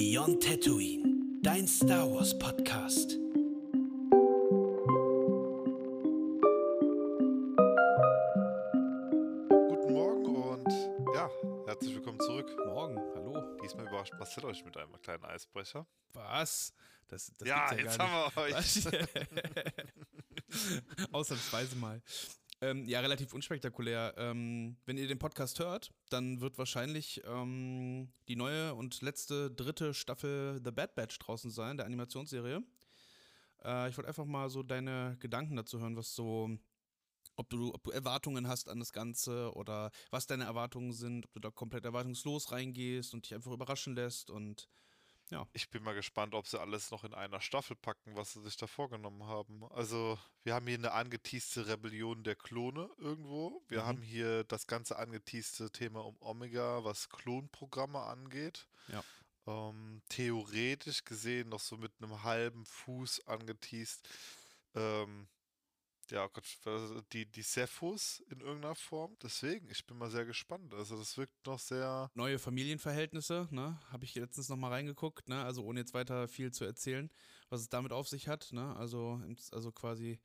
Beyond 0.00 0.40
Tatooine, 0.44 1.40
dein 1.42 1.66
Star 1.66 2.08
Wars 2.08 2.38
Podcast. 2.38 3.18
Guten 9.48 9.92
Morgen 9.92 10.36
und 10.36 10.72
ja, 11.16 11.28
herzlich 11.66 11.96
willkommen 11.96 12.20
zurück. 12.20 12.48
Morgen, 12.64 12.96
hallo. 13.16 13.42
Diesmal 13.60 13.88
überrascht 13.88 14.12
Marcel 14.16 14.44
euch 14.44 14.64
mit 14.64 14.76
einem 14.76 14.92
kleinen 15.02 15.24
Eisbrecher. 15.24 15.84
Was? 16.12 16.72
Das, 17.08 17.32
das 17.36 17.48
ja, 17.48 17.68
gibt's 17.70 17.82
jetzt 17.82 17.98
gar 17.98 18.08
haben 18.08 18.36
wir 18.36 18.42
euch. 18.56 18.86
Ausnahmsweise 21.12 21.74
mal. 21.74 22.00
Ähm, 22.60 22.86
ja, 22.86 23.00
relativ 23.00 23.32
unspektakulär. 23.34 24.14
Ähm, 24.16 24.76
wenn 24.84 24.98
ihr 24.98 25.06
den 25.06 25.18
Podcast 25.18 25.60
hört, 25.60 25.92
dann 26.10 26.40
wird 26.40 26.58
wahrscheinlich 26.58 27.22
ähm, 27.24 28.12
die 28.26 28.34
neue 28.34 28.74
und 28.74 29.00
letzte 29.00 29.50
dritte 29.50 29.94
Staffel 29.94 30.60
The 30.64 30.72
Bad 30.72 30.96
Batch 30.96 31.18
draußen 31.20 31.52
sein, 31.52 31.76
der 31.76 31.86
Animationsserie. 31.86 32.64
Äh, 33.62 33.90
ich 33.90 33.96
wollte 33.96 34.08
einfach 34.08 34.24
mal 34.24 34.50
so 34.50 34.64
deine 34.64 35.16
Gedanken 35.20 35.54
dazu 35.54 35.78
hören, 35.78 35.96
was 35.96 36.16
so, 36.16 36.50
ob 37.36 37.48
du, 37.48 37.72
ob 37.74 37.84
du 37.84 37.92
Erwartungen 37.92 38.48
hast 38.48 38.68
an 38.68 38.80
das 38.80 38.92
Ganze 38.92 39.52
oder 39.54 39.92
was 40.10 40.26
deine 40.26 40.44
Erwartungen 40.44 40.92
sind, 40.92 41.26
ob 41.26 41.34
du 41.34 41.40
da 41.40 41.50
komplett 41.52 41.84
erwartungslos 41.84 42.50
reingehst 42.50 43.14
und 43.14 43.24
dich 43.24 43.36
einfach 43.36 43.52
überraschen 43.52 43.94
lässt 43.94 44.30
und 44.30 44.68
Ich 45.52 45.68
bin 45.70 45.82
mal 45.82 45.94
gespannt, 45.94 46.34
ob 46.34 46.46
sie 46.46 46.60
alles 46.60 46.90
noch 46.90 47.04
in 47.04 47.14
einer 47.14 47.40
Staffel 47.40 47.76
packen, 47.76 48.16
was 48.16 48.32
sie 48.32 48.42
sich 48.42 48.56
da 48.56 48.66
vorgenommen 48.66 49.24
haben. 49.24 49.64
Also, 49.72 50.18
wir 50.44 50.54
haben 50.54 50.66
hier 50.66 50.78
eine 50.78 50.92
angeteaste 50.92 51.66
Rebellion 51.66 52.22
der 52.24 52.36
Klone 52.36 52.88
irgendwo. 52.98 53.62
Wir 53.68 53.82
Mhm. 53.82 53.86
haben 53.86 54.02
hier 54.02 54.44
das 54.44 54.66
ganze 54.66 54.96
angeteaste 54.98 55.70
Thema 55.70 56.04
um 56.04 56.16
Omega, 56.20 56.82
was 56.84 57.08
Klonprogramme 57.10 58.00
angeht. 58.00 58.66
Ja. 58.88 59.02
Ähm, 59.46 60.02
theoretisch 60.08 61.04
gesehen 61.04 61.48
noch 61.50 61.60
so 61.60 61.76
mit 61.76 61.92
einem 62.00 62.22
halben 62.22 62.64
Fuß 62.66 63.26
angeteast. 63.26 64.08
Ähm, 64.74 65.28
ja, 66.10 66.24
oh 66.24 66.28
Gott, 66.32 66.44
die, 67.12 67.26
die 67.26 67.42
Cephus 67.42 68.20
in 68.30 68.40
irgendeiner 68.40 68.74
Form. 68.74 69.16
Deswegen, 69.22 69.70
ich 69.70 69.86
bin 69.86 69.98
mal 69.98 70.10
sehr 70.10 70.24
gespannt. 70.24 70.74
Also, 70.74 70.96
das 70.96 71.16
wirkt 71.16 71.46
noch 71.46 71.58
sehr. 71.58 72.10
neue 72.14 72.38
Familienverhältnisse, 72.38 73.48
ne? 73.50 73.78
Habe 73.90 74.04
ich 74.04 74.14
letztens 74.14 74.48
nochmal 74.48 74.72
reingeguckt, 74.72 75.28
ne? 75.28 75.44
Also 75.44 75.64
ohne 75.64 75.80
jetzt 75.80 75.94
weiter 75.94 76.28
viel 76.28 76.52
zu 76.52 76.64
erzählen, 76.64 77.10
was 77.48 77.60
es 77.60 77.68
damit 77.68 77.92
auf 77.92 78.08
sich 78.08 78.28
hat, 78.28 78.52
ne? 78.52 78.74
Also, 78.76 79.20
also 79.52 79.72
quasi 79.72 80.18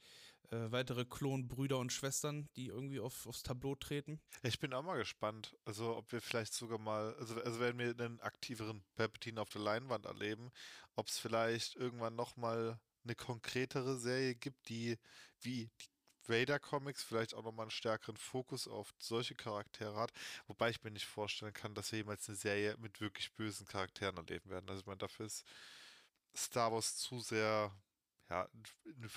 äh, 0.53 0.71
weitere 0.71 1.05
Klonbrüder 1.05 1.79
und 1.79 1.91
Schwestern, 1.91 2.47
die 2.55 2.67
irgendwie 2.67 2.99
auf, 2.99 3.25
aufs 3.25 3.43
Tableau 3.43 3.75
treten. 3.75 4.21
Ich 4.43 4.59
bin 4.59 4.73
auch 4.73 4.83
mal 4.83 4.97
gespannt, 4.97 5.55
also 5.65 5.95
ob 5.95 6.11
wir 6.11 6.21
vielleicht 6.21 6.53
sogar 6.53 6.77
mal, 6.77 7.15
also, 7.15 7.41
also 7.41 7.59
wenn 7.59 7.79
wir 7.79 7.89
einen 7.89 8.21
aktiveren 8.21 8.83
Palpatine 8.95 9.41
auf 9.41 9.49
der 9.49 9.61
Leinwand 9.61 10.05
erleben, 10.05 10.51
ob 10.95 11.07
es 11.07 11.17
vielleicht 11.17 11.75
irgendwann 11.75 12.15
nochmal 12.15 12.79
eine 13.03 13.15
konkretere 13.15 13.97
Serie 13.97 14.35
gibt, 14.35 14.69
die 14.69 14.97
wie 15.41 15.69
die 15.81 15.89
Vader-Comics 16.27 17.03
vielleicht 17.03 17.33
auch 17.33 17.43
nochmal 17.43 17.65
einen 17.65 17.71
stärkeren 17.71 18.17
Fokus 18.17 18.67
auf 18.67 18.93
solche 18.99 19.35
Charaktere 19.35 19.95
hat, 19.95 20.13
wobei 20.47 20.69
ich 20.69 20.83
mir 20.83 20.91
nicht 20.91 21.05
vorstellen 21.05 21.53
kann, 21.53 21.75
dass 21.75 21.91
wir 21.91 21.99
jemals 21.99 22.27
eine 22.29 22.37
Serie 22.37 22.77
mit 22.77 23.01
wirklich 23.01 23.33
bösen 23.33 23.67
Charakteren 23.67 24.17
erleben 24.17 24.49
werden. 24.49 24.69
Also 24.69 24.81
ich 24.81 24.85
meine, 24.85 24.99
dafür 24.99 25.25
ist 25.25 25.45
Star 26.35 26.71
Wars 26.71 26.97
zu 26.97 27.19
sehr, 27.19 27.75
ja, 28.29 28.47
ein 28.85 29.09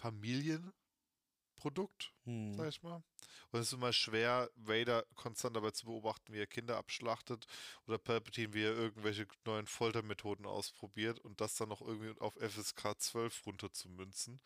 Familienprodukt 1.56 2.12
Hm. 2.24 2.54
sag 2.54 2.68
ich 2.68 2.82
mal. 2.82 3.02
Und 3.50 3.60
es 3.60 3.68
ist 3.68 3.72
immer 3.72 3.92
schwer, 3.92 4.50
Vader 4.56 5.04
konstant 5.14 5.56
dabei 5.56 5.70
zu 5.70 5.86
beobachten, 5.86 6.32
wie 6.32 6.38
er 6.38 6.46
Kinder 6.46 6.76
abschlachtet 6.76 7.46
oder 7.86 7.98
Palpatine, 7.98 8.52
wie 8.52 8.62
er 8.62 8.76
irgendwelche 8.76 9.26
neuen 9.44 9.66
Foltermethoden 9.66 10.46
ausprobiert 10.46 11.18
und 11.20 11.40
das 11.40 11.56
dann 11.56 11.68
noch 11.68 11.80
irgendwie 11.80 12.18
auf 12.20 12.34
FSK 12.34 12.98
12 12.98 13.46
runter 13.46 13.72
zu 13.72 13.88
münzen. 13.88 14.40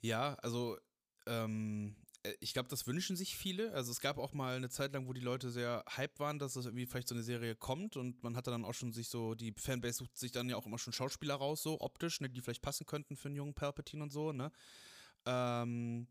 Ja, 0.00 0.34
also 0.34 0.78
ähm, 1.26 1.96
äh, 2.22 2.34
ich 2.40 2.52
glaube, 2.52 2.68
das 2.68 2.86
wünschen 2.86 3.16
sich 3.16 3.36
viele. 3.36 3.72
Also 3.72 3.90
es 3.92 4.00
gab 4.00 4.18
auch 4.18 4.32
mal 4.32 4.56
eine 4.56 4.70
Zeit 4.70 4.92
lang, 4.92 5.06
wo 5.06 5.12
die 5.12 5.20
Leute 5.20 5.50
sehr 5.50 5.84
hype 5.96 6.18
waren, 6.18 6.38
dass 6.38 6.56
es 6.56 6.66
irgendwie 6.66 6.86
vielleicht 6.86 7.08
so 7.08 7.14
eine 7.14 7.24
Serie 7.24 7.54
kommt 7.54 7.96
und 7.96 8.22
man 8.22 8.36
hatte 8.36 8.50
dann 8.50 8.64
auch 8.64 8.74
schon 8.74 8.92
sich 8.92 9.08
so, 9.08 9.34
die 9.34 9.54
Fanbase 9.56 9.98
sucht 9.98 10.16
sich 10.18 10.32
dann 10.32 10.48
ja 10.48 10.56
auch 10.56 10.66
immer 10.66 10.78
schon 10.78 10.92
Schauspieler 10.92 11.34
raus, 11.36 11.62
so 11.62 11.80
optisch, 11.80 12.20
ne, 12.20 12.28
die 12.28 12.40
vielleicht 12.40 12.62
passen 12.62 12.86
könnten 12.86 13.16
für 13.16 13.28
einen 13.28 13.36
jungen 13.36 13.54
Palpatine 13.54 14.02
und 14.02 14.10
so, 14.10 14.32
ne? 14.32 14.50
Ähm, 15.26 16.06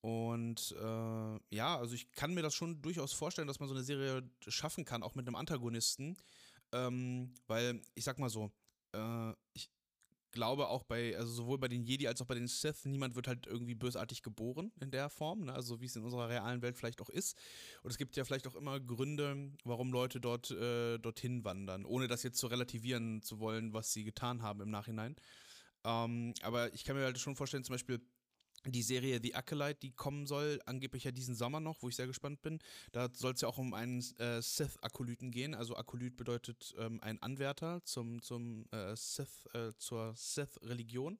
und 0.00 0.74
äh, 0.78 1.54
ja, 1.54 1.78
also 1.78 1.94
ich 1.94 2.12
kann 2.12 2.34
mir 2.34 2.42
das 2.42 2.54
schon 2.54 2.82
durchaus 2.82 3.12
vorstellen, 3.12 3.48
dass 3.48 3.60
man 3.60 3.68
so 3.68 3.74
eine 3.74 3.84
Serie 3.84 4.22
schaffen 4.46 4.84
kann, 4.84 5.02
auch 5.02 5.14
mit 5.14 5.26
einem 5.26 5.36
Antagonisten. 5.36 6.16
Ähm, 6.72 7.34
weil, 7.46 7.80
ich 7.94 8.04
sag 8.04 8.18
mal 8.18 8.28
so, 8.28 8.50
äh, 8.92 9.32
ich 9.54 9.70
glaube 10.34 10.68
auch 10.68 10.82
bei, 10.82 11.16
also 11.16 11.32
sowohl 11.32 11.58
bei 11.58 11.68
den 11.68 11.84
Jedi 11.84 12.08
als 12.08 12.20
auch 12.20 12.26
bei 12.26 12.34
den 12.34 12.48
Sith, 12.48 12.84
niemand 12.84 13.14
wird 13.14 13.28
halt 13.28 13.46
irgendwie 13.46 13.74
bösartig 13.74 14.22
geboren 14.22 14.72
in 14.80 14.90
der 14.90 15.08
Form, 15.08 15.44
ne? 15.44 15.54
also 15.54 15.80
wie 15.80 15.86
es 15.86 15.96
in 15.96 16.02
unserer 16.02 16.28
realen 16.28 16.60
Welt 16.60 16.76
vielleicht 16.76 17.00
auch 17.00 17.08
ist. 17.08 17.38
Und 17.82 17.90
es 17.90 17.96
gibt 17.96 18.16
ja 18.16 18.24
vielleicht 18.24 18.46
auch 18.46 18.56
immer 18.56 18.80
Gründe, 18.80 19.52
warum 19.64 19.92
Leute 19.92 20.20
dort 20.20 20.50
äh, 20.50 20.98
dorthin 20.98 21.44
wandern, 21.44 21.84
ohne 21.86 22.08
das 22.08 22.24
jetzt 22.24 22.38
zu 22.38 22.48
relativieren 22.48 23.22
zu 23.22 23.38
wollen, 23.38 23.72
was 23.72 23.92
sie 23.92 24.04
getan 24.04 24.42
haben 24.42 24.60
im 24.60 24.70
Nachhinein. 24.70 25.16
Ähm, 25.84 26.34
aber 26.42 26.74
ich 26.74 26.84
kann 26.84 26.96
mir 26.96 27.04
halt 27.04 27.18
schon 27.18 27.36
vorstellen, 27.36 27.64
zum 27.64 27.74
Beispiel 27.74 28.00
die 28.66 28.82
Serie 28.82 29.20
The 29.22 29.34
Acolyte, 29.34 29.80
die 29.80 29.92
kommen 29.92 30.26
soll, 30.26 30.60
angeblich 30.66 31.04
ja 31.04 31.12
diesen 31.12 31.34
Sommer 31.34 31.60
noch, 31.60 31.82
wo 31.82 31.88
ich 31.88 31.96
sehr 31.96 32.06
gespannt 32.06 32.42
bin. 32.42 32.58
Da 32.92 33.08
soll 33.12 33.34
es 33.34 33.40
ja 33.40 33.48
auch 33.48 33.58
um 33.58 33.74
einen 33.74 34.00
äh, 34.18 34.40
Sith-Akolyten 34.40 35.30
gehen. 35.30 35.54
Also 35.54 35.76
Akolyt 35.76 36.16
bedeutet 36.16 36.74
ähm, 36.78 37.00
ein 37.02 37.20
Anwärter 37.22 37.82
zum, 37.84 38.22
zum 38.22 38.66
äh, 38.70 38.96
Sith, 38.96 39.46
äh, 39.54 39.72
zur 39.78 40.14
Sith-Religion. 40.16 41.18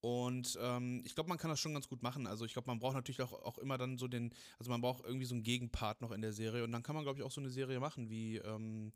Und 0.00 0.58
ähm, 0.62 1.02
ich 1.04 1.14
glaube, 1.14 1.28
man 1.28 1.36
kann 1.36 1.50
das 1.50 1.60
schon 1.60 1.74
ganz 1.74 1.88
gut 1.88 2.02
machen. 2.02 2.26
Also 2.26 2.46
ich 2.46 2.54
glaube, 2.54 2.68
man 2.68 2.78
braucht 2.78 2.94
natürlich 2.94 3.20
auch, 3.20 3.32
auch 3.32 3.58
immer 3.58 3.76
dann 3.76 3.98
so 3.98 4.08
den, 4.08 4.32
also 4.58 4.70
man 4.70 4.80
braucht 4.80 5.04
irgendwie 5.04 5.26
so 5.26 5.34
einen 5.34 5.42
Gegenpart 5.42 6.00
noch 6.00 6.12
in 6.12 6.22
der 6.22 6.32
Serie. 6.32 6.64
Und 6.64 6.72
dann 6.72 6.82
kann 6.82 6.94
man, 6.94 7.04
glaube 7.04 7.18
ich, 7.18 7.24
auch 7.24 7.30
so 7.30 7.40
eine 7.40 7.50
Serie 7.50 7.80
machen 7.80 8.08
wie, 8.08 8.36
ähm, 8.38 8.92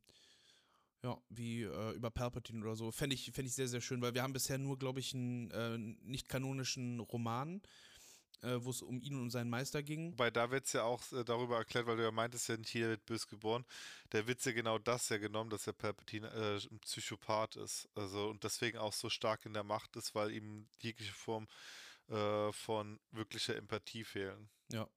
ja, 1.04 1.18
wie 1.28 1.62
äh, 1.64 1.92
über 1.92 2.10
Palpatine 2.10 2.62
oder 2.62 2.76
so. 2.76 2.90
Fände 2.90 3.14
ich, 3.14 3.30
fänd 3.32 3.46
ich 3.46 3.54
sehr, 3.54 3.68
sehr 3.68 3.82
schön, 3.82 4.00
weil 4.00 4.14
wir 4.14 4.22
haben 4.22 4.32
bisher 4.32 4.56
nur, 4.56 4.78
glaube 4.78 5.00
ich, 5.00 5.12
einen 5.12 5.50
äh, 5.50 5.76
nicht 6.02 6.30
kanonischen 6.30 6.98
Roman, 6.98 7.60
äh, 8.40 8.56
wo 8.60 8.70
es 8.70 8.80
um 8.80 9.02
ihn 9.02 9.14
und 9.16 9.22
um 9.22 9.30
seinen 9.30 9.50
Meister 9.50 9.82
ging. 9.82 10.12
Wobei 10.12 10.30
da 10.30 10.50
wird 10.50 10.64
es 10.64 10.72
ja 10.72 10.84
auch 10.84 11.02
äh, 11.12 11.22
darüber 11.22 11.58
erklärt, 11.58 11.86
weil 11.86 11.98
du 11.98 12.04
ja 12.04 12.10
meintest, 12.10 12.48
ja 12.48 12.56
nicht 12.56 12.72
jeder 12.72 12.88
wird 12.88 13.04
bös 13.04 13.28
geboren. 13.28 13.66
Der 14.12 14.26
wird 14.26 14.42
ja 14.46 14.52
genau 14.52 14.78
das 14.78 15.10
ja 15.10 15.18
genommen, 15.18 15.50
dass 15.50 15.64
der 15.64 15.72
Palpatine 15.72 16.28
äh, 16.28 16.56
ein 16.72 16.80
Psychopath 16.80 17.56
ist. 17.56 17.86
Also 17.94 18.30
und 18.30 18.42
deswegen 18.42 18.78
auch 18.78 18.94
so 18.94 19.10
stark 19.10 19.44
in 19.44 19.52
der 19.52 19.64
Macht 19.64 19.96
ist, 19.96 20.14
weil 20.14 20.30
ihm 20.30 20.66
jegliche 20.80 21.12
Form 21.12 21.46
äh, 22.08 22.50
von 22.52 22.98
wirklicher 23.10 23.56
Empathie 23.56 24.04
fehlen. 24.04 24.48
Ja. 24.72 24.88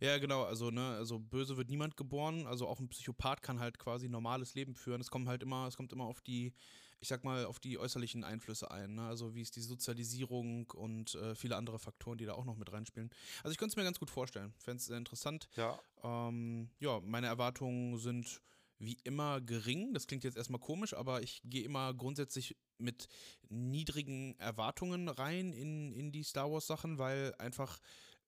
Ja, 0.00 0.18
genau, 0.18 0.44
also, 0.44 0.70
ne, 0.70 0.96
also 0.96 1.18
böse 1.18 1.56
wird 1.56 1.68
niemand 1.70 1.96
geboren, 1.96 2.46
also 2.46 2.66
auch 2.66 2.80
ein 2.80 2.88
Psychopath 2.88 3.42
kann 3.42 3.60
halt 3.60 3.78
quasi 3.78 4.08
normales 4.08 4.54
Leben 4.54 4.74
führen. 4.74 5.00
Es 5.00 5.10
kommt 5.10 5.28
halt 5.28 5.42
immer, 5.42 5.66
es 5.66 5.76
kommt 5.76 5.92
immer 5.92 6.04
auf 6.04 6.20
die, 6.20 6.52
ich 7.00 7.08
sag 7.08 7.24
mal, 7.24 7.44
auf 7.44 7.58
die 7.58 7.78
äußerlichen 7.78 8.24
Einflüsse 8.24 8.70
ein, 8.70 8.94
ne? 8.94 9.06
Also 9.06 9.34
wie 9.34 9.42
ist 9.42 9.56
die 9.56 9.60
Sozialisierung 9.60 10.70
und 10.70 11.14
äh, 11.16 11.34
viele 11.34 11.56
andere 11.56 11.78
Faktoren, 11.78 12.18
die 12.18 12.24
da 12.24 12.32
auch 12.32 12.44
noch 12.44 12.56
mit 12.56 12.72
reinspielen. 12.72 13.10
Also 13.42 13.52
ich 13.52 13.58
könnte 13.58 13.72
es 13.72 13.76
mir 13.76 13.84
ganz 13.84 13.98
gut 13.98 14.10
vorstellen. 14.10 14.54
Fände 14.58 14.78
es 14.78 14.86
sehr 14.86 14.98
interessant. 14.98 15.48
Ja, 15.56 15.78
Ähm, 16.02 16.70
ja, 16.80 17.00
meine 17.00 17.26
Erwartungen 17.26 17.98
sind 17.98 18.40
wie 18.78 18.98
immer 19.04 19.40
gering. 19.40 19.94
Das 19.94 20.06
klingt 20.06 20.24
jetzt 20.24 20.36
erstmal 20.36 20.60
komisch, 20.60 20.94
aber 20.94 21.22
ich 21.22 21.40
gehe 21.44 21.64
immer 21.64 21.94
grundsätzlich 21.94 22.56
mit 22.78 23.08
niedrigen 23.48 24.36
Erwartungen 24.38 25.08
rein 25.08 25.52
in, 25.52 25.92
in 25.92 26.12
die 26.12 26.24
Star 26.24 26.50
Wars-Sachen, 26.50 26.98
weil 26.98 27.34
einfach, 27.38 27.78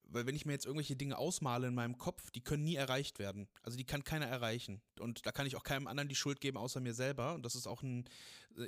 weil 0.07 0.27
wenn 0.27 0.37
ich 0.37 0.47
mir 0.47 0.53
jetzt 0.53 0.67
irgendwelche 0.67 0.97
Dinge 0.97 1.19
ausmale 1.19 1.69
in 1.69 1.75
meinem 1.75 1.99
Kopf, 1.99 2.31
die 2.31 2.41
können 2.41 2.65
nie 2.65 2.77
erreicht 2.77 3.19
werden. 3.19 3.49
Also 3.63 3.77
die 3.77 3.85
kann 3.85 4.05
keiner 4.05 4.27
erreichen. 4.27 4.81
Und 5.01 5.27
da 5.27 5.33
kann 5.33 5.47
ich 5.47 5.57
auch 5.57 5.65
keinem 5.65 5.87
anderen 5.87 6.09
die 6.09 6.15
Schuld 6.15 6.41
geben, 6.41 6.57
außer 6.57 6.81
mir 6.81 6.95
selber. 6.95 7.35
Und 7.35 7.45
das 7.45 7.55
ist 7.55 7.67
auch 7.67 7.83
ein, 7.83 8.05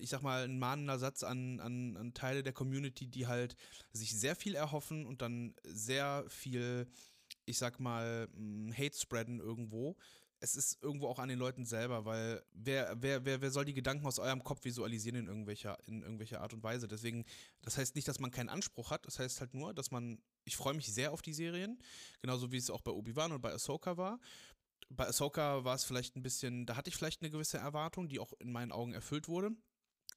ich 0.00 0.10
sag 0.10 0.22
mal, 0.22 0.44
ein 0.44 0.58
mahnender 0.58 0.98
Satz 0.98 1.22
an, 1.22 1.60
an, 1.60 1.96
an 1.96 2.14
Teile 2.14 2.42
der 2.42 2.52
Community, 2.52 3.06
die 3.06 3.26
halt 3.26 3.56
sich 3.92 4.18
sehr 4.18 4.36
viel 4.36 4.54
erhoffen 4.54 5.06
und 5.06 5.22
dann 5.22 5.54
sehr 5.64 6.24
viel 6.28 6.88
ich 7.44 7.58
sag 7.58 7.80
mal, 7.80 8.28
mh, 8.34 8.74
Hate 8.76 8.96
spreaden 8.96 9.40
irgendwo. 9.40 9.96
Es 10.40 10.54
ist 10.54 10.82
irgendwo 10.82 11.08
auch 11.08 11.18
an 11.18 11.28
den 11.28 11.38
Leuten 11.38 11.64
selber, 11.64 12.04
weil 12.04 12.42
wer, 12.52 12.94
wer, 13.02 13.24
wer, 13.24 13.40
wer 13.40 13.50
soll 13.50 13.64
die 13.64 13.74
Gedanken 13.74 14.06
aus 14.06 14.18
eurem 14.18 14.44
Kopf 14.44 14.64
visualisieren 14.64 15.18
in 15.18 15.26
irgendwelcher, 15.26 15.78
in 15.86 16.02
irgendwelcher 16.02 16.40
Art 16.40 16.54
und 16.54 16.62
Weise? 16.62 16.86
Deswegen, 16.86 17.24
das 17.62 17.76
heißt 17.76 17.96
nicht, 17.96 18.06
dass 18.06 18.20
man 18.20 18.30
keinen 18.30 18.48
Anspruch 18.48 18.90
hat, 18.90 19.04
das 19.06 19.18
heißt 19.18 19.40
halt 19.40 19.54
nur, 19.54 19.74
dass 19.74 19.90
man, 19.90 20.20
ich 20.44 20.56
freue 20.56 20.74
mich 20.74 20.92
sehr 20.92 21.12
auf 21.12 21.22
die 21.22 21.32
Serien, 21.32 21.78
genauso 22.20 22.52
wie 22.52 22.56
es 22.56 22.70
auch 22.70 22.82
bei 22.82 22.92
Obi-Wan 22.92 23.32
und 23.32 23.40
bei 23.40 23.52
Ahsoka 23.52 23.96
war. 23.96 24.20
Bei 24.90 25.06
Ahsoka 25.06 25.64
war 25.64 25.74
es 25.74 25.84
vielleicht 25.84 26.16
ein 26.16 26.22
bisschen, 26.22 26.66
da 26.66 26.76
hatte 26.76 26.88
ich 26.88 26.96
vielleicht 26.96 27.20
eine 27.20 27.30
gewisse 27.30 27.58
Erwartung, 27.58 28.08
die 28.08 28.20
auch 28.20 28.32
in 28.38 28.52
meinen 28.52 28.70
Augen 28.70 28.92
erfüllt 28.92 29.28
wurde. 29.28 29.50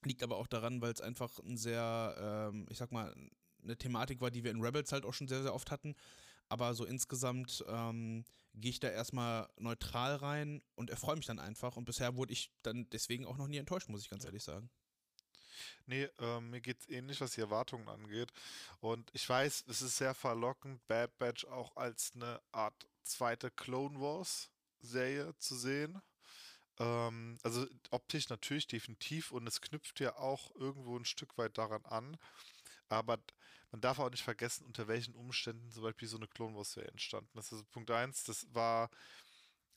Liegt 0.04 0.22
aber 0.22 0.36
auch 0.36 0.46
daran, 0.46 0.80
weil 0.80 0.92
es 0.92 1.00
einfach 1.00 1.38
ein 1.40 1.56
sehr, 1.56 2.50
ähm, 2.52 2.66
ich 2.70 2.78
sag 2.78 2.92
mal, 2.92 3.14
eine 3.62 3.76
Thematik 3.76 4.20
war, 4.20 4.30
die 4.30 4.44
wir 4.44 4.50
in 4.50 4.60
Rebels 4.60 4.92
halt 4.92 5.04
auch 5.04 5.14
schon 5.14 5.28
sehr, 5.28 5.42
sehr 5.42 5.54
oft 5.54 5.70
hatten. 5.70 5.94
Aber 6.48 6.74
so 6.74 6.84
insgesamt 6.84 7.64
ähm, 7.68 8.24
gehe 8.54 8.70
ich 8.70 8.80
da 8.80 8.88
erstmal 8.88 9.48
neutral 9.56 10.16
rein 10.16 10.62
und 10.74 10.90
erfreue 10.90 11.16
mich 11.16 11.26
dann 11.26 11.38
einfach. 11.38 11.76
Und 11.76 11.84
bisher 11.84 12.16
wurde 12.16 12.32
ich 12.32 12.52
dann 12.62 12.88
deswegen 12.90 13.26
auch 13.26 13.36
noch 13.36 13.48
nie 13.48 13.56
enttäuscht, 13.56 13.88
muss 13.88 14.02
ich 14.02 14.10
ganz 14.10 14.24
ehrlich 14.24 14.44
sagen. 14.44 14.70
Nee, 15.86 16.08
ähm, 16.18 16.50
mir 16.50 16.60
geht's 16.60 16.88
ähnlich, 16.88 17.20
was 17.20 17.32
die 17.32 17.40
Erwartungen 17.40 17.88
angeht. 17.88 18.32
Und 18.80 19.10
ich 19.12 19.28
weiß, 19.28 19.64
es 19.68 19.82
ist 19.82 19.96
sehr 19.96 20.14
verlockend, 20.14 20.86
Bad 20.86 21.16
Batch 21.18 21.44
auch 21.46 21.76
als 21.76 22.12
eine 22.14 22.40
Art 22.52 22.86
zweite 23.04 23.50
Clone 23.50 24.00
Wars 24.00 24.50
Serie 24.80 25.36
zu 25.38 25.56
sehen. 25.56 26.00
Ähm, 26.78 27.38
also 27.42 27.66
optisch 27.90 28.28
natürlich 28.28 28.66
definitiv 28.66 29.30
und 29.32 29.46
es 29.46 29.60
knüpft 29.60 30.00
ja 30.00 30.16
auch 30.16 30.54
irgendwo 30.54 30.98
ein 30.98 31.04
Stück 31.04 31.36
weit 31.38 31.58
daran 31.58 31.84
an. 31.84 32.16
Aber 32.88 33.18
man 33.72 33.80
darf 33.82 33.98
auch 34.00 34.10
nicht 34.10 34.22
vergessen, 34.24 34.64
unter 34.66 34.88
welchen 34.88 35.16
Umständen 35.16 35.70
zum 35.72 35.82
Beispiel 35.84 36.08
so 36.08 36.18
eine 36.18 36.28
Clone 36.28 36.56
Wars 36.56 36.72
Serie 36.74 36.90
entstanden 36.90 37.38
ist. 37.38 37.52
Also 37.52 37.64
Punkt 37.66 37.90
1, 37.90 38.24
das 38.24 38.46
war 38.54 38.90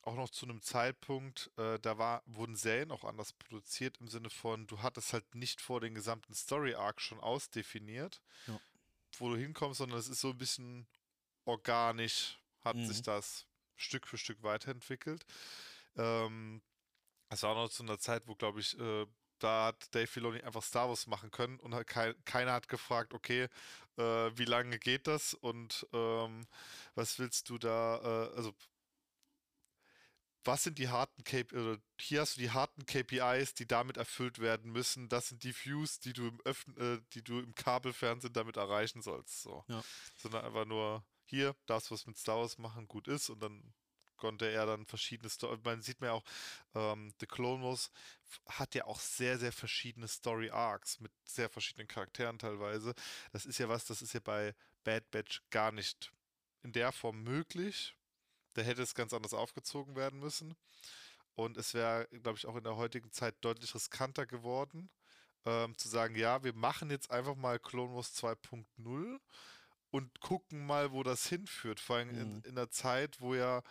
auch 0.04 0.16
noch 0.16 0.30
zu 0.30 0.46
einem 0.46 0.62
Zeitpunkt, 0.62 1.52
äh, 1.58 1.80
da 1.80 1.98
war, 1.98 2.24
wurden 2.28 2.56
Serien 2.56 2.92
auch 2.92 3.04
anders 3.06 3.34
produziert, 3.34 3.98
im 4.00 4.08
Sinne 4.08 4.30
von, 4.30 4.68
du 4.68 4.82
hattest 4.84 5.14
halt 5.14 5.36
nicht 5.36 5.62
vor 5.62 5.82
den 5.82 5.96
gesamten 5.96 6.34
Story-Arc 6.36 7.02
schon 7.02 7.20
ausdefiniert, 7.20 8.22
Ja. 8.48 8.60
wo 9.18 9.30
du 9.30 9.38
hinkommst, 9.38 9.78
sondern 9.80 10.00
es 10.00 10.08
ist 10.10 10.22
so 10.22 10.32
ein 10.32 10.38
bisschen 10.38 10.88
organisch, 11.46 12.40
hat 12.62 12.78
Mhm. 12.78 12.86
sich 12.86 13.02
das 13.04 13.48
Stück 13.76 14.08
für 14.08 14.18
Stück 14.18 14.44
weiterentwickelt. 14.44 15.26
Ähm, 15.98 16.64
es 17.30 17.44
war 17.44 17.52
auch 17.52 17.64
noch 17.66 17.70
zu 17.72 17.84
einer 17.84 18.00
Zeit, 18.00 18.28
wo, 18.28 18.36
glaube 18.36 18.60
ich, 18.62 18.78
äh, 18.80 19.08
da 19.46 19.66
hat 19.68 19.94
Dave 19.94 20.08
Filoni 20.08 20.42
einfach 20.42 20.64
Star 20.64 20.90
Wars 20.90 21.06
machen 21.06 21.30
können 21.30 21.60
und 21.60 21.76
hat 21.76 21.86
kei 21.86 22.16
keiner 22.26 22.54
hat 22.54 22.68
gefragt, 22.68 23.14
okay, 23.14 23.48
äh, 23.98 24.02
wie 24.02 24.46
lange 24.46 24.80
geht 24.80 25.06
das 25.06 25.36
und 25.36 25.86
ähm, 25.94 26.48
was 26.96 27.20
willst 27.20 27.50
du 27.50 27.60
da, 27.60 27.98
äh, 28.32 28.36
also 28.36 28.54
was 30.44 30.64
sind 30.64 30.80
die 30.80 30.90
harten 30.90 31.24
KPIs, 31.24 31.54
oder 31.54 31.78
hier 32.00 32.22
hast 32.22 32.38
du 32.38 32.42
die 32.42 32.52
harten 32.52 32.86
KPIs, 32.86 33.54
die 33.54 33.68
damit 33.68 33.98
erfüllt 33.98 34.40
werden 34.40 34.72
müssen. 34.72 35.10
Das 35.10 35.30
sind 35.30 35.44
die 35.44 35.56
Views, 35.56 36.00
die 36.00 36.14
du 36.14 36.28
im 36.28 36.42
Öffn 36.42 36.76
äh, 36.78 37.02
die 37.14 37.24
du 37.24 37.40
im 37.40 37.54
Kabelfernsehen 37.56 38.34
damit 38.34 38.58
erreichen 38.58 39.02
sollst. 39.02 39.44
So. 39.44 39.64
Ja. 39.68 39.84
Sondern 40.16 40.46
einfach 40.46 40.66
nur 40.66 41.06
hier, 41.26 41.56
das, 41.68 41.92
was 41.92 42.08
mit 42.08 42.18
Star 42.18 42.38
Wars 42.38 42.58
machen, 42.58 42.88
gut 42.88 43.08
ist 43.08 43.30
und 43.30 43.42
dann 43.42 43.74
konnte 44.26 44.50
er 44.50 44.66
dann 44.66 44.88
verschiedene 44.88 45.30
Story. 45.30 45.60
Man 45.64 45.84
sieht 45.84 46.02
mir 46.02 46.12
auch, 46.12 46.24
ähm, 46.74 47.14
The 47.20 47.28
Clone 47.28 47.64
Wars 47.64 47.92
hat 48.50 48.74
ja 48.74 48.86
auch 48.86 49.00
sehr, 49.00 49.38
sehr 49.38 49.52
verschiedene 49.52 50.08
Story 50.08 50.50
Arcs 50.50 51.00
mit 51.00 51.12
sehr 51.26 51.48
verschiedenen 51.48 51.88
Charakteren 51.88 52.40
teilweise. 52.40 52.96
Das 53.34 53.46
ist 53.46 53.60
ja 53.60 53.70
was, 53.70 53.86
das 53.86 54.02
ist 54.02 54.14
ja 54.14 54.20
bei 54.20 54.56
Bad 54.84 55.12
Batch 55.12 55.44
gar 55.52 55.72
nicht 55.72 56.12
in 56.64 56.72
der 56.72 56.92
Form 56.92 57.22
möglich. 57.22 57.94
Da 58.56 58.64
hätte 58.64 58.82
es 58.82 58.96
ganz 58.96 59.14
anders 59.14 59.36
aufgezogen 59.36 59.96
werden 59.96 60.20
müssen. 60.20 60.56
Und 61.36 61.56
es 61.58 61.76
wäre, 61.76 62.08
glaube 62.24 62.40
ich, 62.40 62.48
auch 62.48 62.56
in 62.56 62.64
der 62.64 62.78
heutigen 62.78 63.12
Zeit 63.12 63.36
deutlich 63.42 63.76
riskanter 63.76 64.26
geworden, 64.26 64.90
ähm, 65.46 65.78
zu 65.78 65.88
sagen, 65.88 66.16
ja, 66.16 66.44
wir 66.44 66.54
machen 66.54 66.90
jetzt 66.90 67.12
einfach 67.12 67.36
mal 67.36 67.60
Clone 67.60 67.94
Wars 67.94 68.16
2.0 68.16 69.20
und 69.92 70.20
gucken 70.20 70.66
mal, 70.66 70.92
wo 70.92 71.04
das 71.04 71.28
hinführt. 71.28 71.80
Vor 71.80 71.98
allem 71.98 72.10
in, 72.10 72.34
Mhm. 72.38 72.42
in 72.46 72.56
der 72.56 72.70
Zeit, 72.70 73.22
wo 73.22 73.34
ja, 73.36 73.62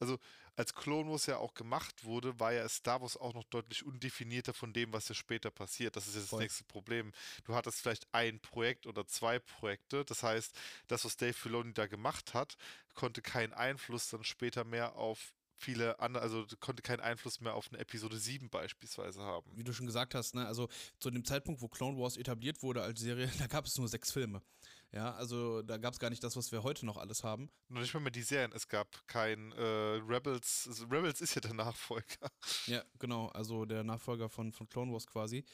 also 0.00 0.18
als 0.56 0.74
Clone 0.74 1.10
Wars 1.10 1.26
ja 1.26 1.38
auch 1.38 1.54
gemacht 1.54 2.04
wurde, 2.04 2.38
war 2.40 2.52
ja 2.52 2.68
Star 2.68 3.00
Wars 3.00 3.16
auch 3.16 3.34
noch 3.34 3.44
deutlich 3.44 3.84
undefinierter 3.84 4.52
von 4.52 4.72
dem, 4.72 4.92
was 4.92 5.08
ja 5.08 5.14
später 5.14 5.50
passiert. 5.50 5.96
Das 5.96 6.06
ist 6.06 6.14
jetzt 6.14 6.24
das 6.24 6.30
Voll. 6.30 6.42
nächste 6.42 6.64
Problem. 6.64 7.12
Du 7.44 7.54
hattest 7.54 7.80
vielleicht 7.80 8.06
ein 8.12 8.40
Projekt 8.40 8.86
oder 8.86 9.06
zwei 9.06 9.38
Projekte. 9.38 10.04
Das 10.04 10.22
heißt, 10.22 10.58
das, 10.88 11.04
was 11.04 11.16
Dave 11.16 11.32
Filoni 11.32 11.72
da 11.72 11.86
gemacht 11.86 12.34
hat, 12.34 12.56
konnte 12.94 13.22
keinen 13.22 13.52
Einfluss 13.52 14.08
dann 14.10 14.24
später 14.24 14.64
mehr 14.64 14.96
auf 14.96 15.32
viele 15.60 16.00
andere, 16.00 16.22
also 16.22 16.46
konnte 16.58 16.82
keinen 16.82 17.00
Einfluss 17.00 17.40
mehr 17.40 17.54
auf 17.54 17.68
eine 17.68 17.78
Episode 17.78 18.18
7 18.18 18.48
beispielsweise 18.48 19.20
haben. 19.20 19.50
Wie 19.54 19.64
du 19.64 19.72
schon 19.72 19.86
gesagt 19.86 20.14
hast, 20.14 20.34
ne, 20.34 20.46
also 20.46 20.68
zu 20.98 21.10
dem 21.10 21.24
Zeitpunkt, 21.24 21.60
wo 21.60 21.68
Clone 21.68 21.98
Wars 21.98 22.16
etabliert 22.16 22.62
wurde 22.62 22.82
als 22.82 23.00
Serie, 23.00 23.30
da 23.38 23.46
gab 23.46 23.66
es 23.66 23.76
nur 23.76 23.88
sechs 23.88 24.10
Filme. 24.10 24.42
Ja, 24.92 25.14
also 25.14 25.62
da 25.62 25.76
gab 25.76 25.92
es 25.92 26.00
gar 26.00 26.10
nicht 26.10 26.24
das, 26.24 26.36
was 26.36 26.50
wir 26.50 26.64
heute 26.64 26.84
noch 26.84 26.96
alles 26.96 27.22
haben. 27.22 27.48
Noch 27.68 27.80
nicht 27.80 27.94
mal 27.94 28.00
mehr 28.00 28.10
die 28.10 28.22
Serien. 28.22 28.52
Es 28.52 28.66
gab 28.66 29.06
kein 29.06 29.52
äh, 29.52 29.62
Rebels. 29.62 30.66
Also 30.66 30.86
Rebels 30.86 31.20
ist 31.20 31.34
ja 31.36 31.40
der 31.40 31.54
Nachfolger. 31.54 32.30
Ja, 32.66 32.82
genau, 32.98 33.28
also 33.28 33.64
der 33.64 33.84
Nachfolger 33.84 34.28
von, 34.28 34.52
von 34.52 34.68
Clone 34.68 34.92
Wars 34.92 35.06
quasi. 35.06 35.44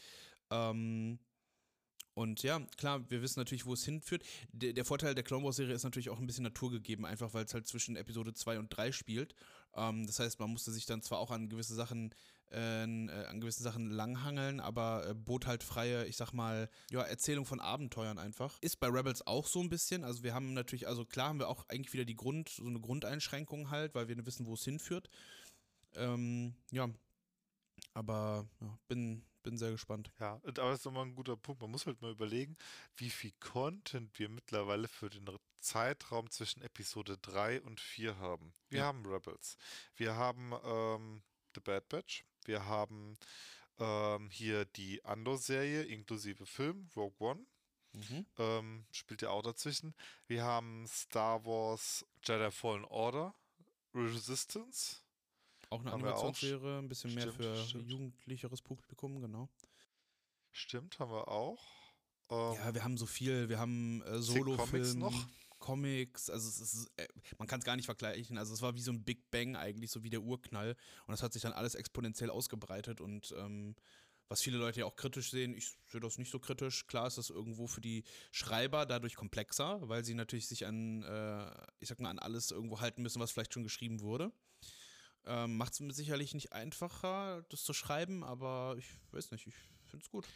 Ähm, 0.50 1.18
und 2.14 2.42
ja, 2.42 2.60
klar, 2.78 3.10
wir 3.10 3.20
wissen 3.20 3.40
natürlich, 3.40 3.66
wo 3.66 3.74
es 3.74 3.84
hinführt. 3.84 4.24
Der, 4.50 4.72
der 4.72 4.86
Vorteil 4.86 5.14
der 5.14 5.22
Clone 5.22 5.44
Wars-Serie 5.44 5.74
ist 5.74 5.84
natürlich 5.84 6.08
auch 6.08 6.18
ein 6.18 6.26
bisschen 6.26 6.44
naturgegeben, 6.44 7.04
einfach 7.04 7.34
weil 7.34 7.44
es 7.44 7.52
halt 7.52 7.66
zwischen 7.66 7.94
Episode 7.94 8.32
2 8.32 8.58
und 8.58 8.74
3 8.74 8.90
spielt. 8.92 9.34
Ähm, 9.74 10.06
das 10.06 10.18
heißt, 10.18 10.40
man 10.40 10.48
musste 10.48 10.72
sich 10.72 10.86
dann 10.86 11.02
zwar 11.02 11.18
auch 11.18 11.30
an 11.30 11.50
gewisse 11.50 11.74
Sachen, 11.74 12.14
äh, 12.52 12.84
äh, 12.84 13.26
an 13.26 13.40
gewissen 13.40 13.62
Sachen 13.62 13.90
langhangeln, 13.90 14.60
aber 14.60 15.08
äh, 15.08 15.14
bot 15.14 15.46
halt 15.46 15.62
freie, 15.62 16.04
ich 16.06 16.16
sag 16.16 16.32
mal, 16.32 16.68
ja, 16.90 17.02
Erzählung 17.02 17.44
von 17.46 17.60
Abenteuern 17.60 18.18
einfach. 18.18 18.58
Ist 18.60 18.80
bei 18.80 18.88
Rebels 18.88 19.26
auch 19.26 19.46
so 19.46 19.60
ein 19.60 19.68
bisschen. 19.68 20.04
Also 20.04 20.22
wir 20.22 20.34
haben 20.34 20.54
natürlich, 20.54 20.86
also 20.86 21.04
klar 21.04 21.28
haben 21.30 21.38
wir 21.38 21.48
auch 21.48 21.68
eigentlich 21.68 21.92
wieder 21.92 22.04
die 22.04 22.16
Grund, 22.16 22.48
so 22.48 22.64
eine 22.66 22.80
Grundeinschränkung 22.80 23.70
halt, 23.70 23.94
weil 23.94 24.08
wir 24.08 24.26
wissen, 24.26 24.46
wo 24.46 24.54
es 24.54 24.64
hinführt. 24.64 25.08
Ähm, 25.94 26.54
ja, 26.70 26.88
aber 27.94 28.46
ja, 28.60 28.78
bin, 28.88 29.24
bin 29.42 29.56
sehr 29.58 29.70
gespannt. 29.70 30.10
Ja, 30.20 30.34
aber 30.34 30.52
das 30.52 30.78
ist 30.80 30.84
nochmal 30.84 31.06
ein 31.06 31.14
guter 31.14 31.36
Punkt. 31.36 31.60
Man 31.62 31.70
muss 31.70 31.86
halt 31.86 32.00
mal 32.02 32.10
überlegen, 32.12 32.56
wie 32.96 33.10
viel 33.10 33.32
Content 33.40 34.18
wir 34.18 34.28
mittlerweile 34.28 34.88
für 34.88 35.08
den 35.10 35.24
Zeitraum 35.60 36.30
zwischen 36.30 36.62
Episode 36.62 37.18
3 37.18 37.62
und 37.62 37.80
4 37.80 38.18
haben. 38.18 38.52
Wir 38.68 38.80
Ja. 38.80 38.84
haben 38.86 39.04
Rebels. 39.06 39.56
Wir 39.96 40.14
haben 40.14 40.52
ähm, 40.64 41.22
The 41.54 41.60
Bad 41.60 41.88
Batch. 41.88 42.24
Wir 42.46 42.64
haben 42.66 43.16
ähm, 43.78 44.30
hier 44.30 44.64
die 44.64 45.04
Andor-Serie 45.04 45.82
inklusive 45.82 46.46
Film, 46.46 46.88
Rogue 46.96 47.14
One. 47.18 47.46
Mhm. 47.92 48.26
Ähm, 48.38 48.86
spielt 48.90 49.22
ja 49.22 49.30
auch 49.30 49.42
dazwischen. 49.42 49.94
Wir 50.26 50.44
haben 50.44 50.86
Star 50.86 51.44
Wars 51.44 52.04
Jedi 52.22 52.50
Fallen 52.50 52.84
Order, 52.84 53.34
Resistance. 53.94 54.98
Auch 55.70 55.80
eine 55.80 55.90
auch 55.90 55.94
Animationsserie, 55.94 56.78
ein 56.78 56.88
bisschen 56.88 57.14
mehr 57.14 57.22
Stimmt, 57.22 57.36
für 57.36 57.56
stimmt. 57.56 57.90
jugendlicheres 57.90 58.62
Publikum, 58.62 59.20
genau. 59.20 59.48
Stimmt, 60.52 60.98
haben 60.98 61.10
wir 61.10 61.28
auch. 61.28 61.64
Ähm, 62.30 62.54
Ja, 62.54 62.74
wir 62.74 62.84
haben 62.84 62.96
so 62.98 63.06
viel, 63.06 63.48
wir 63.48 63.58
haben 63.58 64.02
äh, 64.02 64.20
Zig 64.20 64.42
Comics 64.42 64.92
Solo-Film, 64.92 64.98
noch? 64.98 65.28
Comics, 65.58 66.30
also 66.30 66.48
es 66.48 66.60
ist, 66.60 66.90
äh, 66.96 67.06
man 67.38 67.48
kann 67.48 67.60
es 67.60 67.64
gar 67.64 67.76
nicht 67.76 67.86
vergleichen. 67.86 68.38
Also 68.38 68.54
es 68.54 68.62
war 68.62 68.74
wie 68.74 68.80
so 68.80 68.92
ein 68.92 69.04
Big 69.04 69.30
Bang 69.30 69.56
eigentlich, 69.56 69.90
so 69.90 70.02
wie 70.02 70.10
der 70.10 70.22
Urknall. 70.22 70.76
Und 71.06 71.12
das 71.12 71.22
hat 71.22 71.32
sich 71.32 71.42
dann 71.42 71.52
alles 71.52 71.74
exponentiell 71.74 72.30
ausgebreitet 72.30 73.00
und 73.00 73.34
ähm, 73.38 73.74
was 74.28 74.42
viele 74.42 74.58
Leute 74.58 74.80
ja 74.80 74.86
auch 74.86 74.96
kritisch 74.96 75.30
sehen, 75.30 75.54
ich 75.54 75.70
sehe 75.86 76.00
das 76.00 76.18
nicht 76.18 76.30
so 76.30 76.40
kritisch. 76.40 76.86
Klar 76.86 77.06
ist 77.06 77.18
das 77.18 77.30
irgendwo 77.30 77.66
für 77.66 77.80
die 77.80 78.02
Schreiber 78.32 78.84
dadurch 78.84 79.14
komplexer, 79.14 79.88
weil 79.88 80.04
sie 80.04 80.14
natürlich 80.14 80.48
sich 80.48 80.66
an, 80.66 81.02
äh, 81.04 81.50
ich 81.78 81.88
sag 81.88 82.00
mal, 82.00 82.10
an 82.10 82.18
alles 82.18 82.50
irgendwo 82.50 82.80
halten 82.80 83.02
müssen, 83.02 83.20
was 83.20 83.30
vielleicht 83.30 83.54
schon 83.54 83.62
geschrieben 83.62 84.00
wurde. 84.00 84.32
Ähm, 85.26 85.56
Macht 85.56 85.80
es 85.80 85.96
sicherlich 85.96 86.34
nicht 86.34 86.52
einfacher, 86.52 87.44
das 87.50 87.64
zu 87.64 87.72
schreiben, 87.72 88.24
aber 88.24 88.76
ich 88.78 88.86
weiß 89.12 89.30
nicht, 89.30 89.46
ich 89.46 89.54
finde 89.84 90.04
es 90.04 90.10
gut. 90.10 90.26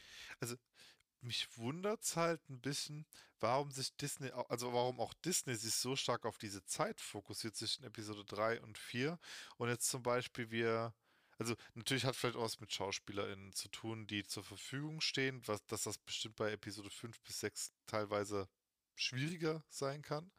Mich 1.23 1.57
wundert 1.57 2.03
es 2.03 2.17
halt 2.17 2.41
ein 2.49 2.61
bisschen, 2.61 3.07
warum 3.41 3.71
sich 3.71 3.97
Disney, 3.97 4.31
also 4.49 4.73
warum 4.73 5.01
auch 5.01 5.15
Disney 5.15 5.55
sich 5.55 5.75
so 5.75 5.97
stark 5.97 6.25
auf 6.27 6.39
diese 6.39 6.65
Zeit 6.65 7.01
fokussiert 7.01 7.57
zwischen 7.57 7.85
Episode 7.85 8.25
3 8.25 8.61
und 8.63 8.79
4 8.79 9.19
und 9.57 9.69
jetzt 9.69 9.89
zum 9.89 10.03
Beispiel 10.03 10.51
wir, 10.51 10.95
also 11.39 11.55
natürlich 11.75 12.05
hat 12.05 12.17
vielleicht 12.17 12.37
auch 12.37 12.43
was 12.43 12.61
mit 12.61 12.73
SchauspielerInnen 12.73 13.53
zu 13.53 13.69
tun, 13.69 14.07
die 14.07 14.25
zur 14.25 14.45
Verfügung 14.45 15.01
stehen, 15.01 15.43
was, 15.47 15.65
dass 15.67 15.85
das 15.85 15.99
bestimmt 15.99 16.37
bei 16.37 16.53
Episode 16.53 16.91
5 16.91 17.21
bis 17.21 17.41
6 17.41 17.73
teilweise 17.87 18.49
schwieriger 18.95 19.65
sein 19.69 20.03
kann. 20.03 20.31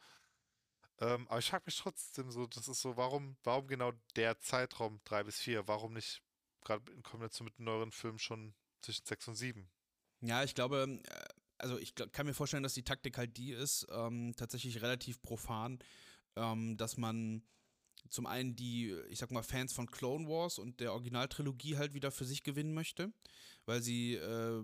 Ähm, 0.99 1.27
aber 1.29 1.39
ich 1.39 1.49
frage 1.49 1.63
mich 1.65 1.77
trotzdem 1.77 2.31
so, 2.31 2.45
das 2.45 2.67
ist 2.67 2.81
so, 2.81 2.95
warum, 2.95 3.35
warum 3.43 3.67
genau 3.67 3.91
der 4.15 4.39
Zeitraum 4.39 5.01
3 5.05 5.23
bis 5.23 5.39
4? 5.39 5.67
Warum 5.67 5.93
nicht 5.93 6.21
gerade 6.61 6.91
in 6.91 7.01
Kombination 7.01 7.45
mit 7.45 7.59
neueren 7.59 7.91
Filmen 7.91 8.19
schon 8.19 8.53
zwischen 8.81 9.05
6 9.05 9.29
und 9.29 9.35
7? 9.35 9.71
Ja, 10.21 10.43
ich 10.43 10.53
glaube, 10.55 10.99
äh, 11.03 11.23
also 11.57 11.77
ich 11.77 11.93
kann 11.95 12.25
mir 12.25 12.33
vorstellen, 12.33 12.63
dass 12.63 12.73
die 12.73 12.83
Taktik 12.83 13.17
halt 13.17 13.37
die 13.37 13.51
ist, 13.51 13.85
ähm, 13.91 14.33
tatsächlich 14.35 14.81
relativ 14.81 15.21
profan, 15.21 15.79
ähm, 16.35 16.77
dass 16.77 16.97
man 16.97 17.43
zum 18.09 18.25
einen 18.25 18.55
die, 18.55 18.91
ich 19.09 19.19
sag 19.19 19.31
mal, 19.31 19.43
Fans 19.43 19.73
von 19.73 19.89
Clone 19.89 20.27
Wars 20.27 20.57
und 20.57 20.79
der 20.79 20.93
Originaltrilogie 20.93 21.77
halt 21.77 21.93
wieder 21.93 22.11
für 22.11 22.25
sich 22.25 22.43
gewinnen 22.43 22.73
möchte, 22.73 23.13
weil 23.65 23.81
sie, 23.81 24.15
äh, 24.15 24.63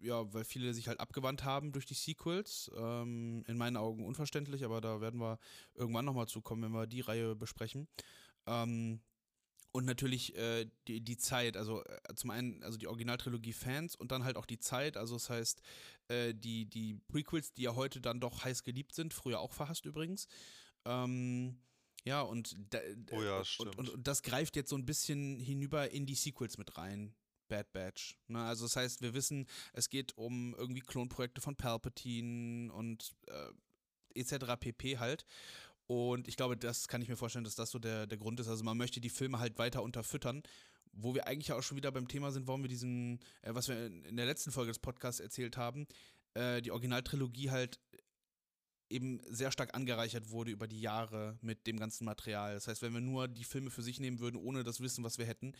ja, 0.00 0.32
weil 0.32 0.44
viele 0.44 0.72
sich 0.74 0.86
halt 0.86 1.00
abgewandt 1.00 1.42
haben 1.44 1.72
durch 1.72 1.86
die 1.86 1.94
Sequels. 1.94 2.70
Ähm, 2.76 3.44
in 3.48 3.56
meinen 3.58 3.76
Augen 3.76 4.06
unverständlich, 4.06 4.64
aber 4.64 4.80
da 4.80 5.00
werden 5.00 5.20
wir 5.20 5.38
irgendwann 5.74 6.04
nochmal 6.04 6.28
zukommen, 6.28 6.62
wenn 6.62 6.72
wir 6.72 6.86
die 6.86 7.00
Reihe 7.00 7.34
besprechen. 7.34 7.88
Ähm, 8.46 9.00
und 9.78 9.84
natürlich 9.84 10.36
äh, 10.36 10.66
die, 10.88 11.00
die 11.00 11.16
Zeit, 11.16 11.56
also 11.56 11.84
äh, 11.84 12.14
zum 12.16 12.30
einen, 12.30 12.64
also 12.64 12.76
die 12.76 12.88
Originaltrilogie-Fans 12.88 13.94
und 13.94 14.10
dann 14.10 14.24
halt 14.24 14.36
auch 14.36 14.44
die 14.44 14.58
Zeit, 14.58 14.96
also 14.96 15.14
das 15.14 15.30
heißt, 15.30 15.62
äh, 16.08 16.34
die, 16.34 16.66
die 16.66 16.94
Prequels, 17.06 17.52
die 17.52 17.62
ja 17.62 17.76
heute 17.76 18.00
dann 18.00 18.18
doch 18.18 18.42
heiß 18.42 18.64
geliebt 18.64 18.92
sind, 18.92 19.14
früher 19.14 19.38
auch 19.38 19.52
verhasst 19.52 19.86
übrigens. 19.86 20.26
Ähm, 20.84 21.60
ja, 22.02 22.22
und, 22.22 22.56
da, 22.70 22.80
Oh 23.12 23.22
ja, 23.22 23.42
und, 23.58 23.76
und, 23.76 23.88
und 23.90 24.08
das 24.08 24.24
greift 24.24 24.56
jetzt 24.56 24.70
so 24.70 24.76
ein 24.76 24.84
bisschen 24.84 25.38
hinüber 25.38 25.92
in 25.92 26.06
die 26.06 26.16
Sequels 26.16 26.58
mit 26.58 26.76
rein. 26.76 27.14
Bad 27.46 27.72
Batch. 27.72 28.18
Ne? 28.26 28.42
Also 28.42 28.64
das 28.64 28.74
heißt, 28.74 29.00
wir 29.00 29.14
wissen, 29.14 29.46
es 29.74 29.88
geht 29.88 30.18
um 30.18 30.56
irgendwie 30.58 30.80
Klonprojekte 30.80 31.40
von 31.40 31.54
Palpatine 31.54 32.72
und 32.72 33.14
äh, 33.28 34.20
etc. 34.20 34.56
pp 34.58 34.98
halt. 34.98 35.24
Und 35.88 36.28
ich 36.28 36.36
glaube, 36.36 36.56
das 36.56 36.86
kann 36.86 37.00
ich 37.00 37.08
mir 37.08 37.16
vorstellen, 37.16 37.44
dass 37.44 37.54
das 37.54 37.70
so 37.70 37.78
der, 37.78 38.06
der 38.06 38.18
Grund 38.18 38.38
ist. 38.40 38.48
Also 38.48 38.62
man 38.62 38.76
möchte 38.76 39.00
die 39.00 39.08
Filme 39.08 39.38
halt 39.38 39.58
weiter 39.58 39.82
unterfüttern, 39.82 40.42
wo 40.92 41.14
wir 41.14 41.26
eigentlich 41.26 41.52
auch 41.52 41.62
schon 41.62 41.78
wieder 41.78 41.90
beim 41.90 42.08
Thema 42.08 42.30
sind, 42.30 42.46
warum 42.46 42.62
wir 42.62 42.68
diesen, 42.68 43.20
äh, 43.40 43.54
was 43.54 43.68
wir 43.68 43.86
in 43.86 44.16
der 44.16 44.26
letzten 44.26 44.52
Folge 44.52 44.70
des 44.70 44.78
Podcasts 44.78 45.18
erzählt 45.18 45.56
haben, 45.56 45.86
äh, 46.34 46.60
die 46.60 46.72
Originaltrilogie 46.72 47.50
halt 47.50 47.80
eben 48.90 49.20
sehr 49.28 49.50
stark 49.50 49.74
angereichert 49.74 50.30
wurde 50.30 50.50
über 50.50 50.68
die 50.68 50.80
Jahre 50.80 51.38
mit 51.40 51.66
dem 51.66 51.78
ganzen 51.78 52.04
Material. 52.04 52.52
Das 52.54 52.68
heißt, 52.68 52.82
wenn 52.82 52.92
wir 52.92 53.00
nur 53.00 53.26
die 53.26 53.44
Filme 53.44 53.70
für 53.70 53.82
sich 53.82 53.98
nehmen 53.98 54.20
würden, 54.20 54.36
ohne 54.36 54.64
das 54.64 54.80
Wissen, 54.80 55.04
was 55.04 55.16
wir 55.16 55.26
hätten, 55.26 55.52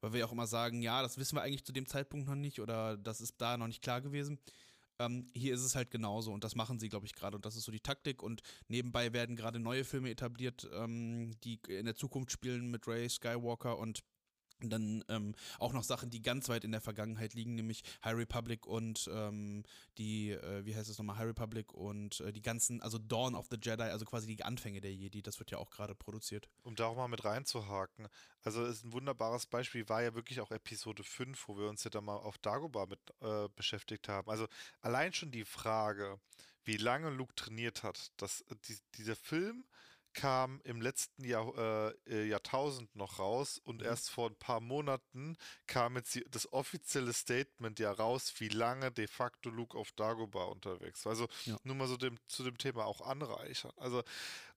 weil 0.00 0.12
wir 0.12 0.24
auch 0.24 0.32
immer 0.32 0.46
sagen, 0.46 0.82
ja, 0.82 1.02
das 1.02 1.18
wissen 1.18 1.36
wir 1.36 1.42
eigentlich 1.42 1.64
zu 1.64 1.72
dem 1.72 1.86
Zeitpunkt 1.86 2.28
noch 2.28 2.36
nicht 2.36 2.60
oder 2.60 2.96
das 2.96 3.20
ist 3.20 3.40
da 3.40 3.56
noch 3.56 3.66
nicht 3.66 3.82
klar 3.82 4.00
gewesen. 4.00 4.38
Ähm, 4.98 5.30
hier 5.34 5.54
ist 5.54 5.62
es 5.62 5.74
halt 5.74 5.90
genauso 5.90 6.32
und 6.32 6.44
das 6.44 6.54
machen 6.54 6.78
sie, 6.78 6.88
glaube 6.88 7.06
ich, 7.06 7.14
gerade 7.14 7.36
und 7.36 7.44
das 7.44 7.56
ist 7.56 7.64
so 7.64 7.72
die 7.72 7.80
Taktik 7.80 8.22
und 8.22 8.42
nebenbei 8.68 9.12
werden 9.12 9.34
gerade 9.34 9.58
neue 9.58 9.84
Filme 9.84 10.10
etabliert, 10.10 10.68
ähm, 10.72 11.32
die 11.42 11.58
in 11.68 11.86
der 11.86 11.96
Zukunft 11.96 12.30
spielen 12.30 12.70
mit 12.70 12.86
Ray 12.86 13.08
Skywalker 13.08 13.78
und 13.78 14.04
dann 14.70 15.04
ähm, 15.08 15.34
auch 15.58 15.72
noch 15.72 15.84
Sachen, 15.84 16.10
die 16.10 16.22
ganz 16.22 16.48
weit 16.48 16.64
in 16.64 16.72
der 16.72 16.80
Vergangenheit 16.80 17.34
liegen, 17.34 17.54
nämlich 17.54 17.82
High 18.04 18.16
Republic 18.16 18.66
und 18.66 19.08
ähm, 19.12 19.64
die, 19.98 20.30
äh, 20.30 20.64
wie 20.64 20.74
heißt 20.74 20.88
es 20.88 20.98
nochmal, 20.98 21.18
High 21.18 21.28
Republic 21.28 21.72
und 21.72 22.20
äh, 22.20 22.32
die 22.32 22.42
ganzen, 22.42 22.82
also 22.82 22.98
Dawn 22.98 23.34
of 23.34 23.46
the 23.50 23.58
Jedi, 23.60 23.82
also 23.82 24.04
quasi 24.04 24.26
die 24.26 24.44
Anfänge 24.44 24.80
der 24.80 24.94
Jedi, 24.94 25.22
das 25.22 25.38
wird 25.38 25.50
ja 25.50 25.58
auch 25.58 25.70
gerade 25.70 25.94
produziert. 25.94 26.48
Um 26.62 26.74
da 26.76 26.86
auch 26.86 26.96
mal 26.96 27.08
mit 27.08 27.24
reinzuhaken, 27.24 28.08
also 28.42 28.64
ist 28.64 28.84
ein 28.84 28.92
wunderbares 28.92 29.46
Beispiel, 29.46 29.88
war 29.88 30.02
ja 30.02 30.14
wirklich 30.14 30.40
auch 30.40 30.50
Episode 30.50 31.02
5, 31.02 31.48
wo 31.48 31.56
wir 31.56 31.68
uns 31.68 31.84
ja 31.84 31.90
da 31.90 32.00
mal 32.00 32.16
auf 32.16 32.38
Dagobah 32.38 32.86
mit 32.86 33.00
äh, 33.20 33.48
beschäftigt 33.56 34.08
haben. 34.08 34.30
Also 34.30 34.46
allein 34.80 35.12
schon 35.12 35.30
die 35.30 35.44
Frage, 35.44 36.20
wie 36.64 36.76
lange 36.76 37.10
Luke 37.10 37.34
trainiert 37.34 37.82
hat, 37.82 38.12
dass 38.16 38.42
äh, 38.42 38.56
die, 38.68 38.78
dieser 38.96 39.16
Film 39.16 39.64
kam 40.14 40.60
im 40.64 40.80
letzten 40.80 41.24
Jahr, 41.24 41.52
äh, 41.56 41.94
äh, 42.06 42.28
Jahrtausend 42.28 42.94
noch 42.96 43.18
raus 43.18 43.58
und 43.58 43.80
mhm. 43.80 43.86
erst 43.86 44.10
vor 44.10 44.30
ein 44.30 44.36
paar 44.36 44.60
Monaten 44.60 45.36
kam 45.66 45.96
jetzt 45.96 46.14
die, 46.14 46.24
das 46.30 46.52
offizielle 46.52 47.12
Statement 47.12 47.78
ja 47.78 47.92
raus, 47.92 48.32
wie 48.38 48.48
lange 48.48 48.90
de 48.90 49.06
facto 49.06 49.50
Luke 49.50 49.76
auf 49.76 49.92
Dagobah 49.92 50.44
unterwegs 50.44 51.04
war. 51.04 51.10
Also 51.10 51.28
ja. 51.44 51.56
nur 51.64 51.74
mal 51.74 51.88
so 51.88 51.96
dem, 51.96 52.18
zu 52.28 52.44
dem 52.44 52.56
Thema 52.56 52.86
auch 52.86 53.00
anreichern. 53.02 53.72
Also, 53.76 54.02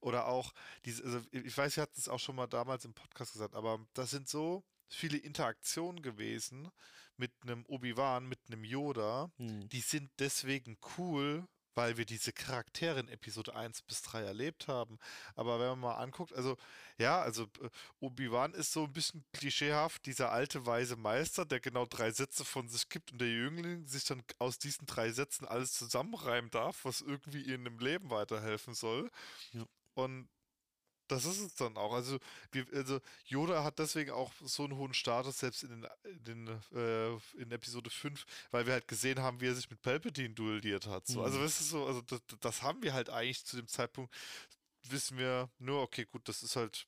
oder 0.00 0.28
auch, 0.28 0.54
diese, 0.84 1.04
also 1.04 1.20
ich 1.32 1.56
weiß, 1.56 1.76
ihr 1.76 1.82
hattet 1.82 1.98
es 1.98 2.08
auch 2.08 2.20
schon 2.20 2.36
mal 2.36 2.46
damals 2.46 2.84
im 2.84 2.94
Podcast 2.94 3.32
gesagt, 3.32 3.54
aber 3.54 3.84
das 3.94 4.10
sind 4.10 4.28
so 4.28 4.64
viele 4.88 5.18
Interaktionen 5.18 6.00
gewesen 6.02 6.70
mit 7.16 7.32
einem 7.42 7.64
Obi-Wan, 7.66 8.28
mit 8.28 8.38
einem 8.46 8.64
Yoda, 8.64 9.30
mhm. 9.38 9.68
die 9.68 9.80
sind 9.80 10.10
deswegen 10.18 10.78
cool, 10.96 11.46
weil 11.78 11.96
wir 11.96 12.06
diese 12.06 12.32
Charaktere 12.32 12.98
in 12.98 13.06
Episode 13.06 13.54
1 13.54 13.82
bis 13.82 14.02
3 14.02 14.22
erlebt 14.22 14.66
haben. 14.66 14.98
Aber 15.36 15.60
wenn 15.60 15.68
man 15.68 15.78
mal 15.78 15.94
anguckt, 15.94 16.32
also 16.32 16.56
ja, 16.98 17.20
also 17.20 17.44
äh, 17.44 17.70
Obi-Wan 18.00 18.52
ist 18.52 18.72
so 18.72 18.82
ein 18.82 18.92
bisschen 18.92 19.24
klischeehaft, 19.32 20.04
dieser 20.04 20.32
alte 20.32 20.66
weise 20.66 20.96
Meister, 20.96 21.44
der 21.44 21.60
genau 21.60 21.86
drei 21.86 22.10
Sätze 22.10 22.44
von 22.44 22.68
sich 22.68 22.88
gibt 22.88 23.12
und 23.12 23.20
der 23.20 23.28
Jüngling 23.28 23.86
sich 23.86 24.02
dann 24.02 24.24
aus 24.40 24.58
diesen 24.58 24.86
drei 24.86 25.12
Sätzen 25.12 25.46
alles 25.46 25.72
zusammenreimen 25.74 26.50
darf, 26.50 26.84
was 26.84 27.00
irgendwie 27.00 27.42
ihnen 27.42 27.66
im 27.66 27.78
Leben 27.78 28.10
weiterhelfen 28.10 28.74
soll. 28.74 29.08
Ja. 29.52 29.64
Und 29.94 30.28
das 31.08 31.24
ist 31.24 31.40
es 31.40 31.54
dann 31.54 31.76
auch. 31.76 31.92
Also, 31.92 32.18
wir, 32.52 32.66
also 32.74 33.00
Yoda 33.26 33.64
hat 33.64 33.78
deswegen 33.78 34.10
auch 34.10 34.32
so 34.44 34.64
einen 34.64 34.76
hohen 34.76 34.94
Status, 34.94 35.38
selbst 35.38 35.64
in, 35.64 35.86
den, 36.24 36.46
in, 36.46 36.78
äh, 36.78 37.40
in 37.40 37.50
Episode 37.50 37.90
5, 37.90 38.24
weil 38.50 38.66
wir 38.66 38.74
halt 38.74 38.88
gesehen 38.88 39.20
haben, 39.20 39.40
wie 39.40 39.48
er 39.48 39.54
sich 39.54 39.70
mit 39.70 39.82
Palpatine 39.82 40.34
duelliert 40.34 40.86
hat. 40.86 41.06
So. 41.06 41.22
Also, 41.22 41.38
mhm. 41.38 41.44
Also, 41.44 41.44
weißt 41.44 41.60
du, 41.60 41.64
so, 41.64 41.86
also 41.86 42.00
das, 42.02 42.20
das 42.40 42.62
haben 42.62 42.82
wir 42.82 42.92
halt 42.92 43.10
eigentlich 43.10 43.44
zu 43.44 43.56
dem 43.56 43.68
Zeitpunkt, 43.68 44.14
wissen 44.84 45.18
wir 45.18 45.50
nur, 45.58 45.82
okay, 45.82 46.04
gut, 46.04 46.28
das 46.28 46.42
ist 46.42 46.56
halt 46.56 46.86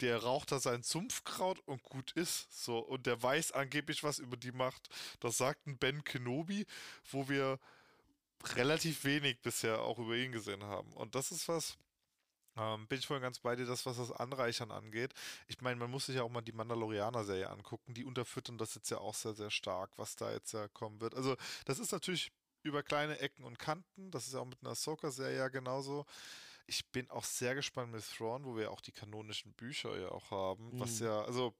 der 0.00 0.18
raucht 0.18 0.52
da 0.52 0.58
sein 0.58 0.82
Sumpfkraut 0.82 1.60
und 1.60 1.82
gut 1.82 2.12
ist. 2.12 2.64
So, 2.64 2.78
und 2.78 3.06
der 3.06 3.22
weiß 3.22 3.52
angeblich 3.52 4.02
was 4.02 4.18
über 4.18 4.36
die 4.36 4.52
Macht. 4.52 4.88
Das 5.20 5.38
sagt 5.38 5.66
ein 5.66 5.78
Ben 5.78 6.02
Kenobi, 6.04 6.66
wo 7.10 7.28
wir 7.28 7.58
relativ 8.56 9.04
wenig 9.04 9.40
bisher 9.40 9.80
auch 9.82 9.98
über 9.98 10.16
ihn 10.16 10.32
gesehen 10.32 10.64
haben. 10.64 10.92
Und 10.92 11.14
das 11.14 11.30
ist 11.30 11.48
was, 11.48 11.76
ähm, 12.56 12.86
bin 12.86 12.98
ich 12.98 13.06
voll 13.06 13.20
ganz 13.20 13.38
bei 13.40 13.56
dir, 13.56 13.66
das, 13.66 13.86
was 13.86 13.96
das 13.96 14.12
Anreichern 14.12 14.70
angeht. 14.70 15.12
Ich 15.48 15.60
meine, 15.60 15.76
man 15.76 15.90
muss 15.90 16.06
sich 16.06 16.16
ja 16.16 16.22
auch 16.22 16.30
mal 16.30 16.42
die 16.42 16.52
Mandalorianer-Serie 16.52 17.50
angucken. 17.50 17.94
Die 17.94 18.04
unterfüttern 18.04 18.58
das 18.58 18.74
jetzt 18.74 18.90
ja 18.90 18.98
auch 18.98 19.14
sehr, 19.14 19.34
sehr 19.34 19.50
stark, 19.50 19.90
was 19.96 20.16
da 20.16 20.32
jetzt 20.32 20.52
ja 20.52 20.68
kommen 20.68 21.00
wird. 21.00 21.14
Also, 21.14 21.36
das 21.64 21.78
ist 21.78 21.92
natürlich 21.92 22.32
über 22.62 22.82
kleine 22.82 23.18
Ecken 23.18 23.44
und 23.44 23.58
Kanten. 23.58 24.10
Das 24.10 24.26
ist 24.26 24.34
ja 24.34 24.40
auch 24.40 24.46
mit 24.46 24.62
einer 24.62 24.70
Ahsoka-Serie 24.70 25.36
ja 25.36 25.48
genauso. 25.48 26.06
Ich 26.66 26.86
bin 26.92 27.10
auch 27.10 27.24
sehr 27.24 27.54
gespannt 27.54 27.92
mit 27.92 28.04
Thrawn, 28.08 28.44
wo 28.44 28.56
wir 28.56 28.70
auch 28.70 28.80
die 28.80 28.92
kanonischen 28.92 29.52
Bücher 29.52 29.98
ja 29.98 30.08
auch 30.08 30.30
haben. 30.30 30.70
Mhm. 30.70 30.80
Was 30.80 30.98
ja, 31.00 31.22
also 31.22 31.54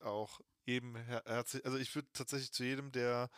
auch 0.00 0.40
eben 0.66 0.96
herzlich, 0.96 1.64
also 1.64 1.78
ich 1.78 1.94
würde 1.94 2.08
tatsächlich 2.12 2.52
zu 2.52 2.64
jedem, 2.64 2.92
der 2.92 3.30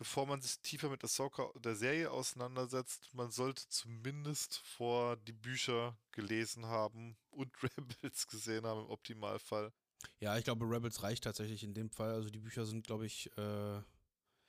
bevor 0.00 0.24
man 0.26 0.40
sich 0.40 0.58
tiefer 0.60 0.88
mit 0.88 1.04
Ahsoka 1.04 1.50
der 1.62 1.76
Serie 1.76 2.10
auseinandersetzt, 2.10 3.10
man 3.12 3.30
sollte 3.30 3.68
zumindest 3.68 4.56
vor 4.56 5.18
die 5.18 5.34
Bücher 5.34 5.94
gelesen 6.10 6.64
haben 6.64 7.18
und 7.28 7.52
Rebels 7.62 8.26
gesehen 8.26 8.64
haben 8.64 8.80
im 8.80 8.88
Optimalfall. 8.88 9.70
Ja, 10.18 10.38
ich 10.38 10.44
glaube, 10.44 10.64
Rebels 10.64 11.02
reicht 11.02 11.24
tatsächlich 11.24 11.62
in 11.64 11.74
dem 11.74 11.90
Fall. 11.90 12.14
Also 12.14 12.30
die 12.30 12.38
Bücher 12.38 12.64
sind, 12.64 12.86
glaube 12.86 13.04
ich, 13.04 13.30
äh, 13.36 13.82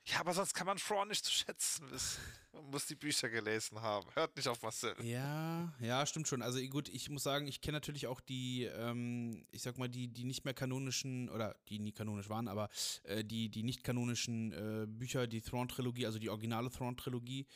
ja, 0.06 0.20
aber 0.20 0.34
sonst 0.34 0.54
kann 0.54 0.68
man 0.68 0.78
Thrawn 0.78 1.08
nicht 1.08 1.24
zu 1.24 1.32
schätzen 1.32 1.90
wissen. 1.92 2.22
Man 2.54 2.66
muss 2.72 2.86
die 2.86 2.96
Bücher 2.96 3.30
gelesen 3.30 3.82
haben. 3.82 4.08
Hört 4.14 4.36
nicht 4.36 4.48
auf 4.48 4.62
Marcel. 4.62 4.96
Ja, 5.04 5.74
ja, 5.80 6.06
stimmt 6.06 6.28
schon. 6.28 6.42
Also 6.42 6.60
gut, 6.68 6.90
ich 6.90 7.10
muss 7.10 7.24
sagen, 7.24 7.48
ich 7.48 7.62
kenne 7.62 7.78
natürlich 7.78 8.08
auch 8.08 8.20
die, 8.20 8.66
ähm, 8.66 9.46
ich 9.52 9.62
sag 9.62 9.78
mal, 9.78 9.88
die, 9.88 10.08
die 10.08 10.26
nicht 10.26 10.44
mehr 10.44 10.54
kanonischen, 10.54 11.30
oder 11.30 11.56
die 11.70 11.80
nie 11.80 11.92
kanonisch 11.92 12.30
waren, 12.30 12.48
aber 12.48 12.70
äh, 13.04 13.24
die, 13.24 13.50
die 13.50 13.64
nicht 13.64 13.84
kanonischen 13.84 14.52
äh, 14.54 14.86
Bücher, 14.88 15.28
die 15.28 15.42
Thrawn-Trilogie, 15.42 16.06
also 16.06 16.20
die 16.20 16.30
originale 16.30 16.70
Thrawn-Trilogie, 16.70 17.48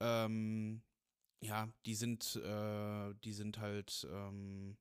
ähm, 0.00 0.82
ja, 1.40 1.68
die 1.84 1.94
sind, 1.94 2.36
äh, 2.36 3.14
die 3.24 3.32
sind 3.32 3.58
halt 3.58 4.06
ähm, 4.10 4.76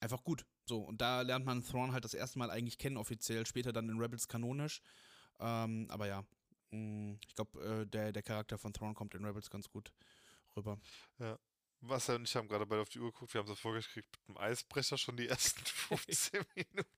einfach 0.00 0.24
gut. 0.24 0.44
So, 0.68 0.80
und 0.80 1.00
da 1.00 1.22
lernt 1.22 1.46
man 1.46 1.64
Thrawn 1.64 1.92
halt 1.92 2.04
das 2.04 2.14
erste 2.14 2.38
Mal 2.38 2.50
eigentlich 2.50 2.78
kennen, 2.78 2.96
offiziell, 2.96 3.46
später 3.46 3.72
dann 3.72 3.88
in 3.88 3.98
Rebels 3.98 4.28
kanonisch. 4.28 4.82
Ähm, 5.40 5.86
aber 5.90 6.06
ja, 6.06 6.24
mm, 6.70 7.14
ich 7.26 7.34
glaube, 7.34 7.60
äh, 7.60 7.86
der, 7.86 8.12
der 8.12 8.22
Charakter 8.22 8.58
von 8.58 8.72
Thrawn 8.72 8.94
kommt 8.94 9.14
in 9.14 9.24
Rebels 9.24 9.50
ganz 9.50 9.68
gut 9.68 9.92
rüber. 10.56 10.78
Ja. 11.18 11.38
Wasser 11.80 12.16
und 12.16 12.24
ich 12.24 12.34
haben 12.34 12.48
gerade 12.48 12.66
beide 12.66 12.82
auf 12.82 12.88
die 12.88 12.98
Uhr 12.98 13.12
geguckt, 13.12 13.34
wir 13.34 13.40
haben 13.40 13.46
so 13.46 13.54
vorgekriegt 13.54 14.08
mit 14.10 14.28
dem 14.28 14.38
Eisbrecher 14.38 14.98
schon 14.98 15.16
die 15.16 15.28
ersten 15.28 15.64
15 15.64 16.44
Minuten. 16.54 16.90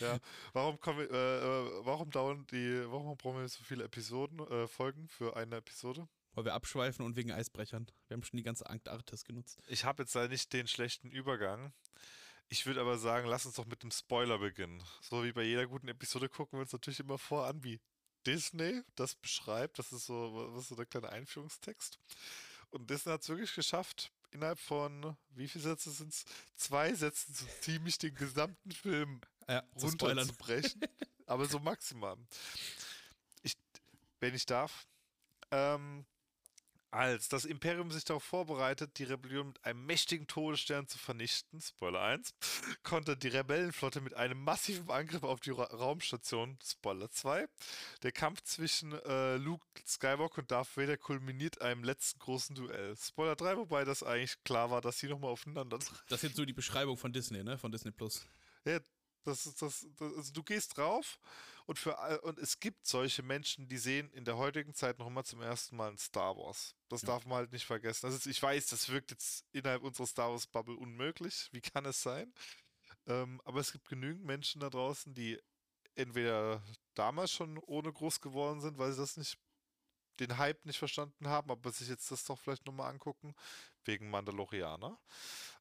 ja, 0.00 0.18
warum 0.52 0.80
kommen 0.80 0.98
wir, 0.98 1.10
äh, 1.10 1.38
äh, 1.38 1.84
warum 1.84 2.10
dauern 2.10 2.46
die, 2.50 2.84
warum 2.90 3.16
brauchen 3.16 3.40
wir 3.40 3.48
so 3.48 3.62
viele 3.62 3.84
Episoden, 3.84 4.40
äh, 4.40 4.66
Folgen 4.66 5.08
für 5.08 5.36
eine 5.36 5.56
Episode? 5.56 6.08
Weil 6.32 6.46
wir 6.46 6.54
abschweifen 6.54 7.04
und 7.04 7.14
wegen 7.14 7.30
Eisbrechern. 7.30 7.86
Wir 8.08 8.16
haben 8.16 8.24
schon 8.24 8.36
die 8.36 8.42
ganze 8.42 8.68
Antarktis 8.68 9.24
genutzt. 9.24 9.62
Ich 9.68 9.84
habe 9.84 10.02
jetzt 10.02 10.16
da 10.16 10.26
nicht 10.26 10.52
den 10.52 10.66
schlechten 10.66 11.10
Übergang. 11.10 11.72
Ich 12.48 12.66
würde 12.66 12.80
aber 12.80 12.98
sagen, 12.98 13.26
lass 13.26 13.46
uns 13.46 13.56
doch 13.56 13.66
mit 13.66 13.82
dem 13.82 13.90
Spoiler 13.90 14.38
beginnen. 14.38 14.82
So 15.00 15.24
wie 15.24 15.32
bei 15.32 15.42
jeder 15.42 15.66
guten 15.66 15.88
Episode 15.88 16.28
gucken 16.28 16.58
wir 16.58 16.62
uns 16.62 16.72
natürlich 16.72 17.00
immer 17.00 17.18
vor 17.18 17.46
an, 17.46 17.62
wie 17.64 17.80
Disney 18.26 18.82
das 18.94 19.14
beschreibt. 19.14 19.78
Das 19.78 19.92
ist 19.92 20.06
so, 20.06 20.50
was 20.52 20.62
ist 20.62 20.68
so 20.68 20.76
der 20.76 20.86
kleine 20.86 21.08
Einführungstext. 21.10 21.98
Und 22.70 22.90
Disney 22.90 23.12
hat 23.12 23.22
es 23.22 23.28
wirklich 23.28 23.54
geschafft, 23.54 24.12
innerhalb 24.30 24.58
von, 24.58 25.16
wie 25.30 25.48
viele 25.48 25.64
Sätze 25.64 25.90
sind 25.90 26.12
es? 26.12 26.24
Zwei 26.56 26.92
Sätzen 26.92 27.34
so 27.34 27.46
ziemlich 27.60 27.98
den 27.98 28.14
gesamten 28.14 28.72
Film 28.72 29.20
ja, 29.48 29.62
runterzubrechen. 29.80 30.80
aber 31.26 31.46
so 31.46 31.58
maximal. 31.60 32.16
Ich, 33.42 33.54
wenn 34.20 34.34
ich 34.34 34.44
darf, 34.46 34.86
ähm, 35.50 36.04
als 36.94 37.28
das 37.28 37.44
Imperium 37.44 37.90
sich 37.90 38.04
darauf 38.04 38.22
vorbereitet, 38.22 38.98
die 38.98 39.04
Rebellion 39.04 39.48
mit 39.48 39.64
einem 39.64 39.84
mächtigen 39.84 40.28
Todesstern 40.28 40.86
zu 40.86 40.96
vernichten, 40.96 41.60
Spoiler 41.60 42.00
1, 42.00 42.34
konnte 42.84 43.16
die 43.16 43.28
Rebellenflotte 43.28 44.00
mit 44.00 44.14
einem 44.14 44.42
massiven 44.42 44.88
Angriff 44.90 45.24
auf 45.24 45.40
die 45.40 45.50
Ra 45.50 45.64
Raumstation, 45.64 46.56
Spoiler 46.64 47.10
2, 47.10 47.48
der 48.04 48.12
Kampf 48.12 48.42
zwischen 48.42 48.92
äh, 48.92 49.36
Luke 49.36 49.64
Skywalker 49.84 50.38
und 50.38 50.50
Darth 50.52 50.76
Vader 50.76 50.96
kulminiert 50.96 51.60
einem 51.60 51.82
letzten 51.82 52.20
großen 52.20 52.54
Duell. 52.54 52.96
Spoiler 52.96 53.34
3, 53.34 53.56
wobei 53.56 53.84
das 53.84 54.04
eigentlich 54.04 54.42
klar 54.44 54.70
war, 54.70 54.80
dass 54.80 55.00
sie 55.00 55.08
nochmal 55.08 55.30
aufeinander 55.30 55.78
Das 56.08 56.22
ist 56.22 56.22
jetzt 56.22 56.36
so 56.36 56.44
die 56.44 56.52
Beschreibung 56.52 56.96
von 56.96 57.12
Disney, 57.12 57.42
ne? 57.42 57.58
Von 57.58 57.72
Disney 57.72 57.90
Plus. 57.90 58.24
Ja, 58.64 58.78
das 59.24 59.46
ist 59.46 59.62
das, 59.62 59.86
das 59.96 60.14
also 60.14 60.32
du 60.32 60.42
gehst 60.42 60.76
drauf 60.76 61.18
und 61.66 61.78
für 61.78 61.96
und 62.22 62.38
es 62.38 62.60
gibt 62.60 62.86
solche 62.86 63.22
Menschen, 63.22 63.68
die 63.68 63.78
sehen 63.78 64.10
in 64.12 64.24
der 64.24 64.36
heutigen 64.36 64.74
Zeit 64.74 64.98
noch 64.98 65.06
immer 65.06 65.24
zum 65.24 65.40
ersten 65.40 65.76
Mal 65.76 65.90
ein 65.90 65.98
Star 65.98 66.36
Wars. 66.36 66.74
Das 66.88 67.02
ja. 67.02 67.08
darf 67.08 67.24
man 67.26 67.38
halt 67.38 67.52
nicht 67.52 67.66
vergessen. 67.66 68.06
Also 68.06 68.28
ich 68.28 68.42
weiß, 68.42 68.66
das 68.66 68.88
wirkt 68.90 69.10
jetzt 69.10 69.44
innerhalb 69.52 69.82
unserer 69.82 70.06
Star 70.06 70.30
Wars 70.30 70.46
Bubble 70.46 70.76
unmöglich. 70.76 71.48
Wie 71.52 71.60
kann 71.60 71.86
es 71.86 72.02
sein? 72.02 72.32
Ähm, 73.06 73.40
aber 73.44 73.60
es 73.60 73.72
gibt 73.72 73.88
genügend 73.88 74.24
Menschen 74.24 74.60
da 74.60 74.70
draußen, 74.70 75.14
die 75.14 75.40
entweder 75.94 76.62
damals 76.94 77.32
schon 77.32 77.58
ohne 77.58 77.92
groß 77.92 78.20
geworden 78.20 78.60
sind, 78.60 78.78
weil 78.78 78.92
sie 78.92 79.00
das 79.00 79.16
nicht, 79.16 79.38
den 80.20 80.38
Hype 80.38 80.64
nicht 80.64 80.78
verstanden 80.78 81.28
haben, 81.28 81.50
aber 81.50 81.70
sich 81.72 81.88
jetzt 81.88 82.10
das 82.10 82.24
doch 82.24 82.38
vielleicht 82.38 82.66
nochmal 82.66 82.90
angucken, 82.90 83.34
wegen 83.84 84.10
Mandalorianer. 84.10 84.98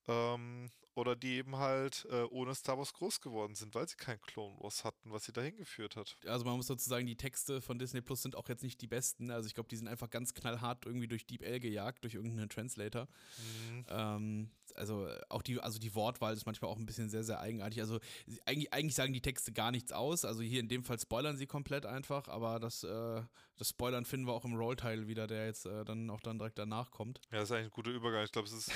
Ähm, 0.08 0.72
oder 0.96 1.16
die 1.16 1.38
eben 1.38 1.58
halt 1.58 2.06
äh, 2.10 2.24
ohne 2.24 2.54
Star 2.54 2.78
Wars 2.78 2.94
groß 2.94 3.22
geworden 3.22 3.56
sind, 3.56 3.74
weil 3.74 3.88
sie 3.88 3.96
kein 3.96 4.22
Clone 4.22 4.56
Wars 4.60 4.84
hatten, 4.84 5.12
was 5.12 5.26
sie 5.26 5.34
dahin 5.34 5.56
geführt 5.58 5.96
hat. 5.96 6.18
Also 6.26 6.46
man 6.46 6.58
muss 6.58 6.68
sozusagen, 6.68 7.08
die 7.08 7.16
Texte 7.16 7.62
von 7.62 7.80
Disney 7.80 8.02
Plus 8.02 8.22
sind 8.22 8.36
auch 8.36 8.48
jetzt 8.50 8.64
nicht 8.64 8.82
die 8.82 8.88
besten. 8.88 9.32
Also 9.32 9.48
ich 9.48 9.56
glaube, 9.56 9.70
die 9.70 9.76
sind 9.76 9.88
einfach 9.88 10.10
ganz 10.10 10.34
knallhart 10.34 10.86
irgendwie 10.86 11.08
durch 11.08 11.26
Deep 11.26 11.42
L 11.42 11.60
gejagt, 11.60 12.04
durch 12.04 12.14
irgendeinen 12.14 12.50
Translator. 12.50 13.08
Mhm. 13.38 13.86
Ähm, 13.90 14.52
also 14.76 15.08
auch 15.30 15.42
die, 15.42 15.60
also 15.60 15.80
die 15.80 15.94
Wortwahl 15.96 16.34
ist 16.34 16.46
manchmal 16.46 16.72
auch 16.72 16.78
ein 16.78 16.86
bisschen 16.86 17.10
sehr, 17.10 17.24
sehr 17.24 17.40
eigenartig. 17.40 17.82
Also 17.82 18.00
eigentlich, 18.46 18.74
eigentlich 18.74 18.96
sagen 18.96 19.14
die 19.14 19.22
Texte 19.22 19.52
gar 19.52 19.72
nichts 19.72 19.92
aus. 19.92 20.26
Also 20.26 20.42
hier 20.42 20.60
in 20.60 20.68
dem 20.68 20.84
Fall 20.84 21.00
spoilern 21.00 21.38
sie 21.38 21.48
komplett 21.48 21.86
einfach, 21.86 22.28
aber 22.28 22.60
das, 22.60 22.84
äh, 22.84 23.22
das 23.58 23.70
Spoilern 23.70 24.06
finden 24.06 24.28
wir 24.28 24.34
auch 24.34 24.46
im 24.46 24.56
Rollteil 24.56 25.08
wieder, 25.08 25.28
der 25.28 25.46
jetzt 25.48 25.66
äh, 25.66 25.86
dann 25.86 26.10
auch 26.10 26.22
dann 26.22 26.38
direkt 26.38 26.58
danach 26.58 26.92
kommt. 26.92 27.20
Ja, 27.32 27.40
das 27.40 27.50
ist 27.50 27.56
eigentlich 27.56 27.68
ein 27.68 27.72
guter 27.72 27.92
Übergang. 27.92 28.24
Ich 28.24 28.32
glaube, 28.32 28.48
es 28.48 28.54
ist 28.54 28.72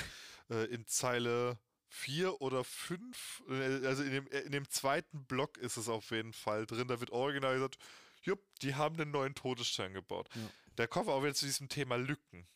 äh, 0.50 0.64
in 0.66 0.86
Zeile 0.86 1.58
vier 1.88 2.40
oder 2.40 2.64
fünf, 2.64 3.42
äh, 3.48 3.86
also 3.86 4.02
in 4.02 4.10
dem, 4.10 4.26
äh, 4.28 4.40
in 4.40 4.52
dem 4.52 4.68
zweiten 4.68 5.24
Block 5.24 5.56
ist 5.58 5.76
es 5.76 5.88
auf 5.88 6.10
jeden 6.10 6.32
Fall 6.32 6.66
drin. 6.66 6.88
Da 6.88 7.00
wird 7.00 7.10
original 7.10 7.54
gesagt, 7.54 7.78
jupp, 8.22 8.40
die 8.62 8.74
haben 8.74 8.96
den 8.96 9.10
neuen 9.10 9.34
Todesstern 9.34 9.94
gebaut. 9.94 10.28
Ja. 10.34 10.50
Da 10.76 10.86
kommen 10.86 11.08
wir 11.08 11.14
auch 11.14 11.22
wieder 11.22 11.34
zu 11.34 11.46
diesem 11.46 11.68
Thema 11.68 11.96
Lücken. 11.96 12.46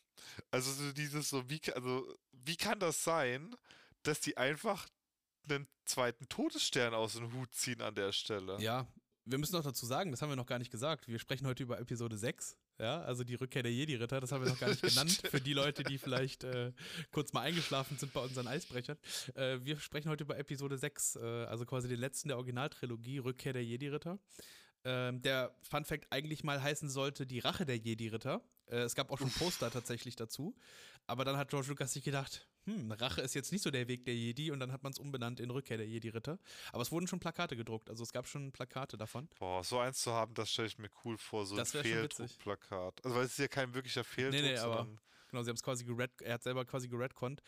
Also 0.51 0.71
so 0.71 0.91
dieses 0.93 1.29
so, 1.29 1.49
wie, 1.49 1.61
also, 1.73 2.07
wie 2.31 2.55
kann 2.55 2.79
das 2.79 3.03
sein, 3.03 3.55
dass 4.03 4.21
die 4.21 4.37
einfach 4.37 4.87
einen 5.49 5.67
zweiten 5.85 6.29
Todesstern 6.29 6.93
aus 6.93 7.13
dem 7.13 7.33
Hut 7.33 7.53
ziehen 7.53 7.81
an 7.81 7.95
der 7.95 8.11
Stelle? 8.11 8.57
Ja, 8.61 8.87
wir 9.25 9.37
müssen 9.37 9.55
noch 9.55 9.63
dazu 9.63 9.85
sagen, 9.85 10.11
das 10.11 10.21
haben 10.21 10.29
wir 10.29 10.35
noch 10.35 10.45
gar 10.45 10.59
nicht 10.59 10.71
gesagt. 10.71 11.07
Wir 11.07 11.19
sprechen 11.19 11.47
heute 11.47 11.63
über 11.63 11.79
Episode 11.79 12.17
6. 12.17 12.55
Ja, 12.79 13.01
also 13.03 13.23
die 13.23 13.35
Rückkehr 13.35 13.63
der 13.63 13.71
Jedi-Ritter, 13.71 14.19
das 14.19 14.31
haben 14.31 14.43
wir 14.43 14.49
noch 14.49 14.59
gar 14.59 14.69
nicht 14.69 14.81
genannt. 14.81 15.21
Für 15.29 15.39
die 15.39 15.53
Leute, 15.53 15.83
die 15.83 15.97
vielleicht 15.97 16.43
äh, 16.43 16.71
kurz 17.11 17.31
mal 17.33 17.41
eingeschlafen 17.41 17.97
sind 17.97 18.13
bei 18.13 18.21
unseren 18.21 18.47
Eisbrechern. 18.47 18.97
Äh, 19.35 19.59
wir 19.61 19.79
sprechen 19.79 20.09
heute 20.09 20.23
über 20.23 20.37
Episode 20.37 20.77
6, 20.77 21.17
äh, 21.17 21.19
also 21.45 21.65
quasi 21.65 21.87
den 21.87 21.99
letzten 21.99 22.29
der 22.29 22.37
Originaltrilogie, 22.37 23.19
Rückkehr 23.19 23.53
der 23.53 23.63
Jedi-Ritter. 23.63 24.17
Ähm, 24.85 25.21
der 25.21 25.55
Fun 25.61 25.85
Fact 25.85 26.07
eigentlich 26.09 26.43
mal 26.43 26.61
heißen 26.61 26.89
sollte 26.89 27.25
Die 27.25 27.39
Rache 27.39 27.65
der 27.65 27.77
Jedi-Ritter. 27.77 28.41
Äh, 28.67 28.79
es 28.79 28.95
gab 28.95 29.11
auch 29.11 29.19
schon 29.19 29.31
Poster 29.31 29.69
tatsächlich 29.71 30.15
dazu. 30.15 30.55
Aber 31.05 31.25
dann 31.25 31.37
hat 31.37 31.49
George 31.49 31.67
Lucas 31.69 31.93
sich 31.93 32.03
gedacht, 32.03 32.47
hm, 32.65 32.91
Rache 32.91 33.21
ist 33.21 33.35
jetzt 33.35 33.51
nicht 33.51 33.61
so 33.61 33.71
der 33.71 33.87
Weg 33.87 34.05
der 34.05 34.15
Jedi 34.15 34.51
und 34.51 34.59
dann 34.59 34.71
hat 34.71 34.83
man 34.83 34.91
es 34.91 34.99
umbenannt 34.99 35.39
in 35.39 35.49
Rückkehr 35.49 35.77
der 35.77 35.87
Jedi-Ritter. 35.87 36.39
Aber 36.71 36.81
es 36.81 36.91
wurden 36.91 37.07
schon 37.07 37.19
Plakate 37.19 37.55
gedruckt, 37.55 37.89
also 37.89 38.03
es 38.03 38.11
gab 38.11 38.27
schon 38.27 38.51
Plakate 38.51 38.97
davon. 38.97 39.27
Boah, 39.39 39.63
so 39.63 39.79
eins 39.79 40.01
zu 40.01 40.11
haben, 40.11 40.33
das 40.33 40.51
stelle 40.51 40.67
ich 40.67 40.77
mir 40.77 40.89
cool 41.03 41.17
vor, 41.17 41.45
so 41.45 41.55
das 41.55 41.75
ein 41.75 41.83
Fehldruckplakat. 41.83 43.03
Also 43.03 43.17
weil 43.17 43.25
es 43.25 43.31
ist 43.31 43.39
ja 43.39 43.47
kein 43.47 43.73
wirklicher 43.73 44.03
Fehldruck, 44.03 44.41
nee, 44.41 44.53
nee, 44.53 44.57
aber 44.57 44.87
genau, 45.33 45.43
sie 45.43 45.49
haben 45.49 45.55
es 45.55 45.63
quasi 45.63 45.83
gered, 45.83 46.11
er 46.21 46.35
hat 46.35 46.43
selber 46.43 46.63
quasi 46.63 46.87
geredconnt. 46.87 47.41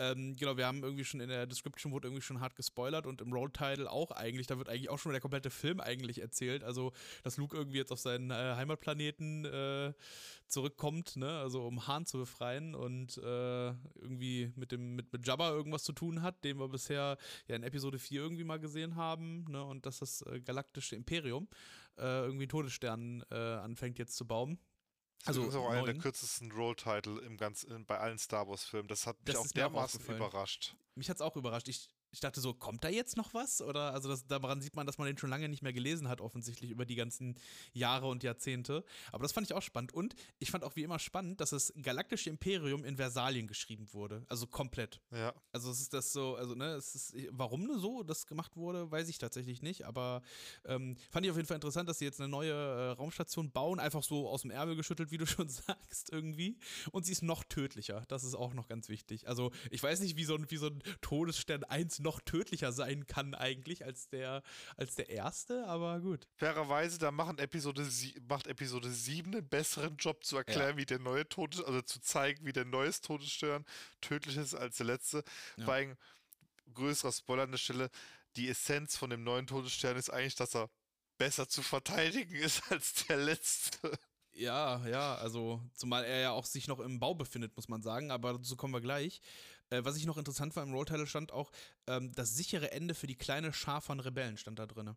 Ähm, 0.00 0.36
genau, 0.36 0.56
wir 0.56 0.66
haben 0.66 0.82
irgendwie 0.82 1.04
schon 1.04 1.20
in 1.20 1.28
der 1.28 1.46
Description 1.46 1.92
wurde 1.92 2.06
irgendwie 2.06 2.22
schon 2.22 2.40
hart 2.40 2.54
gespoilert 2.54 3.06
und 3.06 3.20
im 3.20 3.32
Roll-Title 3.32 3.90
auch 3.90 4.10
eigentlich, 4.12 4.46
da 4.46 4.56
wird 4.58 4.68
eigentlich 4.68 4.90
auch 4.90 4.98
schon 4.98 5.12
der 5.12 5.20
komplette 5.20 5.50
Film 5.50 5.80
eigentlich 5.80 6.20
erzählt. 6.20 6.62
Also, 6.62 6.92
dass 7.24 7.36
Luke 7.36 7.56
irgendwie 7.56 7.78
jetzt 7.78 7.90
auf 7.92 7.98
seinen 7.98 8.30
äh, 8.30 8.54
Heimatplaneten 8.56 9.44
äh, 9.44 9.92
zurückkommt, 10.46 11.16
ne, 11.16 11.38
also 11.38 11.66
um 11.66 11.86
Han 11.88 12.06
zu 12.06 12.18
befreien 12.18 12.74
und 12.74 13.18
äh, 13.18 13.68
irgendwie 14.00 14.52
mit 14.56 14.72
dem, 14.72 14.96
mit, 14.96 15.12
mit 15.12 15.26
Jabba 15.26 15.50
irgendwas 15.50 15.84
zu 15.84 15.92
tun 15.92 16.22
hat, 16.22 16.44
den 16.44 16.58
wir 16.58 16.68
bisher 16.68 17.18
ja 17.46 17.56
in 17.56 17.62
Episode 17.62 17.98
4 17.98 18.20
irgendwie 18.20 18.44
mal 18.44 18.60
gesehen 18.60 18.96
haben, 18.96 19.44
ne, 19.48 19.62
und 19.64 19.86
dass 19.86 19.98
das 19.98 20.22
äh, 20.22 20.40
galaktische 20.40 20.94
Imperium 20.94 21.48
äh, 21.98 22.24
irgendwie 22.24 22.46
Todessternen 22.46 23.24
äh, 23.30 23.34
anfängt 23.34 23.98
jetzt 23.98 24.16
zu 24.16 24.26
bauen. 24.26 24.58
Also 25.24 25.40
das 25.40 25.50
ist 25.50 25.56
auch 25.56 25.68
einer 25.68 25.84
der 25.84 25.98
kürzesten 25.98 26.52
Roll-Title 26.52 27.20
im 27.20 27.36
ganzen, 27.36 27.84
bei 27.86 27.98
allen 27.98 28.18
Star 28.18 28.48
Wars-Filmen. 28.48 28.88
Das 28.88 29.06
hat 29.06 29.16
mich 29.18 29.34
das 29.34 29.36
auch 29.36 29.48
dermaßen 29.48 30.04
überrascht. 30.06 30.76
Mich 30.94 31.10
hat 31.10 31.16
es 31.16 31.20
auch 31.20 31.36
überrascht. 31.36 31.68
Ich, 31.68 31.90
ich 32.10 32.20
dachte 32.20 32.40
so, 32.40 32.54
kommt 32.54 32.84
da 32.84 32.88
jetzt 32.88 33.16
noch 33.16 33.34
was? 33.34 33.60
Oder 33.60 33.92
also 33.92 34.08
das, 34.08 34.26
daran 34.26 34.60
sieht 34.60 34.74
man, 34.74 34.86
dass 34.86 34.98
man 34.98 35.06
den 35.06 35.18
schon 35.18 35.30
lange 35.30 35.48
nicht 35.48 35.62
mehr 35.62 35.72
gelesen 35.72 36.08
hat, 36.08 36.20
offensichtlich 36.20 36.70
über 36.70 36.86
die 36.86 36.94
ganzen 36.94 37.36
Jahre 37.72 38.06
und 38.06 38.22
Jahrzehnte. 38.22 38.84
Aber 39.12 39.22
das 39.22 39.32
fand 39.32 39.46
ich 39.46 39.54
auch 39.54 39.62
spannend. 39.62 39.92
Und 39.92 40.14
ich 40.38 40.50
fand 40.50 40.64
auch 40.64 40.74
wie 40.76 40.82
immer 40.82 40.98
spannend, 40.98 41.40
dass 41.40 41.50
das 41.50 41.72
Galaktische 41.80 42.30
Imperium 42.30 42.84
in 42.84 42.96
Versalien 42.96 43.46
geschrieben 43.46 43.92
wurde. 43.92 44.24
Also 44.28 44.46
komplett. 44.46 45.00
Ja. 45.12 45.34
Also 45.52 45.70
es 45.70 45.80
ist 45.80 45.92
das 45.92 46.12
so, 46.12 46.36
also 46.36 46.54
ne, 46.54 46.74
es 46.74 46.94
ist, 46.94 47.14
warum 47.30 47.78
so 47.78 48.02
das 48.02 48.26
gemacht 48.26 48.56
wurde, 48.56 48.90
weiß 48.90 49.08
ich 49.08 49.18
tatsächlich 49.18 49.60
nicht. 49.60 49.84
Aber 49.84 50.22
ähm, 50.64 50.96
fand 51.10 51.26
ich 51.26 51.30
auf 51.30 51.36
jeden 51.36 51.48
Fall 51.48 51.56
interessant, 51.56 51.88
dass 51.88 51.98
sie 51.98 52.06
jetzt 52.06 52.20
eine 52.20 52.28
neue 52.28 52.52
äh, 52.52 52.90
Raumstation 52.92 53.50
bauen, 53.50 53.80
einfach 53.80 54.02
so 54.02 54.28
aus 54.28 54.42
dem 54.42 54.50
Ärmel 54.50 54.76
geschüttelt, 54.76 55.10
wie 55.10 55.18
du 55.18 55.26
schon 55.26 55.48
sagst, 55.48 56.10
irgendwie. 56.10 56.58
Und 56.90 57.04
sie 57.04 57.12
ist 57.12 57.22
noch 57.22 57.44
tödlicher. 57.44 58.04
Das 58.08 58.24
ist 58.24 58.34
auch 58.34 58.54
noch 58.54 58.66
ganz 58.66 58.88
wichtig. 58.88 59.28
Also 59.28 59.52
ich 59.70 59.82
weiß 59.82 60.00
nicht, 60.00 60.16
wie 60.16 60.24
so 60.24 60.34
ein, 60.34 60.50
wie 60.50 60.56
so 60.56 60.68
ein 60.68 60.82
Todesstern 61.02 61.64
1 61.64 61.97
noch 62.00 62.20
tödlicher 62.20 62.72
sein 62.72 63.06
kann 63.06 63.34
eigentlich 63.34 63.84
als 63.84 64.08
der, 64.08 64.42
als 64.76 64.94
der 64.94 65.10
erste, 65.10 65.66
aber 65.66 66.00
gut. 66.00 66.28
Fairerweise, 66.36 66.98
da 66.98 67.10
machen 67.10 67.38
Episode 67.38 67.86
macht 68.28 68.46
Episode 68.46 68.90
7 68.90 69.34
einen 69.34 69.48
besseren 69.48 69.96
Job 69.96 70.24
zu 70.24 70.36
erklären, 70.36 70.72
ja. 70.72 70.76
wie 70.76 70.86
der 70.86 70.98
neue 70.98 71.28
Todes, 71.28 71.62
also 71.62 71.82
zu 71.82 72.00
zeigen, 72.00 72.44
wie 72.44 72.52
der 72.52 72.64
neues 72.64 73.00
Todesstern 73.00 73.64
tödlicher 74.00 74.42
ist 74.42 74.54
als 74.54 74.76
der 74.76 74.86
letzte. 74.86 75.24
Ja. 75.56 75.66
Bei 75.66 75.96
größerer 76.74 77.12
Spoiler 77.12 77.44
an 77.44 77.50
der 77.50 77.58
Stelle, 77.58 77.90
die 78.36 78.48
Essenz 78.48 78.96
von 78.96 79.10
dem 79.10 79.24
neuen 79.24 79.46
Todesstern 79.46 79.96
ist 79.96 80.10
eigentlich, 80.10 80.36
dass 80.36 80.54
er 80.54 80.70
besser 81.18 81.48
zu 81.48 81.62
verteidigen 81.62 82.34
ist 82.36 82.70
als 82.70 83.06
der 83.06 83.16
letzte. 83.18 83.92
Ja, 84.32 84.86
ja, 84.86 85.16
also 85.16 85.60
zumal 85.74 86.04
er 86.04 86.20
ja 86.20 86.30
auch 86.30 86.44
sich 86.44 86.68
noch 86.68 86.78
im 86.78 87.00
Bau 87.00 87.14
befindet, 87.14 87.56
muss 87.56 87.68
man 87.68 87.82
sagen, 87.82 88.12
aber 88.12 88.34
dazu 88.34 88.56
kommen 88.56 88.72
wir 88.72 88.80
gleich. 88.80 89.20
Äh, 89.70 89.84
was 89.84 89.96
ich 89.96 90.06
noch 90.06 90.18
interessant 90.18 90.56
war 90.56 90.62
im 90.62 90.72
Rolltitle 90.72 91.06
stand 91.06 91.32
auch, 91.32 91.50
ähm, 91.86 92.12
das 92.12 92.34
sichere 92.34 92.72
Ende 92.72 92.94
für 92.94 93.06
die 93.06 93.16
kleine 93.16 93.52
Schar 93.52 93.80
von 93.80 94.00
Rebellen 94.00 94.36
stand 94.36 94.58
da 94.58 94.66
drin. 94.66 94.96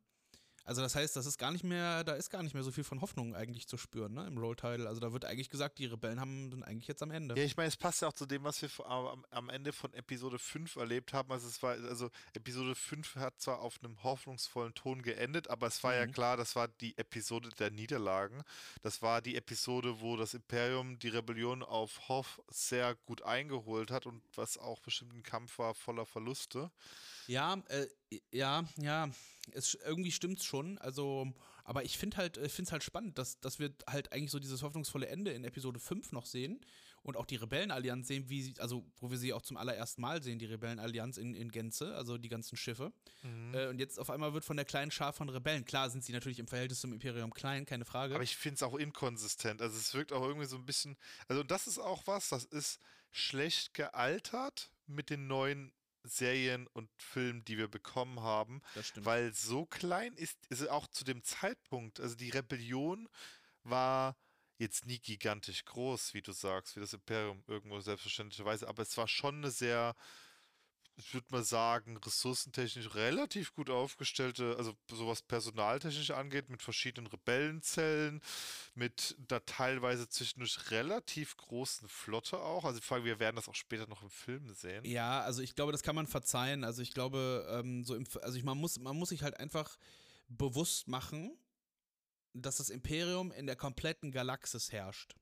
Also 0.65 0.82
das 0.82 0.95
heißt, 0.95 1.15
das 1.15 1.26
ist 1.26 1.38
gar 1.38 1.52
nicht 1.52 1.63
mehr, 1.63 2.04
da 2.04 2.13
ist 2.13 2.30
gar 2.30 2.43
nicht 2.43 2.54
mehr 2.54 2.63
so 2.63 2.71
viel 2.71 2.84
von 2.84 3.02
Hoffnung 3.02 3.36
eigentlich 3.36 3.67
zu 3.67 3.78
spüren, 3.78 4.13
ne, 4.13 4.28
im 4.28 4.38
Roll-Title. 4.38 4.88
Also 4.88 5.00
da 5.00 5.12
wird 5.13 5.26
eigentlich 5.26 5.50
gesagt, 5.50 5.80
die 5.80 5.86
Rebellen 5.86 6.19
haben 6.19 6.52
sind 6.52 6.63
eigentlich 6.63 6.88
jetzt 6.88 7.02
am 7.04 7.12
Ende. 7.12 7.36
Ja, 7.36 7.43
ich 7.43 7.58
meine, 7.58 7.67
es 7.67 7.78
passt 7.78 8.02
ja 8.02 8.08
auch 8.08 8.13
zu 8.13 8.26
dem, 8.26 8.43
was 8.43 8.62
wir 8.62 8.69
am, 8.86 9.26
am, 9.30 9.50
Ende 9.50 9.74
von 9.74 9.93
Episode 9.93 10.39
5 10.39 10.76
erlebt 10.76 11.13
haben. 11.13 11.32
Also 11.32 11.47
es 11.47 11.62
war, 11.63 11.71
also 11.71 12.10
Episode 12.34 12.76
5 12.76 13.15
hat 13.15 13.39
zwar 13.41 13.60
auf 13.60 13.80
einem 13.84 14.02
hoffnungsvollen 14.04 14.74
Ton 14.74 15.02
geendet, 15.02 15.50
aber 15.50 15.67
es 15.67 15.84
war 15.84 15.93
mhm. 15.93 15.97
ja 15.97 16.08
klar, 16.08 16.38
das 16.38 16.56
war 16.56 16.67
die 16.67 16.97
Episode 16.97 17.50
der 17.60 17.71
Niederlagen. 17.71 18.43
Das 18.82 19.02
war 19.02 19.21
die 19.21 19.36
Episode, 19.36 20.02
wo 20.02 20.15
das 20.17 20.34
Imperium 20.34 21.00
die 21.00 21.10
Rebellion 21.10 21.63
auf 21.63 22.08
Hoff 22.08 22.41
sehr 22.50 22.95
gut 23.06 23.21
eingeholt 23.24 23.91
hat 23.91 24.06
und 24.06 24.21
was 24.36 24.58
auch 24.58 24.80
bestimmt 24.80 25.13
ein 25.13 25.24
Kampf 25.24 25.58
war 25.60 25.74
voller 25.74 26.06
Verluste. 26.06 26.71
Ja, 27.31 27.63
äh, 27.69 27.87
ja, 28.33 28.65
ja, 28.77 29.09
es, 29.53 29.75
irgendwie 29.85 30.11
stimmt's 30.11 30.43
schon. 30.43 30.77
Also, 30.79 31.31
aber 31.63 31.85
ich 31.85 31.97
finde 31.97 32.17
halt, 32.17 32.35
ich 32.35 32.51
finde 32.51 32.67
es 32.67 32.71
halt 32.73 32.83
spannend, 32.83 33.17
dass, 33.17 33.39
dass 33.39 33.57
wir 33.57 33.73
halt 33.87 34.11
eigentlich 34.11 34.31
so 34.31 34.39
dieses 34.39 34.63
hoffnungsvolle 34.63 35.07
Ende 35.07 35.31
in 35.31 35.45
Episode 35.45 35.79
5 35.79 36.11
noch 36.11 36.25
sehen 36.25 36.59
und 37.03 37.15
auch 37.15 37.25
die 37.25 37.37
Rebellenallianz 37.37 38.09
sehen, 38.09 38.29
wie 38.29 38.41
sie, 38.41 38.55
also 38.59 38.85
wo 38.97 39.11
wir 39.11 39.17
sie 39.17 39.31
auch 39.31 39.43
zum 39.43 39.55
allerersten 39.55 40.01
Mal 40.01 40.21
sehen, 40.21 40.39
die 40.39 40.45
Rebellenallianz 40.45 41.17
in, 41.17 41.33
in 41.33 41.51
Gänze, 41.51 41.95
also 41.95 42.17
die 42.17 42.27
ganzen 42.27 42.57
Schiffe. 42.57 42.91
Mhm. 43.23 43.53
Äh, 43.53 43.67
und 43.67 43.79
jetzt 43.79 43.97
auf 43.97 44.09
einmal 44.09 44.33
wird 44.33 44.43
von 44.43 44.57
der 44.57 44.65
kleinen 44.65 44.91
Schar 44.91 45.13
von 45.13 45.29
Rebellen, 45.29 45.63
klar 45.63 45.89
sind 45.89 46.03
sie 46.03 46.11
natürlich 46.11 46.39
im 46.39 46.47
Verhältnis 46.47 46.81
zum 46.81 46.91
Imperium 46.91 47.33
klein, 47.33 47.65
keine 47.65 47.85
Frage. 47.85 48.13
Aber 48.13 48.25
ich 48.25 48.35
finde 48.35 48.55
es 48.55 48.63
auch 48.63 48.75
inkonsistent. 48.75 49.61
Also 49.61 49.77
es 49.77 49.93
wirkt 49.93 50.11
auch 50.11 50.21
irgendwie 50.21 50.47
so 50.47 50.57
ein 50.57 50.65
bisschen, 50.65 50.97
also 51.29 51.43
das 51.43 51.67
ist 51.67 51.79
auch 51.79 52.05
was, 52.07 52.27
das 52.27 52.43
ist 52.43 52.81
schlecht 53.09 53.73
gealtert 53.73 54.69
mit 54.85 55.09
den 55.09 55.27
neuen 55.27 55.71
Serien 56.03 56.67
und 56.67 56.89
Filmen, 56.97 57.43
die 57.45 57.57
wir 57.57 57.67
bekommen 57.67 58.21
haben. 58.21 58.61
Weil 59.05 59.33
so 59.33 59.65
klein 59.65 60.13
ist, 60.15 60.45
ist 60.47 60.67
auch 60.69 60.87
zu 60.87 61.03
dem 61.03 61.23
Zeitpunkt, 61.23 61.99
also 61.99 62.15
die 62.15 62.29
Rebellion 62.29 63.07
war 63.63 64.17
jetzt 64.57 64.85
nie 64.85 64.99
gigantisch 64.99 65.65
groß, 65.65 66.13
wie 66.13 66.21
du 66.21 66.31
sagst, 66.31 66.75
wie 66.75 66.79
das 66.79 66.93
Imperium 66.93 67.43
irgendwo 67.47 67.79
selbstverständlicherweise, 67.79 68.67
aber 68.67 68.83
es 68.83 68.95
war 68.95 69.07
schon 69.07 69.37
eine 69.37 69.51
sehr 69.51 69.95
ich 71.01 71.13
würde 71.13 71.27
mal 71.31 71.43
sagen, 71.43 71.97
ressourcentechnisch 71.97 72.93
relativ 72.93 73.53
gut 73.53 73.69
aufgestellte, 73.69 74.55
also 74.57 74.75
sowas 74.89 75.21
personaltechnisch 75.21 76.11
angeht, 76.11 76.49
mit 76.49 76.61
verschiedenen 76.61 77.07
Rebellenzellen, 77.07 78.21
mit 78.75 79.15
da 79.27 79.39
teilweise 79.39 80.07
zwischendurch 80.07 80.69
relativ 80.69 81.35
großen 81.37 81.89
Flotte 81.89 82.39
auch. 82.39 82.65
Also 82.65 82.79
vor 82.81 82.97
allem, 82.97 83.05
wir 83.05 83.19
werden 83.19 83.35
das 83.35 83.49
auch 83.49 83.55
später 83.55 83.87
noch 83.87 84.03
im 84.03 84.09
Film 84.09 84.53
sehen. 84.53 84.85
Ja, 84.85 85.21
also 85.21 85.41
ich 85.41 85.55
glaube, 85.55 85.71
das 85.71 85.81
kann 85.81 85.95
man 85.95 86.07
verzeihen. 86.07 86.63
Also 86.63 86.81
ich 86.81 86.93
glaube, 86.93 87.47
ähm, 87.49 87.83
so 87.83 87.95
im, 87.95 88.05
also 88.21 88.37
ich, 88.37 88.43
man 88.43 88.57
muss, 88.57 88.79
man 88.79 88.95
muss 88.95 89.09
sich 89.09 89.23
halt 89.23 89.39
einfach 89.39 89.77
bewusst 90.27 90.87
machen, 90.87 91.37
dass 92.33 92.57
das 92.57 92.69
Imperium 92.69 93.31
in 93.31 93.47
der 93.47 93.55
kompletten 93.55 94.11
Galaxis 94.11 94.71
herrscht. 94.71 95.15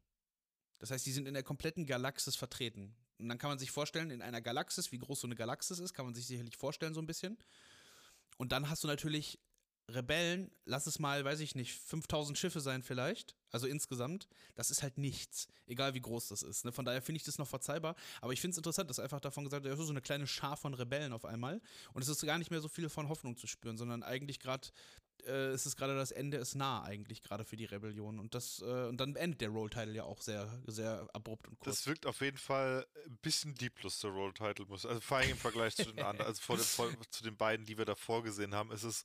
Das 0.80 0.92
heißt, 0.92 1.06
die 1.06 1.12
sind 1.12 1.28
in 1.28 1.34
der 1.34 1.44
kompletten 1.44 1.86
Galaxis 1.86 2.36
vertreten. 2.36 2.96
Und 3.20 3.30
dann 3.30 3.38
kann 3.38 3.50
man 3.50 3.60
sich 3.60 3.72
vorstellen, 3.72 4.12
in 4.12 4.22
einer 4.22 4.42
Galaxis, 4.42 4.92
wie 4.92 4.98
groß 4.98 5.22
so 5.22 5.28
eine 5.28 5.36
Galaxis 5.36 5.80
ist, 5.80 5.94
kann 5.94 6.06
man 6.06 6.16
sich 6.16 6.26
sicherlich 6.26 6.58
vorstellen, 6.58 6.94
so 6.94 7.02
ein 7.02 7.08
bisschen. 7.08 7.38
Und 8.38 8.52
dann 8.52 8.70
hast 8.70 8.84
du 8.84 8.88
natürlich 8.88 9.40
Rebellen, 9.90 10.52
lass 10.66 10.88
es 10.88 11.00
mal, 11.00 11.26
weiß 11.26 11.40
ich 11.40 11.56
nicht, 11.56 11.74
5000 11.74 12.38
Schiffe 12.38 12.60
sein 12.60 12.84
vielleicht, 12.84 13.36
also 13.52 13.68
insgesamt, 13.68 14.28
das 14.56 14.72
ist 14.72 14.84
halt 14.84 14.98
nichts, 14.98 15.48
egal 15.66 15.94
wie 15.94 16.02
groß 16.02 16.30
das 16.30 16.44
ist. 16.44 16.64
Ne? 16.64 16.72
Von 16.72 16.86
daher 16.86 17.02
finde 17.02 17.18
ich 17.18 17.24
das 17.24 17.38
noch 17.38 17.48
verzeihbar. 17.48 17.96
Aber 18.22 18.32
ich 18.32 18.40
finde 18.40 18.52
es 18.54 18.58
interessant, 18.58 18.90
dass 18.90 19.00
einfach 19.00 19.20
davon 19.20 19.44
gesagt 19.44 19.64
wird, 19.64 19.78
ja, 19.78 19.84
so 19.84 19.92
eine 19.92 20.02
kleine 20.02 20.28
Schar 20.28 20.58
von 20.58 20.74
Rebellen 20.74 21.12
auf 21.14 21.26
einmal. 21.26 21.62
Und 21.94 22.02
es 22.02 22.08
ist 22.08 22.24
gar 22.26 22.38
nicht 22.38 22.52
mehr 22.52 22.62
so 22.62 22.68
viel 22.68 22.90
von 22.90 23.10
Hoffnung 23.10 23.36
zu 23.36 23.48
spüren, 23.48 23.78
sondern 23.78 24.04
eigentlich 24.04 24.40
gerade 24.40 24.68
äh, 25.26 25.50
es 25.50 25.66
ist 25.66 25.76
gerade 25.76 25.96
das 25.96 26.12
Ende 26.12 26.38
ist 26.38 26.56
nah 26.56 26.84
eigentlich 26.84 27.22
gerade 27.22 27.46
für 27.46 27.56
die 27.56 27.66
Rebellion 27.66 28.20
und 28.20 28.34
das 28.34 28.62
äh, 28.62 28.88
und 28.88 28.98
dann 28.98 29.16
endet 29.16 29.42
der 29.42 29.50
Roll 29.50 29.70
Title 29.70 29.94
ja 29.94 30.04
auch 30.04 30.22
sehr 30.22 30.62
sehr 30.68 31.08
abrupt 31.14 31.48
und 31.48 31.60
kurz. 31.60 31.78
Das 31.78 31.88
wirkt 31.88 32.06
auf 32.06 32.22
jeden 32.22 32.38
Fall 32.38 32.86
ein 33.06 33.18
bisschen 33.22 33.56
lieblos 33.56 34.00
der 34.00 34.12
Roll 34.12 34.34
Title 34.34 34.66
muss 34.68 34.86
also 34.86 35.02
vor 35.02 35.18
allem 35.18 35.32
im 35.32 35.38
Vergleich 35.38 35.76
zu 35.76 35.92
den 35.92 36.04
anderen 36.04 36.28
also 36.28 36.42
vor 36.42 36.58
dem, 36.58 36.66
vor, 36.66 36.90
zu 37.10 37.24
den 37.24 37.38
beiden 37.38 37.66
die 37.66 37.78
wir 37.78 37.86
davor 37.86 38.24
gesehen 38.24 38.56
haben 38.56 38.72
ist 38.72 38.84
es 38.84 39.04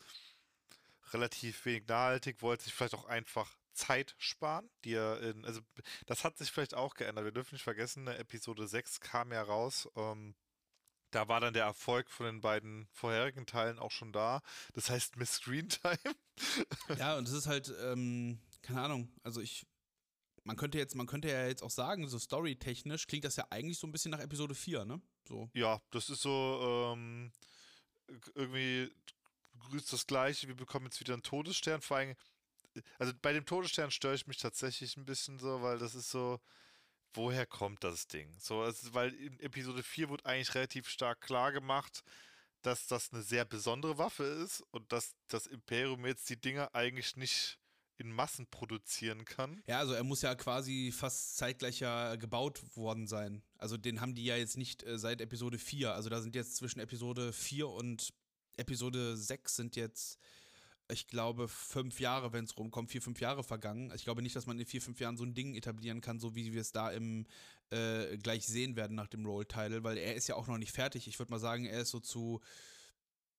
relativ 1.13 1.65
wenig 1.65 1.87
nachhaltig 1.89 2.43
wollte 2.43 2.65
sich 2.65 2.75
vielleicht 2.75 2.95
auch 2.95 3.07
einfach 3.07 3.55
Zeit 3.75 4.15
sparen, 4.19 4.71
die 4.85 4.95
er 4.95 5.21
in, 5.21 5.45
also 5.45 5.61
das 6.07 6.25
hat 6.25 6.39
sich 6.39 6.53
vielleicht 6.53 6.75
auch 6.75 6.95
geändert. 6.95 7.25
Wir 7.25 7.33
dürfen 7.33 7.57
nicht 7.57 7.65
vergessen, 7.65 8.07
Episode 8.07 8.69
6 8.69 9.01
kam 9.01 9.33
ja 9.33 9.43
raus. 9.43 9.89
Ähm, 9.97 10.37
da 11.15 11.29
war 11.29 11.41
dann 11.41 11.55
der 11.55 11.65
Erfolg 11.65 12.11
von 12.11 12.27
den 12.27 12.41
beiden 12.41 12.89
vorherigen 12.93 13.47
Teilen 13.47 13.79
auch 13.79 13.93
schon 13.93 14.13
da. 14.13 14.43
Das 14.73 14.91
heißt 14.91 15.17
Miss 15.17 15.35
Screen 15.35 15.69
Time. 15.69 15.99
ja, 16.99 17.17
und 17.17 17.29
es 17.29 17.35
ist 17.35 17.47
halt, 17.47 17.73
ähm, 17.83 18.39
keine 18.63 18.83
Ahnung, 18.83 19.09
also 19.23 19.41
ich, 19.41 19.67
man 20.43 20.57
könnte 20.57 20.79
jetzt, 20.79 20.97
man 20.97 21.07
könnte 21.07 21.29
ja 21.29 21.47
jetzt 21.47 21.63
auch 21.63 21.71
sagen, 21.71 22.09
so 22.09 22.19
storytechnisch 22.19 23.07
klingt 23.07 23.25
das 23.25 23.37
ja 23.37 23.47
eigentlich 23.51 23.79
so 23.79 23.87
ein 23.87 23.93
bisschen 23.93 24.11
nach 24.11 24.19
Episode 24.19 24.55
4, 24.55 24.85
ne? 24.85 25.01
So. 25.29 25.49
Ja, 25.55 25.81
das 25.91 26.11
ist 26.11 26.23
so, 26.23 26.93
ähm, 26.93 27.33
irgendwie 28.35 28.93
grüßt 29.61 29.93
das 29.93 30.07
Gleiche, 30.07 30.49
wir 30.49 30.57
bekommen 30.57 30.87
jetzt 30.87 31.01
wieder 31.01 31.15
einen 31.15 31.23
Todesstern, 31.23 31.81
vor 31.81 31.99
allem, 31.99 32.17
also 32.99 33.13
bei 33.23 33.33
dem 33.33 33.47
Todesstern 33.47 33.93
störe 33.93 34.17
ich 34.17 34.27
mich 34.27 34.39
tatsächlich 34.39 34.97
ein 34.97 35.05
bisschen 35.05 35.39
so, 35.39 35.63
weil 35.63 35.79
das 35.79 35.95
ist 35.95 36.11
so, 36.11 36.41
woher 37.15 37.47
kommt 37.47 37.85
das 37.85 38.07
Ding? 38.07 38.35
So, 38.39 38.61
also, 38.61 38.93
weil 38.95 39.13
in 39.15 39.39
Episode 39.41 39.83
4 39.83 40.09
wurde 40.09 40.27
eigentlich 40.27 40.55
relativ 40.55 40.89
stark 40.89 41.21
klar 41.21 41.53
gemacht, 41.53 42.03
dass 42.63 42.87
das 42.87 43.13
eine 43.13 43.23
sehr 43.23 43.45
besondere 43.45 43.99
Waffe 43.99 44.25
ist 44.25 44.63
und 44.71 44.91
dass 44.93 45.15
das 45.29 45.47
Imperium 45.47 46.07
jetzt 46.07 46.29
die 46.31 46.41
Dinger 46.41 46.75
eigentlich 46.75 47.17
nicht 47.17 47.59
in 47.97 48.11
Massen 48.11 48.47
produzieren 48.47 49.25
kann. 49.25 49.63
Ja, 49.67 49.79
also 49.79 49.93
er 49.93 50.03
muss 50.03 50.23
ja 50.23 50.35
quasi 50.35 50.93
fast 50.93 51.37
zeitgleich 51.37 51.81
ja 51.81 52.17
gebaut 52.17 52.77
worden 52.77 53.07
sein. 53.07 53.43
Also 53.57 53.77
den 53.77 54.01
haben 54.01 54.15
die 54.15 54.25
ja 54.25 54.37
jetzt 54.37 54.57
nicht 54.57 54.83
äh, 54.83 54.99
seit 54.99 55.21
Episode 55.21 55.59
4. 55.59 55.95
Also 55.95 56.11
da 56.11 56.21
sind 56.21 56.35
jetzt 56.35 56.57
zwischen 56.57 56.81
Episode 56.81 57.33
4 57.33 57.69
und 57.69 58.13
Episode 58.57 59.17
6 59.17 59.57
sind 59.57 59.77
jetzt 59.77 60.19
ich 60.91 61.07
glaube, 61.07 61.49
fünf 61.49 61.99
Jahre, 62.01 62.33
wenn 62.33 62.45
es 62.45 62.57
rumkommt, 62.59 62.91
vier, 62.91 63.01
fünf 63.01 63.21
Jahre 63.21 63.43
vergangen. 63.43 63.91
Ich 63.95 64.05
glaube 64.05 64.23
nicht, 64.23 64.37
dass 64.37 64.47
man 64.47 64.59
in 64.59 64.67
vier, 64.67 64.83
fünf 64.83 65.01
Jahren 65.01 65.17
so 65.17 65.25
ein 65.25 65.35
Ding 65.35 65.55
etablieren 65.55 66.01
kann, 66.01 66.21
so 66.21 66.35
wie 66.35 66.53
wir 66.53 66.61
es 66.61 66.73
da 66.73 66.91
im 66.91 67.27
äh, 67.71 68.19
gleich 68.19 68.47
sehen 68.47 68.77
werden 68.77 68.95
nach 68.95 69.09
dem 69.09 69.25
Roll-Title, 69.25 69.83
weil 69.83 69.97
er 69.97 70.15
ist 70.15 70.29
ja 70.29 70.35
auch 70.35 70.47
noch 70.47 70.59
nicht 70.59 70.73
fertig. 70.73 71.09
Ich 71.09 71.19
würde 71.19 71.33
mal 71.33 71.39
sagen, 71.39 71.65
er 71.65 71.81
ist 71.81 71.91
so 71.91 72.01
zu 72.01 72.41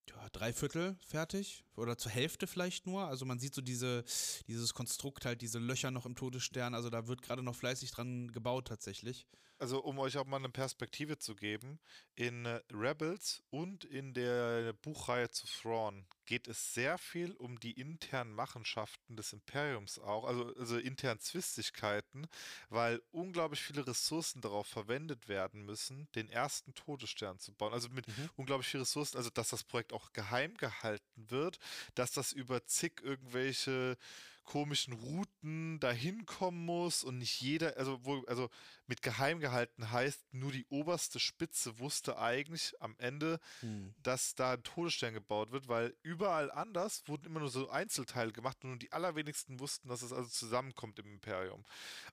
ja, 0.09 0.29
drei 0.31 0.53
Viertel 0.53 0.97
fertig 1.05 1.63
oder 1.75 1.97
zur 1.97 2.11
Hälfte 2.11 2.47
vielleicht 2.47 2.87
nur. 2.87 3.07
Also 3.07 3.25
man 3.25 3.39
sieht 3.39 3.53
so 3.53 3.61
diese, 3.61 4.03
dieses 4.47 4.73
Konstrukt 4.73 5.25
halt, 5.25 5.41
diese 5.41 5.59
Löcher 5.59 5.91
noch 5.91 6.05
im 6.05 6.15
Todesstern. 6.15 6.73
Also 6.73 6.89
da 6.89 7.07
wird 7.07 7.21
gerade 7.21 7.43
noch 7.43 7.55
fleißig 7.55 7.91
dran 7.91 8.31
gebaut 8.31 8.67
tatsächlich 8.67 9.27
also 9.59 9.79
um 9.81 9.99
euch 9.99 10.17
auch 10.17 10.25
mal 10.25 10.37
eine 10.37 10.49
Perspektive 10.49 11.17
zu 11.17 11.35
geben, 11.35 11.79
in 12.15 12.45
äh, 12.45 12.61
Rebels 12.71 13.43
und 13.49 13.83
in 13.85 14.13
der 14.13 14.73
Buchreihe 14.73 15.29
zu 15.29 15.47
Thrawn 15.47 16.05
geht 16.25 16.47
es 16.47 16.73
sehr 16.73 16.97
viel 16.97 17.33
um 17.33 17.59
die 17.59 17.71
internen 17.73 18.33
Machenschaften 18.33 19.15
des 19.15 19.33
Imperiums 19.33 19.99
auch, 19.99 20.25
also, 20.25 20.53
also 20.55 20.77
internen 20.77 21.19
Zwistigkeiten, 21.19 22.27
weil 22.69 23.01
unglaublich 23.11 23.61
viele 23.61 23.85
Ressourcen 23.85 24.41
darauf 24.41 24.67
verwendet 24.67 25.27
werden 25.27 25.65
müssen, 25.65 26.07
den 26.15 26.29
ersten 26.29 26.73
Todesstern 26.73 27.39
zu 27.39 27.53
bauen. 27.53 27.73
Also 27.73 27.89
mit 27.89 28.07
mhm. 28.07 28.29
unglaublich 28.35 28.67
viel 28.67 28.79
Ressourcen, 28.81 29.17
also 29.17 29.29
dass 29.29 29.49
das 29.49 29.63
Projekt 29.63 29.93
auch 29.93 30.13
geheim 30.13 30.55
gehalten 30.57 31.29
wird, 31.29 31.59
dass 31.93 32.11
das 32.11 32.31
über 32.31 32.65
zig 32.65 33.01
irgendwelche 33.03 33.97
komischen 34.45 34.93
Routen 34.93 35.79
dahin 35.79 36.25
kommen 36.25 36.65
muss 36.65 37.03
und 37.03 37.17
nicht 37.17 37.41
jeder, 37.41 37.77
also 37.77 37.99
wo, 38.05 38.23
also 38.25 38.49
mit 38.87 39.01
geheim 39.01 39.39
gehalten 39.39 39.91
heißt, 39.91 40.23
nur 40.31 40.51
die 40.51 40.65
oberste 40.69 41.19
Spitze 41.19 41.79
wusste 41.79 42.17
eigentlich 42.19 42.73
am 42.79 42.95
Ende, 42.99 43.39
hm. 43.61 43.93
dass 44.01 44.35
da 44.35 44.53
ein 44.53 44.63
Todesstern 44.63 45.13
gebaut 45.13 45.51
wird, 45.51 45.67
weil 45.67 45.95
überall 46.03 46.51
anders 46.51 47.03
wurden 47.07 47.25
immer 47.25 47.39
nur 47.39 47.49
so 47.49 47.69
Einzelteile 47.69 48.31
gemacht 48.31 48.57
und 48.63 48.69
nur 48.69 48.79
die 48.79 48.91
allerwenigsten 48.91 49.59
wussten, 49.59 49.89
dass 49.89 50.01
es 50.01 50.13
also 50.13 50.29
zusammenkommt 50.29 50.99
im 50.99 51.11
Imperium. 51.11 51.65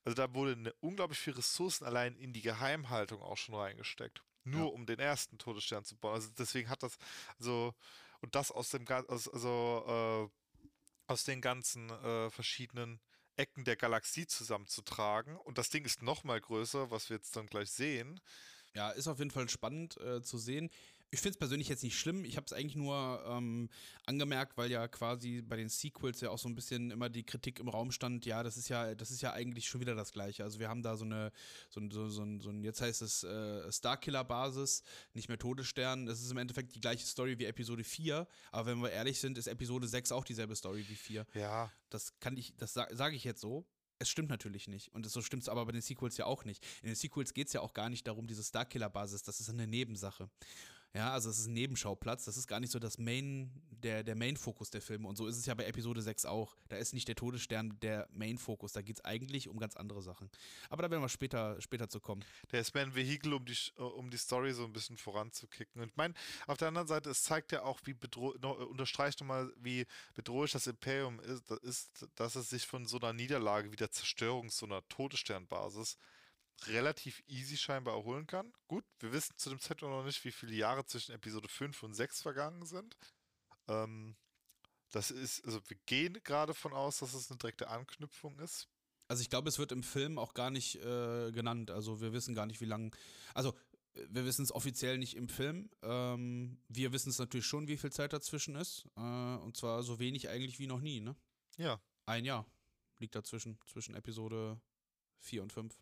Also 0.05 0.17
da 0.17 0.35
wurde 0.35 0.53
eine 0.53 0.73
unglaublich 0.81 1.19
viel 1.19 1.35
Ressourcen 1.35 1.85
allein 1.85 2.17
in 2.17 2.33
die 2.33 2.43
Geheimhaltung 2.43 3.23
auch 3.23 3.37
schon 3.37 3.55
reingesteckt. 3.55 4.23
Nur 4.45 4.67
ja. 4.67 4.73
um 4.73 4.87
den 4.87 4.99
ersten 4.99 5.39
Todesstern 5.39 5.85
zu 5.85 5.97
bauen. 5.97 6.15
Also 6.15 6.29
deswegen 6.37 6.69
hat 6.69 6.83
das, 6.83 6.99
also, 7.39 7.75
und 8.21 8.35
das 8.35 8.51
aus 8.51 8.71
dem, 8.71 8.85
also, 8.89 9.31
also 9.31 10.31
äh, 10.31 10.42
aus 11.07 11.25
den 11.25 11.41
ganzen 11.41 11.91
äh, 11.91 12.31
verschiedenen 12.31 13.01
Ecken 13.37 13.65
der 13.65 13.77
Galaxie 13.77 14.27
zusammenzutragen. 14.27 15.37
Und 15.37 15.59
das 15.59 15.71
Ding 15.71 15.85
ist 15.85 16.03
noch 16.03 16.25
mal 16.25 16.41
größer, 16.41 16.91
was 16.91 17.09
wir 17.09 17.17
jetzt 17.17 17.37
dann 17.37 17.47
gleich 17.47 17.71
sehen. 17.71 18.21
Ja, 18.75 18.91
ist 18.91 19.09
auf 19.09 19.19
jeden 19.19 19.31
Fall 19.31 19.49
spannend 19.49 19.97
äh, 19.99 20.23
zu 20.23 20.39
sehen. 20.39 20.71
Ich 21.15 21.21
finde 21.21 21.35
es 21.35 21.39
persönlich 21.39 21.69
jetzt 21.69 21.83
nicht 21.83 21.99
schlimm. 21.99 22.25
Ich 22.25 22.39
habe 22.39 22.47
es 22.47 22.55
eigentlich 22.55 22.75
nur 22.75 23.23
ähm, 23.27 23.69
angemerkt, 24.07 24.57
weil 24.57 24.71
ja 24.71 24.89
quasi 24.89 25.43
bei 25.43 25.57
den 25.57 25.69
Sequels 25.69 26.23
ja 26.23 26.31
auch 26.31 26.39
so 26.39 26.49
ein 26.49 26.55
bisschen 26.55 26.91
immer 26.91 27.11
die 27.11 27.23
Kritik 27.23 27.61
im 27.61 27.69
Raum 27.69 27.93
stand. 27.93 28.25
Ja, 28.25 28.43
das 28.43 28.57
ist 28.57 28.71
ja, 28.71 28.95
das 28.95 29.11
ist 29.11 29.21
ja 29.21 29.35
eigentlich 29.35 29.69
schon 29.69 29.83
wieder 29.83 29.95
das 29.95 30.13
Gleiche. 30.13 30.43
Also 30.43 30.59
wir 30.59 30.71
haben 30.71 30.83
da 30.83 30.97
so 30.97 31.05
eine, 31.05 31.31
so, 31.69 31.83
so, 31.91 32.09
so, 32.09 32.25
so 32.41 32.49
ein, 32.49 32.65
jetzt 32.65 32.81
heißt 32.81 33.03
es 33.03 33.25
äh, 33.25 33.71
Starkiller-Basis, 33.71 34.85
nicht 35.13 35.29
mehr 35.29 35.39
Todesstern. 35.39 36.07
Das 36.07 36.19
ist 36.19 36.31
im 36.31 36.39
Endeffekt 36.39 36.75
die 36.75 36.81
gleiche 36.81 37.05
Story 37.05 37.39
wie 37.39 37.45
Episode 37.45 37.85
4. 37.85 38.27
Aber 38.51 38.71
wenn 38.71 38.81
wir 38.81 38.91
ehrlich 38.91 39.21
sind, 39.21 39.37
ist 39.37 39.49
Episode 39.49 39.89
6 39.89 40.13
auch 40.13 40.25
dieselbe 40.25 40.57
Story 40.57 40.83
wie 40.89 40.97
4. 40.97 41.27
Ja. 41.35 41.71
Das 41.91 42.19
kann 42.21 42.39
ich, 42.39 42.55
das 42.57 42.73
sage 42.73 43.17
ich 43.17 43.25
jetzt 43.25 43.43
so. 43.43 43.67
Es 43.99 44.09
stimmt 44.09 44.31
natürlich 44.31 44.67
nicht. 44.67 44.93
Und 44.95 45.07
so 45.07 45.21
stimmt 45.21 45.43
es 45.43 45.51
aber 45.51 45.67
bei 45.67 45.73
den 45.73 45.83
Sequels 45.83 46.17
ja 46.17 46.25
auch 46.25 46.47
nicht. 46.47 46.65
In 46.81 46.89
den 46.89 46.97
Sequels 46.97 47.35
geht 47.35 47.49
es 47.49 47.53
ja 47.53 47.61
auch 47.61 47.75
gar 47.75 47.91
nicht 47.91 48.07
darum, 48.09 48.27
diese 48.27 48.43
Starkiller-Basis, 48.43 49.23
das 49.25 49.41
ist 49.41 49.51
eine 49.51 49.67
Nebensache. 49.67 50.31
Ja, 50.95 51.11
also 51.13 51.31
es 51.31 51.39
ist 51.39 51.47
ein 51.47 51.55
Nebenschauplatz. 51.55 52.27
Das 52.27 52.37
ist 52.37 52.47
gar 52.47 52.61
nicht 52.61 52.71
so 52.71 52.79
das 52.79 52.99
Main, 52.99 53.51
der, 53.71 54.03
der 54.03 54.15
Main-Fokus 54.15 54.69
der 54.69 54.83
Filme. 54.83 55.09
Und 55.09 55.17
so 55.17 55.27
ist 55.27 55.39
es 55.39 55.47
ja 55.47 55.55
bei 55.55 55.65
Episode 55.65 56.03
6 56.03 56.27
auch. 56.27 56.55
Da 56.69 56.77
ist 56.77 56.93
nicht 56.93 57.09
der 57.09 57.15
Todesstern 57.15 57.79
der 57.81 58.09
Main-Fokus. 58.13 58.73
Da 58.73 58.83
geht 58.83 58.97
es 58.97 59.05
eigentlich 59.05 59.49
um 59.49 59.59
ganz 59.59 59.75
andere 59.77 60.03
Sachen. 60.03 60.31
Aber 60.69 60.83
da 60.83 60.91
werden 60.91 61.03
wir 61.03 61.09
später, 61.09 61.59
später 61.63 61.89
zu 61.89 61.99
kommen. 61.99 62.23
Der 62.51 62.61
ist 62.61 62.75
mehr 62.75 62.83
ein 62.83 62.95
Vehikel, 62.95 63.33
um 63.33 63.47
die, 63.47 63.57
um 63.77 64.11
die 64.11 64.19
Story 64.19 64.53
so 64.53 64.65
ein 64.65 64.73
bisschen 64.75 64.99
voranzukicken. 64.99 65.81
Und 65.81 65.89
ich 65.89 65.97
meine, 65.97 66.13
auf 66.47 66.59
der 66.59 66.69
anderen 66.69 66.89
Seite, 66.89 67.09
es 67.09 67.23
zeigt 67.23 67.53
ja 67.53 67.63
auch, 67.63 67.81
wie 67.85 67.95
bedrohlich, 67.95 68.45
unterstreicht 68.45 69.19
nochmal, 69.21 69.51
wie 69.57 69.87
bedrohlich 70.15 70.53
das 70.53 70.67
Imperium 70.67 71.21
ist, 71.21 71.51
ist, 71.63 72.07
dass 72.17 72.37
es 72.37 72.51
sich 72.51 72.67
von 72.67 72.85
so 72.85 72.99
einer 72.99 73.15
Niederlage 73.15 73.73
wie 73.73 73.77
der 73.77 73.91
Zerstörung 73.91 74.51
so 74.51 74.67
einer 74.67 74.87
Todessternbasis 74.89 75.97
relativ 76.67 77.23
easy 77.27 77.57
scheinbar 77.57 77.95
erholen 77.95 78.27
kann. 78.27 78.53
Gut, 78.69 78.85
wir 79.01 79.13
wissen 79.13 79.37
zu 79.37 79.51
dem 79.51 79.61
Zeitpunkt 79.61 79.95
noch 79.95 80.05
nicht, 80.05 80.25
wie 80.25 80.33
viele 80.33 80.55
Jahre 80.55 80.85
zwischen 80.85 81.13
Episode 81.13 81.49
5 81.49 81.83
und 81.83 81.95
6 81.95 82.23
vergangen 82.23 82.65
sind. 82.67 82.97
Ähm, 83.69 84.17
das 84.91 85.11
ist, 85.11 85.45
also 85.45 85.61
wir 85.69 85.77
gehen 85.87 86.21
gerade 86.25 86.55
von 86.55 86.73
aus, 86.73 86.99
dass 86.99 87.15
es 87.15 87.31
eine 87.31 87.39
direkte 87.39 87.69
Anknüpfung 87.69 88.39
ist. 88.39 88.69
Also 89.09 89.23
ich 89.23 89.31
glaube, 89.31 89.49
es 89.49 89.59
wird 89.59 89.73
im 89.73 89.83
Film 89.83 90.19
auch 90.19 90.35
gar 90.35 90.51
nicht 90.51 90.77
äh, 90.77 91.33
genannt. 91.33 91.71
Also 91.71 92.01
wir 92.01 92.13
wissen 92.13 92.35
gar 92.35 92.47
nicht, 92.47 92.61
wie 92.61 92.67
lange. 92.67 92.91
Also 93.35 93.55
wir 93.95 94.25
wissen 94.25 94.43
es 94.43 94.53
offiziell 94.53 94.99
nicht 94.99 95.17
im 95.17 95.29
Film. 95.29 95.71
Ähm, 95.83 96.59
wir 96.69 96.93
wissen 96.93 97.11
es 97.11 97.19
natürlich 97.19 97.47
schon, 97.47 97.69
wie 97.69 97.77
viel 97.77 97.93
Zeit 97.93 98.13
dazwischen 98.13 98.55
ist. 98.55 98.87
Äh, 98.97 99.01
und 99.01 99.57
zwar 99.57 99.83
so 99.83 99.99
wenig 99.99 100.29
eigentlich 100.29 100.59
wie 100.59 100.67
noch 100.67 100.81
nie, 100.81 101.01
ne? 101.01 101.17
Ja. 101.59 101.81
Ein 102.07 102.25
Jahr 102.25 102.47
liegt 102.99 103.15
dazwischen, 103.15 103.59
zwischen 103.67 103.95
Episode 103.95 104.61
4 105.19 105.43
und 105.43 105.53
5. 105.53 105.77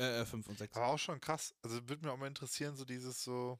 Äh, 0.00 0.24
5 0.24 0.48
und 0.48 0.58
6. 0.58 0.76
Aber 0.76 0.86
auch 0.86 0.98
schon 0.98 1.20
krass. 1.20 1.54
Also 1.62 1.86
würde 1.88 2.02
mich 2.02 2.10
auch 2.10 2.16
mal 2.16 2.26
interessieren, 2.26 2.74
so 2.74 2.84
dieses 2.84 3.22
so. 3.22 3.58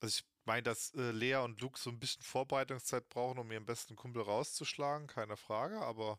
Also 0.00 0.18
ich 0.18 0.24
meine, 0.46 0.62
dass 0.62 0.94
äh, 0.94 1.10
Lea 1.10 1.36
und 1.36 1.60
Luke 1.60 1.78
so 1.78 1.90
ein 1.90 1.98
bisschen 1.98 2.22
Vorbereitungszeit 2.22 3.08
brauchen, 3.08 3.38
um 3.38 3.52
ihren 3.52 3.66
besten 3.66 3.94
Kumpel 3.94 4.22
rauszuschlagen, 4.22 5.06
keine 5.06 5.36
Frage, 5.36 5.80
aber. 5.80 6.18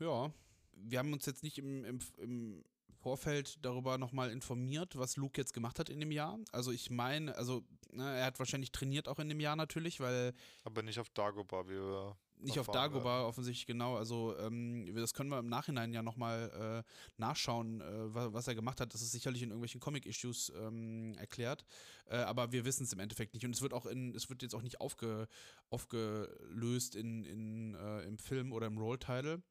Ja, 0.00 0.32
wir 0.72 0.98
haben 0.98 1.12
uns 1.12 1.26
jetzt 1.26 1.42
nicht 1.42 1.58
im, 1.58 1.84
im, 1.84 2.00
im 2.16 2.64
Vorfeld 3.00 3.58
darüber 3.62 3.98
nochmal 3.98 4.30
informiert, 4.30 4.96
was 4.96 5.16
Luke 5.16 5.40
jetzt 5.40 5.52
gemacht 5.52 5.78
hat 5.78 5.90
in 5.90 6.00
dem 6.00 6.10
Jahr. 6.10 6.38
Also 6.50 6.72
ich 6.72 6.90
meine, 6.90 7.36
also 7.36 7.62
ne, 7.92 8.16
er 8.16 8.24
hat 8.24 8.38
wahrscheinlich 8.38 8.72
trainiert 8.72 9.08
auch 9.08 9.18
in 9.18 9.28
dem 9.28 9.40
Jahr 9.40 9.56
natürlich, 9.56 10.00
weil. 10.00 10.32
Aber 10.64 10.82
nicht 10.82 10.98
auf 10.98 11.10
Dagobah, 11.10 11.66
wie 11.68 11.74
wir 11.74 12.16
nicht 12.40 12.58
auf 12.58 12.68
Dagobah 12.68 13.24
offensichtlich 13.24 13.66
genau. 13.66 13.96
Also 13.96 14.36
ähm, 14.38 14.92
das 14.94 15.14
können 15.14 15.30
wir 15.30 15.38
im 15.38 15.48
Nachhinein 15.48 15.92
ja 15.92 16.02
nochmal 16.02 16.84
äh, 16.84 16.90
nachschauen, 17.16 17.80
äh, 17.80 18.14
was, 18.14 18.32
was 18.32 18.48
er 18.48 18.54
gemacht 18.54 18.80
hat. 18.80 18.94
Das 18.94 19.02
ist 19.02 19.12
sicherlich 19.12 19.42
in 19.42 19.50
irgendwelchen 19.50 19.80
Comic-Issues 19.80 20.52
ähm, 20.56 21.14
erklärt. 21.18 21.64
Äh, 22.06 22.16
aber 22.16 22.52
wir 22.52 22.64
wissen 22.64 22.84
es 22.84 22.92
im 22.92 23.00
Endeffekt 23.00 23.34
nicht. 23.34 23.44
Und 23.44 23.54
es 23.54 23.62
wird 23.62 23.72
auch 23.72 23.86
in, 23.86 24.14
es 24.14 24.28
wird 24.28 24.42
jetzt 24.42 24.54
auch 24.54 24.62
nicht 24.62 24.80
aufge, 24.80 25.28
aufgelöst 25.70 26.96
in, 26.96 27.24
in, 27.24 27.74
äh, 27.74 28.02
im 28.02 28.18
Film 28.18 28.52
oder 28.52 28.66
im 28.66 28.78
Roll-Title. 28.78 29.42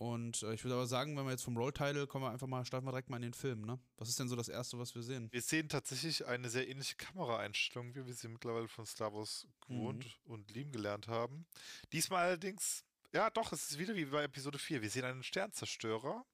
Und 0.00 0.42
äh, 0.44 0.54
ich 0.54 0.64
würde 0.64 0.76
aber 0.76 0.86
sagen, 0.86 1.14
wenn 1.18 1.26
wir 1.26 1.30
jetzt 1.32 1.44
vom 1.44 1.58
Roll-Title 1.58 2.06
kommen 2.06 2.24
wir 2.24 2.30
einfach 2.30 2.46
mal, 2.46 2.64
starten 2.64 2.86
wir 2.86 2.90
direkt 2.92 3.10
mal 3.10 3.16
in 3.16 3.22
den 3.22 3.34
Film, 3.34 3.60
ne? 3.66 3.78
Was 3.98 4.08
ist 4.08 4.18
denn 4.18 4.30
so 4.30 4.34
das 4.34 4.48
Erste, 4.48 4.78
was 4.78 4.94
wir 4.94 5.02
sehen? 5.02 5.28
Wir 5.30 5.42
sehen 5.42 5.68
tatsächlich 5.68 6.26
eine 6.26 6.48
sehr 6.48 6.66
ähnliche 6.68 6.96
Kameraeinstellung, 6.96 7.94
wie 7.94 8.06
wir 8.06 8.14
sie 8.14 8.28
mittlerweile 8.28 8.66
von 8.66 8.86
Star 8.86 9.12
Wars 9.12 9.46
gewohnt 9.60 10.06
Mhm. 10.24 10.32
und 10.32 10.50
lieben 10.52 10.72
gelernt 10.72 11.06
haben. 11.08 11.44
Diesmal 11.92 12.24
allerdings, 12.28 12.82
ja 13.12 13.28
doch, 13.28 13.52
es 13.52 13.70
ist 13.72 13.78
wieder 13.78 13.94
wie 13.94 14.06
bei 14.06 14.22
Episode 14.24 14.58
4. 14.58 14.80
Wir 14.80 14.88
sehen 14.88 15.04
einen 15.04 15.22
Sternzerstörer, 15.22 16.24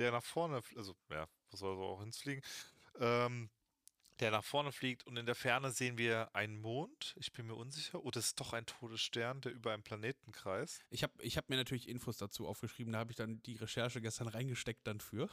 der 0.00 0.10
nach 0.10 0.24
vorne, 0.24 0.60
also 0.74 0.96
ja, 1.08 1.28
wo 1.52 1.56
soll 1.56 1.74
er 1.74 1.76
so 1.76 1.82
auch 1.84 2.00
hinfliegen, 2.00 2.42
ähm, 2.98 3.48
der 4.20 4.30
nach 4.30 4.44
vorne 4.44 4.72
fliegt 4.72 5.06
und 5.06 5.16
in 5.16 5.26
der 5.26 5.34
Ferne 5.34 5.70
sehen 5.70 5.98
wir 5.98 6.34
einen 6.34 6.58
Mond. 6.58 7.14
Ich 7.18 7.32
bin 7.32 7.46
mir 7.46 7.54
unsicher. 7.54 8.02
Oder 8.02 8.18
es 8.18 8.28
ist 8.28 8.40
doch 8.40 8.52
ein 8.52 8.66
Todesstern, 8.66 9.40
der 9.42 9.52
über 9.52 9.72
einem 9.72 9.82
Planeten 9.82 10.32
kreist. 10.32 10.80
Ich 10.90 11.02
habe 11.02 11.12
ich 11.20 11.36
hab 11.36 11.50
mir 11.50 11.56
natürlich 11.56 11.88
Infos 11.88 12.16
dazu 12.16 12.46
aufgeschrieben, 12.46 12.92
da 12.92 13.00
habe 13.00 13.10
ich 13.10 13.16
dann 13.16 13.42
die 13.42 13.56
Recherche 13.56 14.00
gestern 14.00 14.28
reingesteckt 14.28 14.86
dann 14.86 15.00
für. 15.00 15.28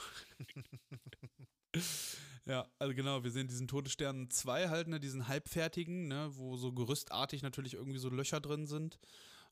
ja, 2.46 2.68
also 2.80 2.94
genau, 2.94 3.24
wir 3.24 3.32
sehen 3.32 3.48
diesen 3.48 3.68
Todesstern 3.68 4.30
2 4.30 4.70
halt, 4.70 4.88
ne, 4.88 5.00
diesen 5.00 5.28
halbfertigen, 5.28 6.08
ne, 6.08 6.30
wo 6.34 6.58
so 6.58 6.74
gerüstartig 6.74 7.42
natürlich 7.42 7.76
irgendwie 7.76 8.00
so 8.00 8.10
Löcher 8.10 8.42
drin 8.42 8.68
sind. 8.68 9.00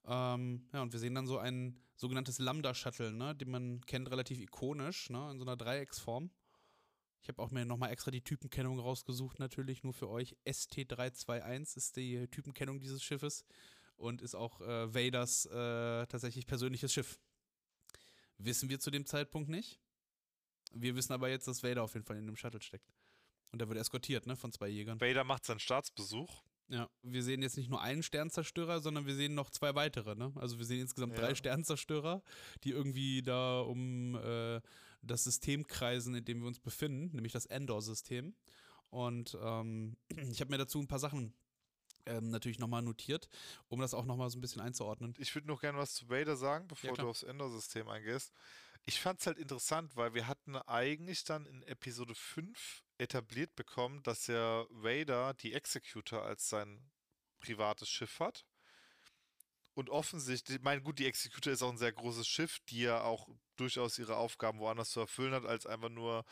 Ähm, 0.06 0.68
ja, 0.74 0.82
und 0.82 0.94
wir 0.94 1.00
sehen 1.00 1.16
dann 1.16 1.28
so 1.28 1.38
ein 1.38 1.80
sogenanntes 1.96 2.40
Lambda-Shuttle, 2.40 3.14
ne, 3.14 3.36
den 3.36 3.50
man 3.50 3.82
kennt, 3.86 4.10
relativ 4.10 4.40
ikonisch, 4.40 5.10
ne, 5.10 5.32
in 5.32 5.38
so 5.38 5.46
einer 5.46 5.58
Dreiecksform. 5.58 6.32
Ich 7.22 7.28
habe 7.28 7.42
auch 7.42 7.52
mir 7.52 7.66
nochmal 7.66 7.92
extra 7.92 8.10
die 8.12 8.22
Typenkennung 8.24 8.80
rausgesucht, 8.80 9.40
natürlich, 9.40 9.84
nur 9.84 9.94
für 9.94 10.10
euch. 10.10 10.36
ST321 10.46 11.78
ist 11.78 11.96
die 11.96 12.28
Typenkennung 12.28 12.80
dieses 12.80 13.04
Schiffes 13.04 13.46
und 13.96 14.22
ist 14.22 14.36
auch 14.36 14.60
äh, 14.62 14.94
Vaders 14.94 15.46
äh, 15.46 16.08
tatsächlich 16.08 16.48
persönliches 16.48 16.92
Schiff. 16.92 17.20
Wissen 18.38 18.70
wir 18.70 18.80
zu 18.80 18.90
dem 18.90 19.06
Zeitpunkt 19.06 19.50
nicht. 19.50 19.80
Wir 20.74 20.96
wissen 20.96 21.14
aber 21.14 21.30
jetzt, 21.30 21.48
dass 21.48 21.64
Vader 21.64 21.84
auf 21.84 21.94
jeden 21.94 22.06
Fall 22.06 22.18
in 22.18 22.26
dem 22.26 22.36
Shuttle 22.36 22.62
steckt. 22.62 22.92
Und 23.52 23.60
der 23.60 23.68
wird 23.68 23.78
eskortiert, 23.80 24.26
ne, 24.26 24.36
von 24.36 24.52
zwei 24.52 24.70
Jägern. 24.70 25.00
Vader 25.00 25.24
macht 25.24 25.46
seinen 25.46 25.60
Staatsbesuch. 25.60 26.42
Ja, 26.70 26.90
wir 27.02 27.22
sehen 27.22 27.42
jetzt 27.42 27.58
nicht 27.58 27.70
nur 27.70 27.82
einen 27.82 28.02
Sternzerstörer, 28.02 28.80
sondern 28.80 29.06
wir 29.06 29.14
sehen 29.14 29.36
noch 29.36 29.50
zwei 29.50 29.76
weitere, 29.76 30.16
ne? 30.16 30.32
Also 30.36 30.58
wir 30.58 30.66
sehen 30.66 30.80
insgesamt 30.80 31.18
Ja. 31.18 31.20
drei 31.20 31.36
Sternzerstörer, 31.36 32.24
die 32.64 32.70
irgendwie 32.72 33.22
da 33.22 33.60
um 33.60 34.16
äh, 34.16 34.20
das 35.12 35.24
System 35.24 35.68
kreisen, 35.68 36.16
in 36.16 36.26
dem 36.26 36.42
wir 36.42 36.48
uns 36.48 36.60
befinden, 36.60 37.16
nämlich 37.16 37.34
das 37.34 37.46
Endor-System. 37.46 38.36
Und 38.90 39.38
ähm, 39.42 39.98
ich 40.32 40.42
habe 40.42 40.52
mir 40.52 40.58
dazu 40.58 40.80
ein 40.80 40.88
paar 40.88 41.00
Sachen 41.00 41.34
ähm, 42.06 42.30
natürlich 42.30 42.60
nochmal 42.60 42.82
notiert, 42.82 43.30
um 43.68 43.80
das 43.80 43.94
auch 43.94 44.06
nochmal 44.06 44.30
so 44.30 44.38
ein 44.38 44.42
bisschen 44.42 44.62
einzuordnen. 44.62 45.14
Ich 45.18 45.34
würde 45.36 45.48
noch 45.48 45.62
gerne 45.62 45.78
was 45.78 45.94
zu 45.94 46.10
Vader 46.10 46.36
sagen, 46.36 46.68
bevor 46.68 46.94
klar. 46.94 47.06
du 47.06 47.10
aufs 47.10 47.24
Endor-System 47.24 47.88
eingehst. 47.88 48.34
Ich 48.86 49.00
fand 49.00 49.20
es 49.20 49.28
halt 49.28 49.38
interessant, 49.38 49.96
weil 49.96 50.16
wir 50.16 50.28
hatten 50.28 50.56
eigentlich 50.56 51.24
dann 51.24 51.46
in 51.46 51.62
Episode 51.64 52.16
5 52.16 52.84
etabliert 52.98 53.56
bekommen, 53.56 54.02
dass 54.04 54.28
ja 54.28 54.66
Vader 54.70 55.36
die 55.36 55.54
Executor 55.54 56.24
als 56.24 56.50
sein 56.50 56.90
privates 57.40 57.90
Schiff 57.90 58.20
hat. 58.20 58.46
Und 59.74 59.90
offensichtlich, 59.90 60.58
ich 60.58 60.64
meine, 60.64 60.82
gut, 60.82 61.00
die 61.00 61.08
Executor 61.08 61.54
ist 61.54 61.62
auch 61.62 61.72
ein 61.72 61.78
sehr 61.78 61.94
großes 61.94 62.28
Schiff, 62.28 62.60
die 62.70 62.82
ja 62.82 63.02
auch 63.02 63.28
durchaus 63.56 63.98
ihre 64.00 64.18
Aufgaben 64.18 64.60
woanders 64.60 64.90
zu 64.90 65.00
erfüllen 65.00 65.34
hat, 65.34 65.46
als 65.46 65.66
einfach 65.66 65.90
nur 65.90 66.26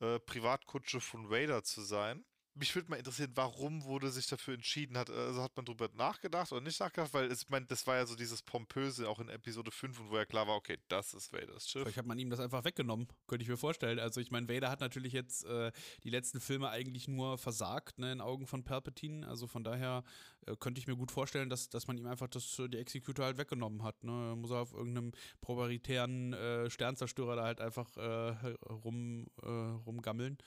äh, 0.00 0.18
Privatkutsche 0.20 1.00
von 1.00 1.30
Vader 1.30 1.62
zu 1.62 1.82
sein. 1.82 2.24
Mich 2.54 2.74
würde 2.74 2.90
mal 2.90 2.96
interessieren, 2.96 3.30
warum 3.34 3.84
wurde 3.84 4.10
sich 4.10 4.26
dafür 4.26 4.54
entschieden? 4.54 4.98
Hat, 4.98 5.08
also 5.08 5.42
hat 5.42 5.56
man 5.56 5.64
drüber 5.64 5.88
nachgedacht 5.94 6.50
oder 6.52 6.60
nicht 6.60 6.80
nachgedacht? 6.80 7.14
Weil 7.14 7.30
es, 7.30 7.42
ich 7.42 7.48
meine, 7.48 7.66
das 7.66 7.86
war 7.86 7.96
ja 7.96 8.06
so 8.06 8.16
dieses 8.16 8.42
Pompöse 8.42 9.08
auch 9.08 9.20
in 9.20 9.28
Episode 9.28 9.70
5 9.70 10.00
und 10.00 10.10
wo 10.10 10.16
ja 10.16 10.24
klar 10.24 10.46
war, 10.46 10.56
okay, 10.56 10.78
das 10.88 11.14
ist 11.14 11.32
Vaders 11.32 11.68
Schiff. 11.68 11.82
Vielleicht 11.82 11.98
hat 11.98 12.06
man 12.06 12.18
ihm 12.18 12.28
das 12.28 12.40
einfach 12.40 12.64
weggenommen, 12.64 13.06
könnte 13.28 13.44
ich 13.44 13.48
mir 13.48 13.56
vorstellen. 13.56 13.98
Also 13.98 14.20
ich 14.20 14.30
meine, 14.30 14.48
Vader 14.48 14.68
hat 14.68 14.80
natürlich 14.80 15.12
jetzt 15.12 15.44
äh, 15.44 15.70
die 16.02 16.10
letzten 16.10 16.40
Filme 16.40 16.70
eigentlich 16.70 17.08
nur 17.08 17.38
versagt, 17.38 17.98
ne, 17.98 18.12
in 18.12 18.20
Augen 18.20 18.46
von 18.46 18.64
Palpatine. 18.64 19.26
Also 19.28 19.46
von 19.46 19.62
daher 19.62 20.02
äh, 20.46 20.56
könnte 20.56 20.80
ich 20.80 20.86
mir 20.86 20.96
gut 20.96 21.12
vorstellen, 21.12 21.50
dass, 21.50 21.68
dass 21.68 21.86
man 21.86 21.98
ihm 21.98 22.06
einfach 22.06 22.28
das, 22.28 22.58
äh, 22.58 22.68
die 22.68 22.78
Executor 22.78 23.24
halt 23.26 23.38
weggenommen 23.38 23.82
hat. 23.82 24.02
Ne? 24.02 24.34
Muss 24.36 24.50
er 24.50 24.58
auf 24.58 24.72
irgendeinem 24.72 25.12
probaritären 25.40 26.32
äh, 26.32 26.68
Sternzerstörer 26.68 27.36
da 27.36 27.44
halt 27.44 27.60
einfach 27.60 27.96
äh, 27.96 28.54
rum, 28.68 29.26
äh, 29.42 29.46
rumgammeln 29.46 30.38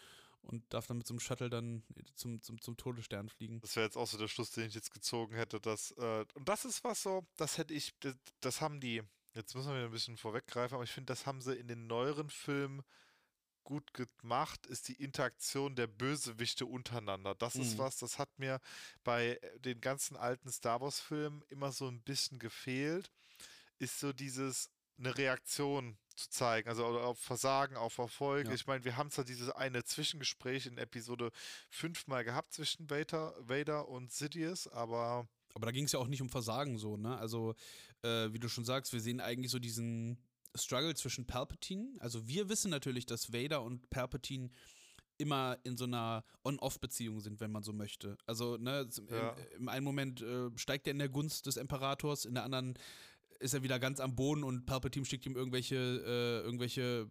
und 0.44 0.64
darf 0.74 0.88
dann 0.88 0.98
mit 0.98 1.08
so 1.08 1.14
einem 1.14 1.20
Shuttle 1.20 1.50
dann 1.50 1.84
zum, 2.16 2.42
zum, 2.42 2.62
zum 2.62 2.78
Todesstern 2.78 3.30
fliegen. 3.30 3.60
Das 3.62 3.76
wäre 3.76 3.86
jetzt 3.86 3.98
auch 3.98 4.08
so 4.08 4.18
der 4.18 4.28
Schluss, 4.28 4.52
den 4.52 4.68
ich 4.68 4.76
jetzt 4.76 4.92
gezogen 4.94 5.36
hätte. 5.36 5.60
Dass, 5.60 5.92
äh, 5.92 6.26
und 6.36 6.48
das 6.48 6.66
ist 6.66 6.84
was 6.84 7.02
so, 7.04 7.26
das 7.38 7.58
hätte 7.58 7.74
ich, 7.74 7.94
das, 8.00 8.16
das 8.42 8.62
haben 8.62 8.80
die, 8.80 9.02
jetzt 9.34 9.56
müssen 9.56 9.70
wir 9.70 9.76
wieder 9.76 9.86
ein 9.86 9.92
bisschen 9.92 10.18
vorweggreifen, 10.18 10.76
aber 10.76 10.84
ich 10.84 10.92
finde, 10.92 11.12
das 11.12 11.26
haben 11.26 11.42
sie 11.42 11.56
in 11.56 11.68
den 11.68 11.88
neueren 11.88 12.30
Filmen 12.30 12.84
gut 13.64 13.94
gemacht, 13.94 14.66
ist 14.68 14.90
die 14.90 15.02
Interaktion 15.02 15.76
der 15.76 15.88
Bösewichte 15.88 16.66
untereinander. 16.66 17.34
Das 17.34 17.56
ist 17.56 17.76
Mhm. 17.76 17.78
was, 17.80 17.98
das 17.98 18.20
hat 18.20 18.38
mir 18.38 18.60
bei 19.06 19.38
äh, 19.42 19.60
den 19.62 19.80
ganzen 19.80 20.18
alten 20.18 20.52
Star 20.52 20.82
Wars-Filmen 20.82 21.44
immer 21.50 21.72
so 21.72 21.88
ein 21.88 22.02
bisschen 22.02 22.40
gefehlt, 22.40 23.10
ist 23.80 24.00
so 24.00 24.12
dieses, 24.12 24.70
eine 24.98 25.18
Reaktion 25.18 25.98
zu 26.16 26.30
zeigen, 26.30 26.70
also 26.70 26.86
auf 26.86 27.20
Versagen, 27.20 27.76
auf 27.76 27.98
Erfolg. 27.98 28.48
Ja. 28.48 28.54
Ich 28.54 28.68
meine, 28.68 28.84
wir 28.86 28.98
haben 28.98 29.10
zwar 29.12 29.26
dieses 29.26 29.50
eine 29.50 29.84
Zwischengespräch 29.84 30.66
in 30.68 30.78
Episode 30.78 31.32
5 31.70 32.08
mal 32.08 32.24
gehabt 32.24 32.54
zwischen 32.54 32.90
Vader, 32.90 33.34
Vader 33.40 33.88
und 33.90 34.12
Sidious, 34.12 34.68
aber 34.68 35.28
Aber 35.56 35.66
da 35.68 35.72
ging 35.72 35.86
es 35.86 35.92
ja 35.92 36.00
auch 36.00 36.08
nicht 36.08 36.22
um 36.22 36.30
Versagen 36.30 36.78
so, 36.78 36.98
ne? 36.98 37.18
Also, 37.18 37.56
äh, 38.04 38.32
wie 38.34 38.40
du 38.40 38.48
schon 38.50 38.66
sagst, 38.66 38.92
wir 38.94 39.02
sehen 39.02 39.22
eigentlich 39.22 39.52
so 39.52 39.60
diesen 39.60 40.18
Struggle 40.56 40.94
zwischen 40.96 41.26
Palpatine. 41.26 41.90
Also 42.00 42.28
wir 42.28 42.48
wissen 42.50 42.70
natürlich, 42.70 43.06
dass 43.08 43.34
Vader 43.34 43.64
und 43.64 43.90
Palpatine 43.90 44.50
immer 45.18 45.58
in 45.64 45.78
so 45.78 45.86
einer 45.86 46.24
On-Off-Beziehung 46.44 47.20
sind, 47.22 47.40
wenn 47.40 47.52
man 47.52 47.64
so 47.64 47.72
möchte. 47.72 48.18
Also, 48.26 48.58
ne, 48.58 48.88
Ja. 49.10 49.30
im, 49.56 49.62
im 49.62 49.70
einen 49.70 49.84
Moment 49.86 50.22
äh, 50.22 50.50
steigt 50.58 50.88
er 50.88 50.92
in 50.92 51.00
der 51.00 51.10
Gunst 51.10 51.46
des 51.46 51.58
Imperators, 51.58 52.26
in 52.26 52.34
der 52.34 52.44
anderen 52.44 52.78
ist 53.44 53.54
er 53.54 53.62
wieder 53.64 53.78
ganz 53.80 54.00
am 54.00 54.16
Boden 54.16 54.44
und 54.44 54.66
Palpatine 54.66 55.06
schickt 55.06 55.26
ihm 55.26 55.36
irgendwelche, 55.36 55.76
äh, 55.76 56.46
irgendwelche 56.46 57.08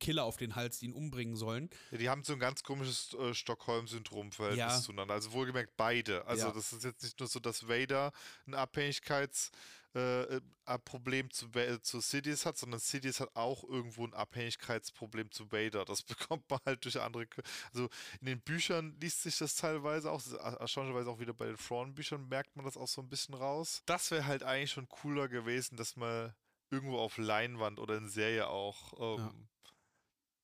Killer 0.00 0.24
auf 0.24 0.36
den 0.36 0.54
Hals, 0.56 0.78
die 0.80 0.86
ihn 0.86 0.92
umbringen 0.92 1.36
sollen. 1.36 1.70
Ja, 1.92 1.98
die 1.98 2.08
haben 2.10 2.24
so 2.24 2.32
ein 2.32 2.38
ganz 2.40 2.62
komisches 2.62 3.14
äh, 3.14 3.32
Stockholm-Syndrom-Verhältnis 3.32 4.58
Ja. 4.58 4.80
zueinander. 4.80 5.14
Also 5.14 5.32
wohlgemerkt 5.32 5.76
beide. 5.76 6.26
Also 6.26 6.48
Ja. 6.48 6.52
das 6.52 6.72
ist 6.72 6.84
jetzt 6.84 7.02
nicht 7.02 7.18
nur 7.20 7.28
so, 7.28 7.38
dass 7.40 7.68
Vader 7.68 8.12
ein 8.46 8.54
Abhängigkeitsproblem 8.54 9.81
äh, 9.94 10.22
äh, 10.36 10.40
Problem 10.84 11.30
zu, 11.30 11.54
Va- 11.54 11.82
zu 11.82 12.00
Sidious 12.00 12.46
hat, 12.46 12.56
sondern 12.56 12.80
Sidious 12.80 13.20
hat 13.20 13.28
auch 13.34 13.64
irgendwo 13.64 14.06
ein 14.06 14.14
Abhängigkeitsproblem 14.14 15.30
zu 15.30 15.50
Vader. 15.52 15.84
Das 15.84 16.02
bekommt 16.02 16.48
man 16.50 16.60
halt 16.64 16.84
durch 16.84 17.00
andere. 17.00 17.26
Also 17.72 17.88
in 18.20 18.26
den 18.26 18.40
Büchern 18.40 18.96
liest 19.00 19.22
sich 19.22 19.38
das 19.38 19.54
teilweise 19.56 20.10
auch, 20.10 20.22
er- 20.38 20.60
erstaunlicherweise 20.60 21.10
auch 21.10 21.18
wieder 21.18 21.34
bei 21.34 21.46
den 21.46 21.56
Thrawn-Büchern 21.56 22.28
merkt 22.28 22.56
man 22.56 22.64
das 22.64 22.76
auch 22.76 22.88
so 22.88 23.00
ein 23.02 23.08
bisschen 23.08 23.34
raus. 23.34 23.82
Das 23.86 24.10
wäre 24.10 24.26
halt 24.26 24.42
eigentlich 24.42 24.70
schon 24.72 24.88
cooler 24.88 25.28
gewesen, 25.28 25.76
dass 25.76 25.96
man 25.96 26.34
irgendwo 26.70 26.98
auf 26.98 27.18
Leinwand 27.18 27.78
oder 27.78 27.96
in 27.98 28.08
Serie 28.08 28.46
auch 28.48 28.92
ähm, 29.18 29.24
Ja. 29.24 29.32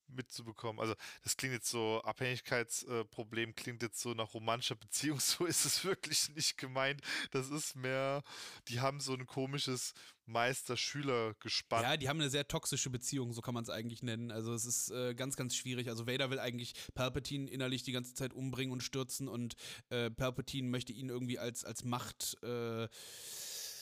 Mitzubekommen. 0.09 0.79
Also 0.79 0.95
das 1.23 1.37
klingt 1.37 1.53
jetzt 1.53 1.69
so, 1.69 2.01
Abhängigkeitsproblem 2.03 3.55
klingt 3.55 3.81
jetzt 3.81 3.99
so 3.99 4.13
nach 4.13 4.33
romantischer 4.33 4.75
Beziehung, 4.75 5.19
so 5.19 5.45
ist 5.45 5.65
es 5.65 5.83
wirklich 5.83 6.29
nicht 6.35 6.57
gemeint. 6.57 7.01
Das 7.31 7.49
ist 7.49 7.75
mehr, 7.75 8.23
die 8.67 8.79
haben 8.79 8.99
so 8.99 9.13
ein 9.13 9.25
komisches 9.25 9.93
Meister-Schüler-Gespann. 10.29 11.83
Ja, 11.83 11.97
die 11.97 12.07
haben 12.07 12.19
eine 12.19 12.29
sehr 12.29 12.47
toxische 12.47 12.89
Beziehung, 12.89 13.33
so 13.33 13.41
kann 13.41 13.53
man 13.53 13.63
es 13.63 13.69
eigentlich 13.69 14.03
nennen. 14.03 14.31
Also 14.31 14.53
es 14.53 14.65
ist 14.65 14.91
äh, 14.91 15.15
ganz, 15.15 15.35
ganz 15.35 15.55
schwierig. 15.55 15.89
Also 15.89 16.07
Vader 16.07 16.29
will 16.29 16.39
eigentlich 16.39 16.73
Palpatine 16.93 17.49
innerlich 17.49 17.83
die 17.83 17.91
ganze 17.91 18.13
Zeit 18.13 18.33
umbringen 18.33 18.71
und 18.71 18.81
stürzen 18.81 19.27
und 19.27 19.55
äh, 19.89 20.09
Palpatine 20.09 20.69
möchte 20.69 20.93
ihn 20.93 21.09
irgendwie 21.09 21.39
als, 21.39 21.65
als 21.65 21.83
Macht 21.83 22.37
äh, 22.43 22.87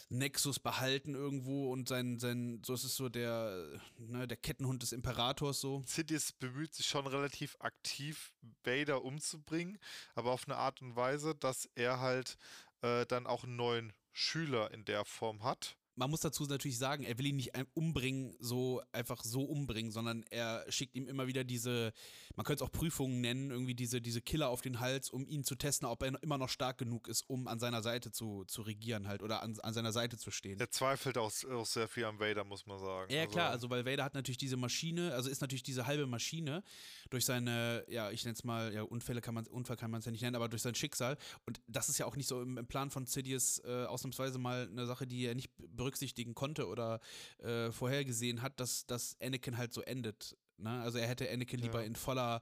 Nexus 0.09 0.59
behalten 0.59 1.15
irgendwo 1.15 1.71
und 1.71 1.89
sein, 1.89 2.19
sein, 2.19 2.61
so 2.65 2.73
ist 2.73 2.85
es 2.85 2.95
so 2.95 3.09
der, 3.09 3.79
ne, 3.97 4.27
der 4.27 4.37
Kettenhund 4.37 4.81
des 4.81 4.93
Imperators 4.93 5.59
so. 5.59 5.83
Sidious 5.85 6.31
bemüht 6.31 6.73
sich 6.73 6.87
schon 6.87 7.07
relativ 7.07 7.57
aktiv, 7.59 8.33
Vader 8.63 9.03
umzubringen, 9.03 9.77
aber 10.15 10.31
auf 10.31 10.47
eine 10.47 10.57
Art 10.57 10.81
und 10.81 10.95
Weise, 10.95 11.35
dass 11.35 11.69
er 11.75 11.99
halt 11.99 12.37
äh, 12.81 13.05
dann 13.05 13.27
auch 13.27 13.43
einen 13.43 13.57
neuen 13.57 13.93
Schüler 14.13 14.71
in 14.71 14.85
der 14.85 15.03
Form 15.03 15.43
hat. 15.43 15.75
Man 15.97 16.11
muss 16.11 16.21
dazu 16.21 16.45
natürlich 16.45 16.77
sagen, 16.77 17.03
er 17.03 17.17
will 17.17 17.25
ihn 17.25 17.37
nicht 17.37 17.51
umbringen, 17.73 18.35
so 18.39 18.81
einfach 18.91 19.23
so 19.23 19.41
umbringen, 19.41 19.91
sondern 19.91 20.23
er 20.29 20.63
schickt 20.69 20.95
ihm 20.95 21.07
immer 21.07 21.25
wieder 21.25 21.43
diese, 21.43 21.91
man 22.35 22.45
könnte 22.45 22.63
es 22.63 22.69
auch 22.69 22.71
Prüfungen 22.71 23.19
nennen, 23.19 23.49
irgendwie 23.49 23.73
diese, 23.73 23.99
diese 23.99 24.21
Killer 24.21 24.49
auf 24.49 24.61
den 24.61 24.79
Hals, 24.79 25.09
um 25.09 25.27
ihn 25.27 25.43
zu 25.43 25.55
testen, 25.55 25.87
ob 25.87 26.03
er 26.03 26.21
immer 26.21 26.37
noch 26.37 26.49
stark 26.49 26.77
genug 26.77 27.07
ist, 27.07 27.27
um 27.27 27.47
an 27.47 27.59
seiner 27.59 27.81
Seite 27.81 28.11
zu, 28.11 28.45
zu 28.45 28.61
regieren 28.61 29.07
halt 29.07 29.23
oder 29.23 29.41
an, 29.41 29.59
an 29.61 29.73
seiner 29.73 29.91
Seite 29.91 30.17
zu 30.17 30.29
stehen. 30.29 30.59
Er 30.59 30.69
zweifelt 30.69 31.17
auch, 31.17 31.31
auch 31.51 31.65
sehr 31.65 31.87
viel 31.87 32.05
am 32.05 32.19
Vader, 32.19 32.43
muss 32.43 32.67
man 32.67 32.79
sagen. 32.79 33.11
Ja, 33.11 33.21
also, 33.21 33.31
klar, 33.33 33.49
also 33.49 33.69
weil 33.71 33.85
Vader 33.85 34.03
hat 34.03 34.13
natürlich 34.13 34.37
diese 34.37 34.55
Maschine, 34.55 35.13
also 35.13 35.29
ist 35.29 35.41
natürlich 35.41 35.63
diese 35.63 35.87
halbe 35.87 36.05
Maschine 36.05 36.63
durch 37.09 37.25
seine, 37.25 37.83
ja, 37.87 38.11
ich 38.11 38.23
nenne 38.23 38.35
es 38.35 38.43
mal, 38.43 38.71
ja, 38.71 38.83
Unfälle 38.83 39.21
kann 39.21 39.33
man, 39.33 39.47
Unfall 39.47 39.77
kann 39.77 39.89
man 39.89 39.99
es 39.99 40.05
ja 40.05 40.11
nicht 40.11 40.21
nennen, 40.21 40.35
aber 40.35 40.47
durch 40.47 40.61
sein 40.61 40.75
Schicksal. 40.75 41.17
Und 41.47 41.59
das 41.67 41.89
ist 41.89 41.97
ja 41.97 42.05
auch 42.05 42.15
nicht 42.15 42.27
so 42.27 42.41
im, 42.41 42.59
im 42.59 42.67
Plan 42.67 42.91
von 42.91 43.07
Sidious 43.07 43.63
äh, 43.65 43.85
ausnahmsweise 43.85 44.37
mal 44.37 44.67
eine 44.69 44.85
Sache, 44.85 45.07
die 45.07 45.25
er 45.25 45.33
nicht 45.33 45.51
berücksichtigen 45.87 46.35
konnte 46.35 46.67
oder 46.67 46.99
äh, 47.39 47.71
vorhergesehen 47.71 48.41
hat, 48.41 48.59
dass, 48.59 48.85
dass 48.85 49.15
Anakin 49.21 49.57
halt 49.57 49.73
so 49.73 49.81
endet. 49.81 50.35
Ne? 50.57 50.69
Also 50.81 50.97
er 50.97 51.07
hätte 51.07 51.29
Anakin 51.29 51.59
ja. 51.59 51.65
lieber 51.65 51.83
in 51.83 51.95
voller 51.95 52.41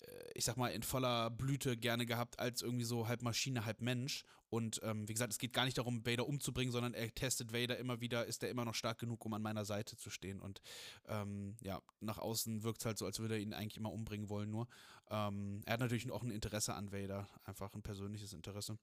äh, 0.00 0.06
ich 0.34 0.44
sag 0.44 0.56
mal, 0.56 0.68
in 0.68 0.82
voller 0.82 1.30
Blüte 1.30 1.76
gerne 1.76 2.06
gehabt, 2.06 2.40
als 2.40 2.62
irgendwie 2.62 2.84
so 2.84 3.06
halb 3.06 3.22
Maschine, 3.22 3.64
halb 3.64 3.80
Mensch. 3.80 4.24
Und 4.50 4.80
ähm, 4.82 5.08
wie 5.08 5.12
gesagt, 5.12 5.32
es 5.32 5.38
geht 5.38 5.52
gar 5.52 5.64
nicht 5.64 5.78
darum, 5.78 6.04
Vader 6.04 6.26
umzubringen, 6.28 6.72
sondern 6.72 6.94
er 6.94 7.12
testet 7.14 7.52
Vader 7.52 7.78
immer 7.78 8.00
wieder, 8.00 8.26
ist 8.26 8.42
er 8.42 8.50
immer 8.50 8.64
noch 8.64 8.74
stark 8.74 8.98
genug, 8.98 9.24
um 9.24 9.34
an 9.34 9.42
meiner 9.42 9.64
Seite 9.64 9.96
zu 9.96 10.10
stehen. 10.10 10.40
Und 10.40 10.60
ähm, 11.06 11.56
ja, 11.60 11.80
nach 12.00 12.18
außen 12.18 12.62
wirkt 12.62 12.80
es 12.80 12.86
halt 12.86 12.98
so, 12.98 13.06
als 13.06 13.18
würde 13.20 13.34
er 13.34 13.40
ihn 13.40 13.54
eigentlich 13.54 13.76
immer 13.76 13.92
umbringen 13.92 14.28
wollen, 14.28 14.50
nur. 14.50 14.66
Ähm, 15.10 15.62
er 15.66 15.74
hat 15.74 15.80
natürlich 15.80 16.10
auch 16.10 16.22
ein 16.22 16.30
Interesse 16.30 16.74
an 16.74 16.92
Vader, 16.92 17.28
einfach 17.44 17.72
ein 17.74 17.82
persönliches 17.82 18.32
Interesse. 18.32 18.78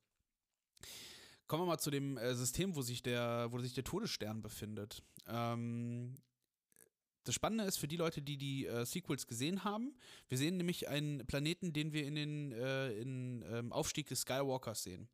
Kommen 1.51 1.63
wir 1.63 1.67
mal 1.67 1.79
zu 1.79 1.91
dem 1.91 2.17
äh, 2.17 2.33
System, 2.33 2.77
wo 2.77 2.81
sich 2.81 3.03
der, 3.03 3.51
wo 3.51 3.59
sich 3.59 3.73
der 3.73 3.83
Todesstern 3.83 4.41
befindet. 4.41 5.03
Ähm, 5.27 6.15
das 7.25 7.35
Spannende 7.35 7.65
ist 7.65 7.75
für 7.75 7.89
die 7.89 7.97
Leute, 7.97 8.21
die 8.21 8.37
die 8.37 8.67
äh, 8.67 8.85
Sequels 8.85 9.27
gesehen 9.27 9.65
haben, 9.65 9.93
wir 10.29 10.37
sehen 10.37 10.55
nämlich 10.55 10.87
einen 10.87 11.27
Planeten, 11.27 11.73
den 11.73 11.91
wir 11.91 12.05
in 12.05 12.15
den 12.15 12.51
äh, 12.53 12.93
in, 12.93 13.43
ähm, 13.51 13.73
Aufstieg 13.73 14.07
des 14.07 14.21
Skywalkers 14.21 14.83
sehen. 14.83 15.09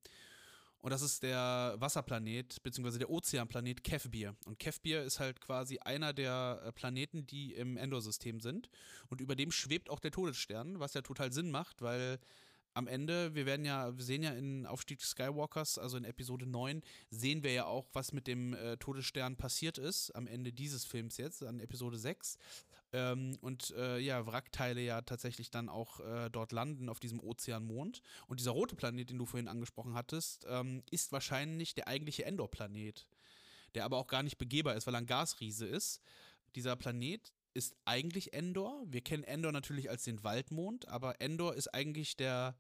Und 0.78 0.92
das 0.92 1.02
ist 1.02 1.24
der 1.24 1.74
Wasserplanet, 1.80 2.62
beziehungsweise 2.62 3.00
der 3.00 3.10
Ozeanplanet 3.10 3.84
Kefbir. 3.84 4.36
Und 4.46 4.60
Kefbir 4.60 5.02
ist 5.02 5.20
halt 5.20 5.42
quasi 5.42 5.80
einer 5.80 6.14
der 6.14 6.62
äh, 6.64 6.72
Planeten, 6.72 7.26
die 7.26 7.56
im 7.56 7.78
Endor-System 7.78 8.42
sind. 8.42 8.70
Und 9.08 9.22
über 9.22 9.36
dem 9.36 9.52
schwebt 9.52 9.90
auch 9.90 10.00
der 10.00 10.12
Todesstern, 10.12 10.80
was 10.80 10.94
ja 10.94 11.02
total 11.02 11.34
Sinn 11.34 11.50
macht, 11.50 11.82
weil 11.82 12.20
am 12.78 12.88
Ende, 12.88 13.34
wir 13.34 13.48
werden 13.48 13.66
ja, 13.66 13.98
wir 13.98 14.06
sehen 14.06 14.22
ja 14.22 14.32
in 14.32 14.68
Aufstieg 14.68 15.02
Skywalkers, 15.02 15.80
also 15.80 15.98
in 15.98 16.04
Episode 16.04 16.46
9, 16.46 16.84
sehen 17.10 17.44
wir 17.44 17.52
ja 17.52 17.66
auch, 17.66 17.90
was 17.94 18.14
mit 18.14 18.28
dem 18.28 18.54
äh, 18.54 18.78
Todesstern 18.78 19.36
passiert 19.36 19.80
ist, 19.80 20.12
am 20.12 20.28
Ende 20.28 20.54
dieses 20.54 20.86
Films 20.86 21.18
jetzt, 21.18 21.44
an 21.44 21.60
Episode 21.60 21.98
6. 21.98 22.38
Ähm, 22.94 23.36
und 23.42 23.72
äh, 23.72 23.98
ja, 23.98 24.28
Wrackteile 24.28 24.82
ja 24.82 25.02
tatsächlich 25.02 25.50
dann 25.50 25.70
auch 25.70 26.00
äh, 26.02 26.30
dort 26.30 26.52
landen, 26.52 26.88
auf 26.88 27.00
diesem 27.00 27.20
Ozeanmond. 27.20 28.02
Und 28.28 28.40
dieser 28.40 28.52
rote 28.52 28.76
Planet, 28.76 29.10
den 29.10 29.18
du 29.18 29.26
vorhin 29.26 29.48
angesprochen 29.48 29.96
hattest, 29.96 30.46
ähm, 30.48 30.84
ist 30.92 31.12
wahrscheinlich 31.12 31.74
der 31.74 31.88
eigentliche 31.88 32.26
Endor-Planet, 32.26 33.08
der 33.74 33.86
aber 33.86 33.98
auch 33.98 34.08
gar 34.08 34.22
nicht 34.22 34.38
begehbar 34.38 34.76
ist, 34.76 34.86
weil 34.86 34.94
er 34.94 35.00
ein 35.00 35.08
Gasriese 35.08 35.66
ist. 35.66 36.00
Dieser 36.56 36.76
Planet 36.76 37.34
ist 37.56 37.76
eigentlich 37.86 38.34
Endor. 38.34 38.84
Wir 38.86 39.02
kennen 39.02 39.24
Endor 39.24 39.52
natürlich 39.52 39.90
als 39.90 40.04
den 40.04 40.24
Waldmond, 40.24 40.88
aber 40.88 41.20
Endor 41.22 41.56
ist 41.56 41.74
eigentlich 41.74 42.16
der 42.16 42.56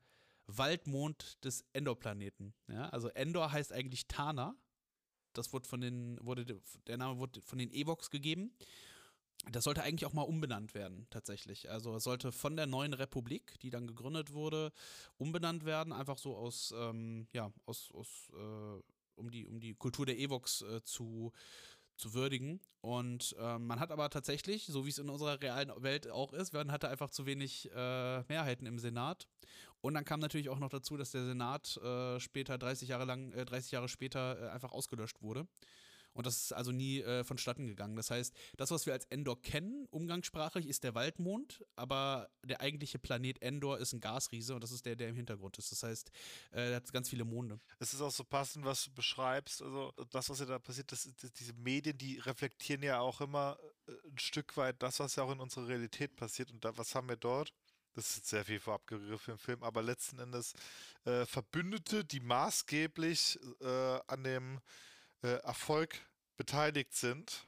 Waldmond 0.47 1.43
des 1.43 1.65
Endor-Planeten. 1.73 2.53
Ja, 2.67 2.89
also 2.89 3.10
Endor 3.10 3.51
heißt 3.51 3.73
eigentlich 3.73 4.07
Tana. 4.07 4.55
Das 5.33 5.53
wurde 5.53 5.67
von 5.67 5.81
den, 5.81 6.17
wurde, 6.21 6.45
der 6.88 6.97
Name 6.97 7.19
wurde 7.19 7.41
von 7.41 7.60
den 7.60 7.71
Evox 7.71 8.10
gegeben. 8.10 8.51
Das 9.51 9.65
sollte 9.65 9.83
eigentlich 9.83 10.05
auch 10.05 10.13
mal 10.13 10.23
umbenannt 10.23 10.73
werden, 10.73 11.05
tatsächlich. 11.10 11.69
Also 11.69 11.95
es 11.95 12.03
sollte 12.03 12.31
von 12.31 12.55
der 12.55 12.65
neuen 12.65 12.93
Republik, 12.93 13.60
die 13.60 13.69
dann 13.69 13.88
gegründet 13.88 14.33
wurde, 14.33 14.73
umbenannt 15.17 15.63
werden, 15.63 15.93
einfach 15.93 16.17
so 16.17 16.36
aus, 16.36 16.73
ähm, 16.75 17.27
ja, 17.33 17.51
aus, 17.65 17.91
aus 17.93 18.31
äh, 18.33 18.81
um 19.15 19.31
die, 19.31 19.47
um 19.47 19.60
die 19.60 19.75
Kultur 19.75 20.05
der 20.05 20.17
Evox 20.19 20.62
äh, 20.62 20.81
zu, 20.83 21.31
zu 21.97 22.13
würdigen. 22.13 22.62
Und 22.81 23.36
äh, 23.39 23.57
man 23.60 23.79
hat 23.79 23.91
aber 23.91 24.10
tatsächlich, 24.10 24.65
so 24.65 24.86
wie 24.86 24.89
es 24.89 24.97
in 24.97 25.10
unserer 25.10 25.41
realen 25.41 25.71
Welt 25.83 26.10
auch 26.10 26.33
ist, 26.33 26.53
man 26.53 26.71
hatte 26.71 26.89
einfach 26.89 27.10
zu 27.10 27.25
wenig 27.25 27.69
äh, 27.75 28.23
Mehrheiten 28.29 28.65
im 28.65 28.79
Senat. 28.79 29.27
Und 29.81 29.93
dann 29.93 30.05
kam 30.05 30.19
natürlich 30.19 30.49
auch 30.49 30.60
noch 30.60 30.69
dazu, 30.69 30.97
dass 30.97 31.12
der 31.12 31.25
Senat 31.25 31.77
äh, 31.77 32.19
später, 32.19 32.57
30 32.57 32.89
Jahre 32.89 33.05
lang, 33.05 33.31
30 33.31 33.71
äh, 33.71 33.75
Jahre 33.75 33.89
später 33.89 34.41
äh, 34.41 34.49
einfach 34.49 34.71
ausgelöscht 34.71 35.21
wurde. 35.21 35.47
Und 36.17 36.25
das 36.25 36.38
ist 36.38 36.51
also 36.51 36.71
nie 36.71 37.01
äh, 37.01 37.23
vonstatten 37.23 37.67
gegangen. 37.67 37.95
Das 37.95 38.10
heißt, 38.10 38.34
das, 38.58 38.71
was 38.71 38.88
wir 38.88 38.93
als 38.93 39.06
Endor 39.06 39.39
kennen, 39.39 39.86
umgangssprachlich, 39.91 40.65
ist 40.65 40.84
der 40.84 40.95
Waldmond, 40.95 41.63
aber 41.75 42.27
der 42.43 42.60
eigentliche 42.60 42.97
Planet 42.97 43.39
Endor 43.43 43.77
ist 43.77 43.93
ein 43.93 43.99
Gasriese 43.99 44.56
und 44.56 44.63
das 44.63 44.71
ist 44.71 44.88
der, 44.88 44.95
der 44.95 45.10
im 45.10 45.15
Hintergrund 45.15 45.60
ist. 45.60 45.71
Das 45.71 45.84
heißt, 45.84 46.10
äh, 46.53 46.71
er 46.71 46.77
hat 46.77 46.91
ganz 46.91 47.08
viele 47.08 47.23
Monde. 47.23 47.60
Es 47.77 47.93
ist 47.93 48.01
auch 48.01 48.12
so 48.12 48.23
passend, 48.23 48.65
was 48.65 48.86
du 48.86 48.91
beschreibst. 48.95 49.62
Also, 49.62 49.93
das, 50.10 50.27
was 50.27 50.39
ja 50.39 50.47
da 50.47 50.58
passiert, 50.58 50.91
das, 50.91 51.08
das, 51.21 51.32
diese 51.34 51.53
Medien, 51.53 51.95
die 51.99 52.17
reflektieren 52.17 52.82
ja 52.82 52.99
auch 52.99 53.21
immer 53.21 53.60
äh, 53.88 53.91
ein 54.10 54.17
Stück 54.17 54.58
weit 54.58 54.82
das, 54.82 54.99
was 54.99 55.17
ja 55.17 55.23
auch 55.23 55.32
in 55.32 55.39
unserer 55.39 55.67
Realität 55.67 56.15
passiert. 56.15 56.49
Und 56.51 56.65
da, 56.65 56.75
was 56.75 56.95
haben 56.95 57.10
wir 57.10 57.17
dort? 57.17 57.53
Das 57.93 58.17
ist 58.17 58.27
sehr 58.27 58.43
viel 58.43 58.60
vorabgegriffen 58.60 59.34
im 59.34 59.39
Film, 59.39 59.62
aber 59.62 59.84
letzten 59.84 60.17
Endes 60.17 60.53
äh, 61.06 61.27
Verbündete, 61.27 62.06
die 62.06 62.21
maßgeblich 62.21 63.39
äh, 63.62 63.99
an 64.08 64.23
dem 64.23 64.60
äh, 65.21 65.38
Erfolg 65.43 65.99
beteiligt 66.38 66.93
sind, 66.93 67.47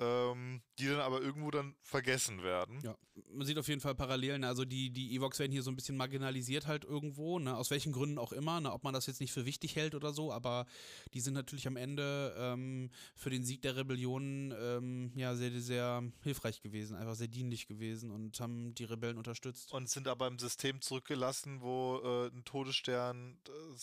ähm, 0.00 0.62
die 0.78 0.86
dann 0.86 1.00
aber 1.00 1.20
irgendwo 1.20 1.50
dann 1.50 1.74
vergessen 1.82 2.42
werden. 2.42 2.80
Ja, 2.82 2.96
man 3.32 3.46
sieht 3.46 3.58
auf 3.58 3.66
jeden 3.66 3.80
Fall 3.80 3.94
Parallelen. 3.94 4.44
Also 4.44 4.64
die, 4.64 4.90
die 4.90 5.14
Evox 5.16 5.38
werden 5.38 5.50
hier 5.50 5.62
so 5.62 5.70
ein 5.70 5.76
bisschen 5.76 5.96
marginalisiert 5.96 6.66
halt 6.66 6.84
irgendwo, 6.84 7.38
ne? 7.38 7.56
aus 7.56 7.70
welchen 7.70 7.92
Gründen 7.92 8.18
auch 8.18 8.32
immer, 8.32 8.60
ne? 8.60 8.72
ob 8.72 8.84
man 8.84 8.94
das 8.94 9.06
jetzt 9.06 9.20
nicht 9.20 9.32
für 9.32 9.44
wichtig 9.44 9.74
hält 9.74 9.94
oder 9.94 10.12
so, 10.12 10.32
aber 10.32 10.66
die 11.14 11.20
sind 11.20 11.34
natürlich 11.34 11.66
am 11.66 11.76
Ende 11.76 12.34
ähm, 12.38 12.90
für 13.16 13.30
den 13.30 13.44
Sieg 13.44 13.62
der 13.62 13.76
Rebellion 13.76 14.54
ähm, 14.56 15.12
ja 15.16 15.34
sehr, 15.34 15.50
sehr 15.60 16.04
hilfreich 16.22 16.62
gewesen, 16.62 16.96
einfach 16.96 17.16
sehr 17.16 17.28
dienlich 17.28 17.66
gewesen 17.66 18.12
und 18.12 18.38
haben 18.38 18.74
die 18.74 18.84
Rebellen 18.84 19.18
unterstützt. 19.18 19.72
Und 19.72 19.88
sind 19.88 20.06
aber 20.06 20.28
im 20.28 20.38
System 20.38 20.80
zurückgelassen, 20.80 21.60
wo 21.60 22.00
äh, 22.04 22.28
ein 22.28 22.44
Todesstern 22.44 23.40
äh, 23.48 23.76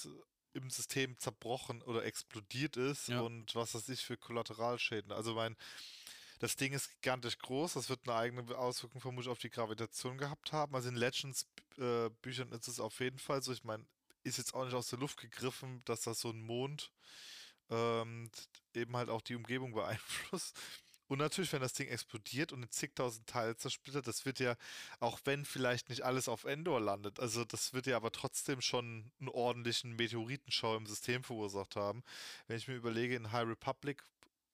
im 0.55 0.69
System 0.69 1.17
zerbrochen 1.17 1.81
oder 1.83 2.03
explodiert 2.05 2.77
ist 2.77 3.09
ja. 3.09 3.21
und 3.21 3.53
was 3.55 3.73
das 3.73 3.89
ist 3.89 4.01
für 4.01 4.17
Kollateralschäden. 4.17 5.11
Also 5.11 5.35
mein, 5.35 5.55
das 6.39 6.55
Ding 6.55 6.73
ist 6.73 6.89
gigantisch 7.01 7.37
groß, 7.37 7.73
das 7.73 7.89
wird 7.89 8.01
eine 8.07 8.17
eigene 8.17 8.57
Auswirkung 8.57 9.01
vermutlich 9.01 9.31
auf 9.31 9.39
die 9.39 9.49
Gravitation 9.49 10.17
gehabt 10.17 10.51
haben. 10.51 10.75
Also 10.75 10.89
in 10.89 10.95
Legends-Büchern 10.95 12.51
äh, 12.51 12.55
ist 12.55 12.67
es 12.67 12.79
auf 12.79 12.99
jeden 12.99 13.19
Fall 13.19 13.41
so. 13.41 13.53
Ich 13.53 13.63
meine, 13.63 13.85
ist 14.23 14.37
jetzt 14.37 14.53
auch 14.53 14.65
nicht 14.65 14.73
aus 14.73 14.89
der 14.89 14.99
Luft 14.99 15.17
gegriffen, 15.19 15.81
dass 15.85 16.01
das 16.01 16.19
so 16.19 16.31
ein 16.31 16.41
Mond 16.41 16.91
ähm, 17.69 18.29
eben 18.73 18.95
halt 18.95 19.09
auch 19.09 19.21
die 19.21 19.35
Umgebung 19.35 19.73
beeinflusst. 19.73 20.57
Und 21.07 21.19
natürlich, 21.19 21.53
wenn 21.53 21.61
das 21.61 21.73
Ding 21.73 21.87
explodiert 21.87 22.51
und 22.51 22.63
in 22.63 22.71
zigtausend 22.71 23.27
Teile 23.27 23.55
zersplittert, 23.55 24.07
das 24.07 24.25
wird 24.25 24.39
ja, 24.39 24.55
auch 24.99 25.19
wenn 25.25 25.45
vielleicht 25.45 25.89
nicht 25.89 26.01
alles 26.01 26.27
auf 26.27 26.45
Endor 26.45 26.81
landet, 26.81 27.19
also 27.19 27.45
das 27.45 27.73
wird 27.73 27.85
ja 27.85 27.95
aber 27.95 28.11
trotzdem 28.11 28.61
schon 28.61 29.11
einen 29.19 29.29
ordentlichen 29.29 29.95
Meteoritenschau 29.95 30.77
im 30.77 30.87
System 30.87 31.23
verursacht 31.23 31.75
haben. 31.75 32.03
Wenn 32.47 32.57
ich 32.57 32.67
mir 32.67 32.75
überlege, 32.75 33.15
in 33.15 33.31
High 33.31 33.47
Republic, 33.47 34.03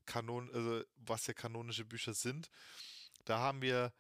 Kanon, 0.05 0.49
also 0.53 0.83
was 0.97 1.27
ja 1.27 1.33
kanonische 1.33 1.85
Bücher 1.85 2.13
sind, 2.13 2.49
da 3.25 3.39
haben 3.39 3.61
wir 3.61 3.93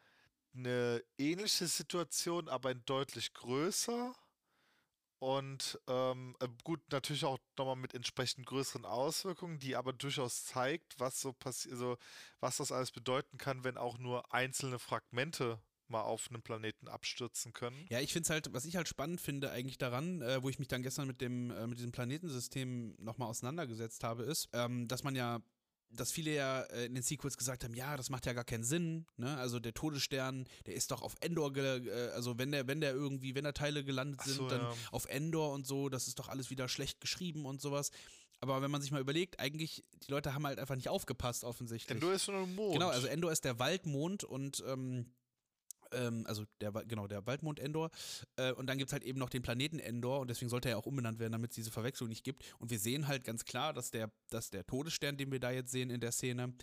eine 0.53 1.03
ähnliche 1.17 1.67
Situation, 1.67 2.49
aber 2.49 2.71
in 2.71 2.83
deutlich 2.85 3.33
größer 3.33 4.13
und 5.21 5.79
ähm, 5.87 6.35
äh, 6.39 6.47
gut, 6.63 6.79
natürlich 6.91 7.25
auch 7.25 7.37
nochmal 7.55 7.75
mit 7.75 7.93
entsprechend 7.93 8.47
größeren 8.47 8.85
Auswirkungen, 8.85 9.59
die 9.59 9.75
aber 9.75 9.93
durchaus 9.93 10.45
zeigt, 10.45 10.99
was 10.99 11.21
so 11.21 11.31
passiert, 11.31 11.73
also 11.73 11.97
was 12.39 12.57
das 12.57 12.71
alles 12.71 12.89
bedeuten 12.89 13.37
kann, 13.37 13.63
wenn 13.63 13.77
auch 13.77 13.99
nur 13.99 14.33
einzelne 14.33 14.79
Fragmente 14.79 15.61
mal 15.87 16.01
auf 16.01 16.27
einem 16.31 16.41
Planeten 16.41 16.87
abstürzen 16.87 17.53
können. 17.53 17.85
Ja, 17.91 17.99
ich 17.99 18.11
finde 18.13 18.25
es 18.25 18.29
halt, 18.31 18.51
was 18.51 18.65
ich 18.65 18.75
halt 18.77 18.87
spannend 18.87 19.21
finde 19.21 19.51
eigentlich 19.51 19.77
daran, 19.77 20.23
äh, 20.23 20.41
wo 20.41 20.49
ich 20.49 20.57
mich 20.57 20.69
dann 20.69 20.81
gestern 20.81 21.05
mit 21.05 21.21
dem, 21.21 21.51
äh, 21.51 21.67
mit 21.67 21.77
diesem 21.77 21.91
Planetensystem 21.91 22.95
nochmal 22.97 23.27
auseinandergesetzt 23.27 24.03
habe, 24.03 24.23
ist, 24.23 24.49
ähm, 24.53 24.87
dass 24.87 25.03
man 25.03 25.15
ja 25.15 25.39
dass 25.93 26.11
viele 26.11 26.33
ja 26.33 26.61
äh, 26.61 26.85
in 26.85 26.95
den 26.95 27.03
Sequels 27.03 27.37
gesagt 27.37 27.63
haben, 27.63 27.73
ja, 27.73 27.97
das 27.97 28.09
macht 28.09 28.25
ja 28.25 28.33
gar 28.33 28.43
keinen 28.43 28.63
Sinn, 28.63 29.05
ne? 29.17 29.37
Also 29.37 29.59
der 29.59 29.73
Todesstern, 29.73 30.47
der 30.65 30.75
ist 30.75 30.91
doch 30.91 31.01
auf 31.01 31.15
Endor, 31.21 31.55
äh, 31.55 32.09
also 32.13 32.37
wenn 32.37 32.51
der, 32.51 32.67
wenn 32.67 32.81
der 32.81 32.93
irgendwie, 32.93 33.35
wenn 33.35 33.43
da 33.43 33.51
Teile 33.51 33.83
gelandet 33.83 34.21
sind, 34.21 34.35
so, 34.35 34.47
dann 34.47 34.61
ja. 34.61 34.73
auf 34.91 35.05
Endor 35.05 35.51
und 35.51 35.67
so, 35.67 35.89
das 35.89 36.07
ist 36.07 36.19
doch 36.19 36.29
alles 36.29 36.49
wieder 36.49 36.67
schlecht 36.67 37.01
geschrieben 37.01 37.45
und 37.45 37.61
sowas. 37.61 37.91
Aber 38.39 38.61
wenn 38.63 38.71
man 38.71 38.81
sich 38.81 38.91
mal 38.91 39.01
überlegt, 39.01 39.39
eigentlich, 39.39 39.83
die 40.07 40.11
Leute 40.11 40.33
haben 40.33 40.47
halt 40.47 40.57
einfach 40.57 40.75
nicht 40.75 40.89
aufgepasst, 40.89 41.43
offensichtlich. 41.43 41.95
Endor 41.95 42.13
ist 42.13 42.27
nur 42.27 42.37
ein 42.37 42.55
Mond. 42.55 42.73
Genau, 42.73 42.89
also 42.89 43.05
Endor 43.05 43.31
ist 43.31 43.45
der 43.45 43.59
Waldmond 43.59 44.23
und 44.23 44.63
ähm, 44.67 45.05
Ähm, 45.93 46.25
also 46.27 46.45
der, 46.59 46.71
genau, 46.71 47.07
der 47.07 47.25
Waldmond 47.25 47.59
Endor. 47.59 47.89
Äh, 48.37 48.53
und 48.53 48.67
dann 48.67 48.77
gibt 48.77 48.89
es 48.89 48.93
halt 48.93 49.03
eben 49.03 49.19
noch 49.19 49.29
den 49.29 49.41
Planeten 49.41 49.79
Endor 49.79 50.19
und 50.19 50.29
deswegen 50.29 50.49
sollte 50.49 50.69
er 50.69 50.77
auch 50.77 50.85
umbenannt 50.85 51.19
werden, 51.19 51.31
damit 51.33 51.51
es 51.51 51.55
diese 51.55 51.71
Verwechslung 51.71 52.09
nicht 52.09 52.23
gibt. 52.23 52.43
Und 52.59 52.71
wir 52.71 52.79
sehen 52.79 53.07
halt 53.07 53.23
ganz 53.23 53.45
klar, 53.45 53.73
dass 53.73 53.91
der, 53.91 54.11
dass 54.29 54.49
der 54.49 54.65
Todesstern, 54.65 55.17
den 55.17 55.31
wir 55.31 55.39
da 55.39 55.51
jetzt 55.51 55.71
sehen 55.71 55.89
in 55.89 56.01
der 56.01 56.11
Szene, 56.11 56.53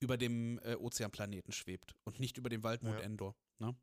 über 0.00 0.16
dem 0.16 0.58
äh, 0.62 0.74
Ozeanplaneten 0.74 1.52
schwebt 1.52 1.94
und 2.04 2.20
nicht 2.20 2.36
über 2.38 2.48
dem 2.48 2.62
Waldmond 2.62 2.98
Ja. 2.98 3.04
Endor. 3.04 3.34
Ne? 3.58 3.74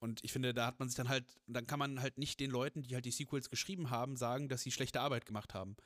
Und 0.00 0.22
ich 0.24 0.32
finde, 0.32 0.54
da 0.54 0.66
hat 0.66 0.78
man 0.78 0.88
sich 0.88 0.96
dann 0.96 1.08
halt, 1.08 1.24
dann 1.46 1.66
kann 1.66 1.78
man 1.78 2.00
halt 2.00 2.18
nicht 2.18 2.40
den 2.40 2.50
Leuten, 2.50 2.82
die 2.82 2.94
halt 2.94 3.04
die 3.04 3.10
Sequels 3.10 3.50
geschrieben 3.50 3.90
haben, 3.90 4.16
sagen, 4.16 4.48
dass 4.48 4.62
sie 4.62 4.70
schlechte 4.70 5.00
Arbeit 5.00 5.26
gemacht 5.26 5.54
haben. 5.54 5.76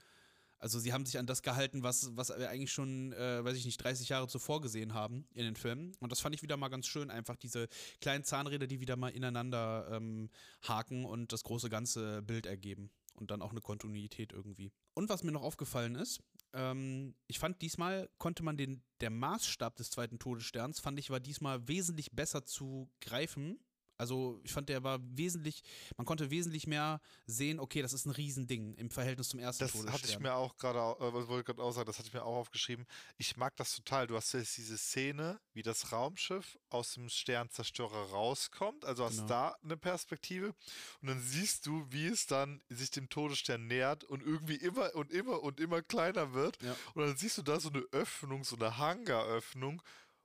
Also 0.62 0.78
sie 0.78 0.92
haben 0.92 1.04
sich 1.04 1.18
an 1.18 1.26
das 1.26 1.42
gehalten, 1.42 1.82
was, 1.82 2.16
was 2.16 2.28
wir 2.28 2.48
eigentlich 2.48 2.70
schon, 2.70 3.12
äh, 3.14 3.44
weiß 3.44 3.56
ich 3.56 3.64
nicht, 3.64 3.82
30 3.82 4.10
Jahre 4.10 4.28
zuvor 4.28 4.60
gesehen 4.60 4.94
haben 4.94 5.26
in 5.34 5.44
den 5.44 5.56
Filmen. 5.56 5.92
Und 5.98 6.12
das 6.12 6.20
fand 6.20 6.36
ich 6.36 6.42
wieder 6.42 6.56
mal 6.56 6.68
ganz 6.68 6.86
schön, 6.86 7.10
einfach 7.10 7.34
diese 7.34 7.66
kleinen 8.00 8.22
Zahnräder, 8.22 8.68
die 8.68 8.78
wieder 8.78 8.94
mal 8.94 9.08
ineinander 9.08 9.88
ähm, 9.90 10.30
haken 10.62 11.04
und 11.04 11.32
das 11.32 11.42
große 11.42 11.68
ganze 11.68 12.22
Bild 12.22 12.46
ergeben. 12.46 12.92
Und 13.14 13.32
dann 13.32 13.42
auch 13.42 13.50
eine 13.50 13.60
Kontinuität 13.60 14.32
irgendwie. 14.32 14.70
Und 14.94 15.08
was 15.08 15.24
mir 15.24 15.32
noch 15.32 15.42
aufgefallen 15.42 15.96
ist, 15.96 16.20
ähm, 16.52 17.16
ich 17.26 17.40
fand 17.40 17.60
diesmal 17.60 18.08
konnte 18.18 18.44
man 18.44 18.56
den, 18.56 18.84
der 19.00 19.10
Maßstab 19.10 19.74
des 19.74 19.90
zweiten 19.90 20.20
Todessterns, 20.20 20.78
fand 20.78 20.96
ich, 21.00 21.10
war 21.10 21.18
diesmal 21.18 21.66
wesentlich 21.66 22.12
besser 22.12 22.44
zu 22.44 22.88
greifen. 23.00 23.58
Also 24.02 24.40
ich 24.42 24.50
fand, 24.52 24.68
der 24.68 24.82
war 24.82 24.98
wesentlich, 25.00 25.62
man 25.96 26.04
konnte 26.04 26.28
wesentlich 26.28 26.66
mehr 26.66 27.00
sehen, 27.24 27.60
okay, 27.60 27.82
das 27.82 27.92
ist 27.92 28.04
ein 28.04 28.10
Riesending 28.10 28.74
im 28.74 28.90
Verhältnis 28.90 29.28
zum 29.28 29.38
ersten 29.38 29.62
Das 29.62 29.74
hatte 29.92 30.08
ich 30.08 30.18
mir 30.18 30.34
auch 30.34 30.56
gerade, 30.56 30.78
äh, 30.98 31.14
was 31.14 31.28
wollte 31.28 31.40
ich 31.42 31.46
gerade 31.46 31.62
auch 31.62 31.70
sagen, 31.70 31.86
das 31.86 31.98
hatte 32.00 32.08
ich 32.08 32.14
mir 32.14 32.24
auch 32.24 32.34
aufgeschrieben. 32.34 32.84
Ich 33.16 33.36
mag 33.36 33.54
das 33.54 33.76
total. 33.76 34.08
Du 34.08 34.16
hast 34.16 34.32
jetzt 34.32 34.56
diese 34.56 34.76
Szene, 34.76 35.38
wie 35.54 35.62
das 35.62 35.92
Raumschiff 35.92 36.58
aus 36.68 36.94
dem 36.94 37.08
Sternzerstörer 37.08 38.10
rauskommt. 38.10 38.84
Also 38.84 39.04
hast 39.04 39.18
Genau. 39.18 39.28
da 39.28 39.56
eine 39.62 39.76
Perspektive 39.76 40.52
und 41.00 41.08
dann 41.08 41.20
siehst 41.20 41.66
du, 41.66 41.86
wie 41.90 42.06
es 42.08 42.26
dann 42.26 42.60
sich 42.70 42.90
dem 42.90 43.08
Todesstern 43.08 43.68
nähert 43.68 44.02
und 44.02 44.20
irgendwie 44.20 44.56
immer 44.56 44.92
und 44.96 45.12
immer 45.12 45.44
und 45.44 45.60
immer 45.60 45.80
kleiner 45.80 46.32
wird. 46.34 46.60
Ja. 46.60 46.74
Und 46.94 47.06
dann 47.06 47.16
siehst 47.16 47.38
du 47.38 47.42
da 47.42 47.60
so 47.60 47.68
eine 47.68 47.84
Öffnung, 47.92 48.42
so 48.42 48.56
eine 48.56 48.78
Hangaröffnung. 48.78 49.80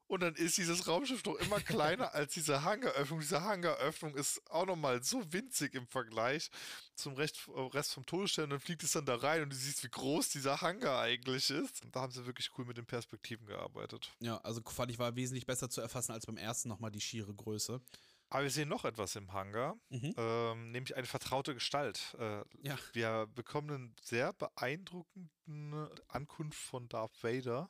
Und 0.08 0.22
dann 0.22 0.36
ist 0.36 0.58
dieses 0.58 0.88
Raumschiff 0.88 1.22
doch 1.24 1.36
immer 1.36 1.60
kleiner 1.60 2.14
als 2.14 2.34
diese 2.34 2.64
Hangaröffnung. 2.64 3.20
Diese 3.20 3.44
Hangaröffnung 3.44 4.16
ist 4.16 4.42
auch 4.50 4.66
nochmal 4.66 5.04
so 5.04 5.22
winzig 5.34 5.74
im 5.76 5.86
Vergleich 5.86 6.50
zum 6.96 7.14
Rest, 7.16 7.48
äh, 7.54 7.60
Rest 7.60 7.94
vom 7.94 8.06
Todesstern. 8.06 8.46
Und 8.46 8.50
dann 8.52 8.60
fliegt 8.62 8.84
es 8.84 8.94
dann 8.94 9.06
da 9.06 9.16
rein 9.16 9.44
und 9.44 9.50
du 9.52 9.56
siehst, 9.56 9.84
wie 9.84 9.90
groß 9.90 10.30
dieser 10.30 10.62
Hangar 10.62 11.02
eigentlich 11.02 11.50
ist. 11.50 11.84
Und 11.84 11.96
da 11.96 12.02
haben 12.02 12.12
sie 12.14 12.26
wirklich 12.26 12.50
cool 12.58 12.66
mit 12.66 12.78
den 12.78 12.86
Perspektiven 12.86 13.46
gearbeitet. 13.48 14.12
Ja, 14.20 14.38
also 14.38 14.62
fand 14.66 14.92
ich 14.92 14.98
war 15.00 15.16
wesentlich 15.16 15.46
besser 15.46 15.70
zu 15.70 15.82
erfassen 15.82 16.14
als 16.14 16.26
beim 16.26 16.38
ersten 16.38 16.70
nochmal 16.70 16.92
die 16.92 17.02
schiere 17.02 17.34
Größe. 17.34 17.82
Aber 18.30 18.44
wir 18.44 18.52
sehen 18.52 18.68
noch 18.68 18.84
etwas 18.84 19.16
im 19.16 19.32
Hangar, 19.32 19.78
Mhm. 19.90 20.14
ähm, 20.18 20.72
nämlich 20.72 20.96
eine 20.98 21.08
vertraute 21.08 21.54
Gestalt. 21.54 22.14
Äh, 22.20 22.44
Ja. 22.62 22.78
Wir 22.94 23.28
bekommen 23.36 23.70
eine 23.72 23.92
sehr 24.02 24.34
beeindruckende 24.34 25.90
Ankunft 26.08 26.60
von 26.60 26.88
Darth 26.90 27.24
Vader. 27.24 27.70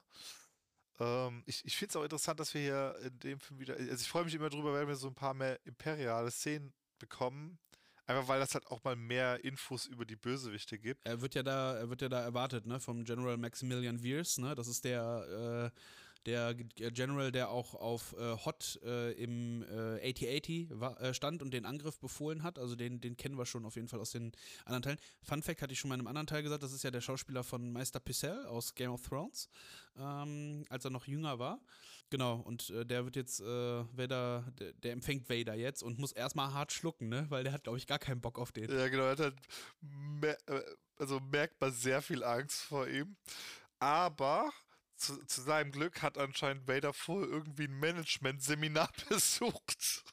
Ähm, 0.99 1.43
ich 1.45 1.63
ich 1.65 1.77
finde 1.77 1.91
es 1.91 1.95
auch 1.95 2.03
interessant, 2.03 2.39
dass 2.39 2.53
wir 2.53 2.61
hier 2.61 2.95
in 3.03 3.19
dem 3.19 3.39
Film 3.39 3.59
wieder. 3.59 3.75
Also, 3.75 3.93
ich 3.95 4.09
freue 4.09 4.25
mich 4.25 4.33
immer 4.35 4.49
drüber, 4.49 4.73
wenn 4.73 4.87
wir 4.87 4.95
so 4.95 5.07
ein 5.07 5.15
paar 5.15 5.33
mehr 5.33 5.59
imperiale 5.65 6.31
Szenen 6.31 6.73
bekommen. 6.99 7.59
Einfach 8.05 8.29
weil 8.29 8.39
das 8.39 8.53
halt 8.53 8.65
auch 8.67 8.81
mal 8.85 8.95
mehr 8.95 9.43
Infos 9.43 9.85
über 9.85 10.05
die 10.05 10.15
Bösewichte 10.15 10.79
gibt. 10.79 11.05
Er 11.05 11.19
wird 11.21 11.35
ja 11.35 11.43
da, 11.43 11.75
er 11.75 11.89
wird 11.89 12.01
ja 12.01 12.07
da 12.07 12.21
erwartet, 12.21 12.65
ne, 12.65 12.79
vom 12.79 13.03
General 13.03 13.35
Maximilian 13.35 14.01
Veers, 14.01 14.37
ne? 14.37 14.55
Das 14.55 14.69
ist 14.69 14.85
der, 14.85 15.71
äh, 15.73 15.79
der 16.26 16.53
G- 16.55 16.91
General, 16.91 17.32
der 17.32 17.49
auch 17.49 17.74
auf 17.76 18.13
äh, 18.18 18.36
Hot 18.45 18.80
äh, 18.84 19.11
im 19.13 19.63
äh, 19.63 20.09
8080 20.09 20.68
wa- 20.80 20.93
äh, 20.99 21.13
stand 21.13 21.41
und 21.41 21.53
den 21.53 21.65
Angriff 21.65 21.99
befohlen 21.99 22.43
hat. 22.43 22.59
Also 22.59 22.76
den, 22.76 22.99
den 23.01 23.15
kennen 23.18 23.38
wir 23.38 23.45
schon 23.45 23.65
auf 23.65 23.76
jeden 23.76 23.88
Fall 23.88 23.99
aus 23.99 24.11
den 24.11 24.32
anderen 24.65 24.84
Teilen. 24.84 24.99
Fun 25.24 25.41
Fact 25.43 25.61
hatte 25.61 25.74
ich 25.74 25.80
schon 25.80 25.89
mal 25.89 25.95
in 25.95 26.01
einem 26.01 26.07
anderen 26.07 26.28
Teil 26.28 26.43
gesagt, 26.43 26.63
das 26.63 26.74
ist 26.74 26.84
ja 26.84 26.91
der 26.91 27.01
Schauspieler 27.01 27.43
von 27.43 27.72
Meister 27.72 27.99
Picel 27.99 28.45
aus 28.47 28.76
Game 28.76 28.91
of 28.91 29.07
Thrones, 29.07 29.49
ähm, 29.97 30.65
als 30.70 30.86
er 30.86 30.91
noch 30.91 31.07
jünger 31.07 31.39
war. 31.39 31.59
Genau, 32.09 32.36
und 32.38 32.70
äh, 32.70 32.86
der 32.86 33.03
wird 33.03 33.18
jetzt, 33.18 33.41
äh, 33.41 33.45
Vader, 33.45 34.45
der, 34.59 34.72
der 34.74 34.93
empfängt 34.93 35.30
Vader 35.30 35.55
jetzt 35.55 35.84
und 35.84 35.99
muss 35.99 36.13
erstmal 36.13 36.53
hart 36.53 36.72
schlucken, 36.72 37.09
ne? 37.09 37.26
Weil 37.30 37.43
der 37.43 37.51
hat, 37.51 37.63
glaube 37.63 37.78
ich, 37.78 37.86
gar 37.86 37.99
keinen 37.99 38.22
Bock 38.22 38.39
auf 38.39 38.53
den. 38.53 38.72
Ja, 38.72 38.88
genau, 38.88 39.03
er 39.03 39.11
hat 39.11 39.20
halt 39.20 39.36
äh, 40.47 40.61
also 40.97 41.20
merkbar 41.20 41.72
sehr 41.72 42.01
viel 42.01 42.24
Angst 42.24 42.61
vor 42.61 42.88
ihm. 42.88 43.18
Aber 43.80 44.49
zu, 44.97 45.23
zu 45.25 45.41
seinem 45.41 45.71
Glück 45.71 46.01
hat 46.01 46.17
anscheinend 46.17 46.67
Vader 46.67 46.93
vorher 46.93 47.29
irgendwie 47.29 47.65
ein 47.65 47.79
Management-Seminar 47.79 48.91
besucht. 49.09 50.03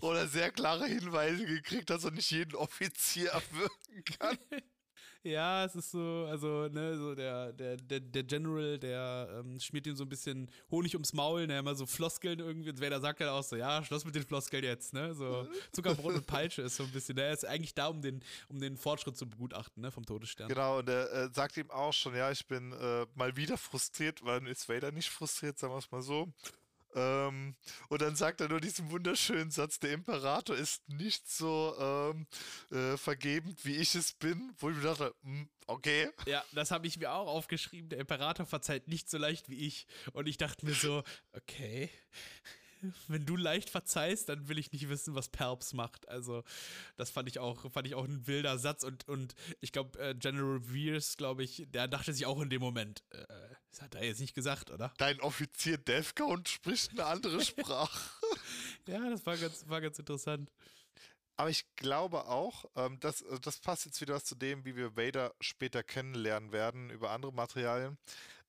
Oder 0.00 0.26
sehr 0.26 0.50
klare 0.50 0.86
Hinweise 0.86 1.44
gekriegt, 1.44 1.90
dass 1.90 2.04
er 2.04 2.12
nicht 2.12 2.30
jeden 2.30 2.54
Offizier 2.54 3.30
erwürgen 3.30 4.04
kann. 4.18 4.38
Ja, 5.24 5.64
es 5.64 5.74
ist 5.74 5.90
so, 5.90 6.26
also, 6.30 6.68
ne, 6.68 6.96
so 6.96 7.14
der, 7.14 7.52
der, 7.52 7.76
der, 7.76 8.00
der 8.00 8.22
General, 8.22 8.78
der 8.78 9.28
ähm, 9.40 9.58
schmiert 9.58 9.86
ihm 9.86 9.96
so 9.96 10.04
ein 10.04 10.08
bisschen 10.08 10.48
Honig 10.70 10.94
ums 10.94 11.12
Maul, 11.12 11.46
ne, 11.46 11.58
immer 11.58 11.74
so 11.74 11.86
Floskeln 11.86 12.38
irgendwie. 12.38 12.70
Und 12.70 12.80
Vader 12.80 13.00
sagt 13.00 13.20
halt 13.20 13.30
auch 13.30 13.42
so, 13.42 13.56
ja, 13.56 13.82
Schluss 13.84 14.04
mit 14.04 14.14
den 14.14 14.22
Floskeln 14.22 14.62
jetzt, 14.62 14.94
ne, 14.94 15.14
so 15.14 15.48
Zuckerbrot 15.72 16.14
und 16.14 16.26
Peitsche 16.26 16.62
ist 16.62 16.76
so 16.76 16.84
ein 16.84 16.92
bisschen, 16.92 17.16
der 17.16 17.32
ist 17.32 17.44
eigentlich 17.44 17.74
da, 17.74 17.88
um 17.88 18.00
den, 18.00 18.22
um 18.48 18.60
den 18.60 18.76
Fortschritt 18.76 19.16
zu 19.16 19.28
begutachten, 19.28 19.82
ne, 19.82 19.90
vom 19.90 20.06
Todesstern. 20.06 20.48
Genau, 20.48 20.78
und 20.78 20.88
er 20.88 21.12
äh, 21.12 21.28
sagt 21.32 21.56
ihm 21.56 21.70
auch 21.70 21.92
schon, 21.92 22.14
ja, 22.14 22.30
ich 22.30 22.46
bin 22.46 22.72
äh, 22.72 23.06
mal 23.14 23.36
wieder 23.36 23.58
frustriert, 23.58 24.24
weil 24.24 24.40
dann 24.40 24.48
ist 24.48 24.68
Vader 24.68 24.92
nicht 24.92 25.10
frustriert, 25.10 25.58
sagen 25.58 25.72
wir 25.72 25.78
es 25.78 25.90
mal 25.90 26.02
so. 26.02 26.32
Ähm, 26.94 27.54
und 27.88 28.02
dann 28.02 28.16
sagt 28.16 28.40
er 28.40 28.48
nur 28.48 28.60
diesen 28.60 28.90
wunderschönen 28.90 29.50
Satz, 29.50 29.78
der 29.78 29.92
Imperator 29.92 30.56
ist 30.56 30.88
nicht 30.88 31.28
so 31.28 31.74
ähm, 31.78 32.26
äh, 32.70 32.96
vergebend, 32.96 33.64
wie 33.64 33.76
ich 33.76 33.94
es 33.94 34.12
bin, 34.12 34.54
wo 34.58 34.70
ich 34.70 34.76
mir 34.76 34.82
dachte, 34.82 35.14
hm, 35.22 35.48
okay. 35.66 36.10
Ja, 36.26 36.44
das 36.52 36.70
habe 36.70 36.86
ich 36.86 36.98
mir 36.98 37.12
auch 37.12 37.28
aufgeschrieben. 37.28 37.90
Der 37.90 37.98
Imperator 37.98 38.46
verzeiht 38.46 38.88
nicht 38.88 39.10
so 39.10 39.18
leicht 39.18 39.48
wie 39.48 39.66
ich. 39.66 39.86
Und 40.12 40.28
ich 40.28 40.38
dachte 40.38 40.64
mir 40.64 40.74
so, 40.74 41.02
okay, 41.32 41.90
wenn 43.08 43.26
du 43.26 43.36
leicht 43.36 43.70
verzeihst, 43.70 44.28
dann 44.28 44.48
will 44.48 44.58
ich 44.58 44.72
nicht 44.72 44.88
wissen, 44.88 45.14
was 45.14 45.28
Perps 45.28 45.72
macht. 45.72 46.08
Also, 46.08 46.44
das 46.96 47.10
fand 47.10 47.28
ich 47.28 47.38
auch, 47.38 47.70
fand 47.70 47.86
ich 47.86 47.94
auch 47.94 48.04
ein 48.04 48.26
wilder 48.26 48.58
Satz. 48.58 48.84
Und, 48.84 49.08
und 49.08 49.34
ich 49.60 49.72
glaube, 49.72 49.98
äh, 49.98 50.14
General 50.14 50.60
Veers, 50.62 51.16
glaube 51.16 51.42
ich, 51.42 51.66
der 51.68 51.88
dachte 51.88 52.12
sich 52.12 52.26
auch 52.26 52.40
in 52.40 52.50
dem 52.50 52.60
Moment, 52.60 53.02
äh, 53.10 53.24
das 53.70 53.82
hat 53.82 53.94
er 53.94 54.04
jetzt 54.04 54.20
nicht 54.20 54.34
gesagt, 54.34 54.70
oder? 54.70 54.92
Dein 54.98 55.20
Offizier 55.20 55.78
Defcount 55.78 56.48
spricht 56.48 56.92
eine 56.92 57.06
andere 57.06 57.40
Sprache. 57.44 58.10
Ja, 58.86 59.08
das 59.10 59.24
war 59.26 59.36
ganz, 59.36 59.68
war 59.68 59.80
ganz 59.80 59.98
interessant. 59.98 60.50
Aber 61.38 61.50
ich 61.50 61.64
glaube 61.76 62.26
auch, 62.26 62.64
ähm, 62.74 62.98
das, 62.98 63.22
äh, 63.22 63.38
das 63.40 63.60
passt 63.60 63.86
jetzt 63.86 64.00
wieder 64.00 64.22
zu 64.22 64.34
dem, 64.34 64.64
wie 64.64 64.74
wir 64.74 64.96
Vader 64.96 65.34
später 65.40 65.84
kennenlernen 65.84 66.50
werden 66.52 66.90
über 66.90 67.10
andere 67.10 67.32
Materialien. 67.32 67.96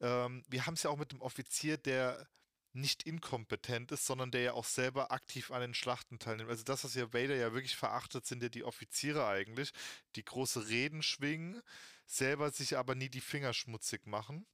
Ähm, 0.02 0.44
wir 0.50 0.66
haben 0.66 0.74
es 0.74 0.84
ja 0.84 0.90
auch 0.90 0.98
mit 0.98 1.12
einem 1.12 1.22
Offizier, 1.22 1.78
der 1.78 2.28
nicht 2.74 3.04
inkompetent 3.04 3.92
ist, 3.92 4.06
sondern 4.06 4.32
der 4.32 4.42
ja 4.42 4.54
auch 4.54 4.66
selber 4.66 5.12
aktiv 5.12 5.52
an 5.52 5.62
den 5.62 5.74
Schlachten 5.74 6.20
teilnimmt. 6.20 6.50
Also 6.50 6.64
das, 6.64 6.84
was 6.84 6.96
ja 6.96 7.14
Vader 7.14 7.36
ja 7.36 7.54
wirklich 7.54 7.76
verachtet, 7.76 8.26
sind 8.26 8.44
ja 8.44 8.50
die 8.50 8.64
Offiziere 8.64 9.26
eigentlich, 9.28 9.72
die 10.16 10.24
große 10.26 10.68
Reden 10.68 11.02
schwingen, 11.02 11.62
selber 12.06 12.52
sich 12.52 12.78
aber 12.78 12.96
nie 12.96 13.10
die 13.10 13.22
Finger 13.22 13.54
schmutzig 13.54 14.06
machen. 14.06 14.46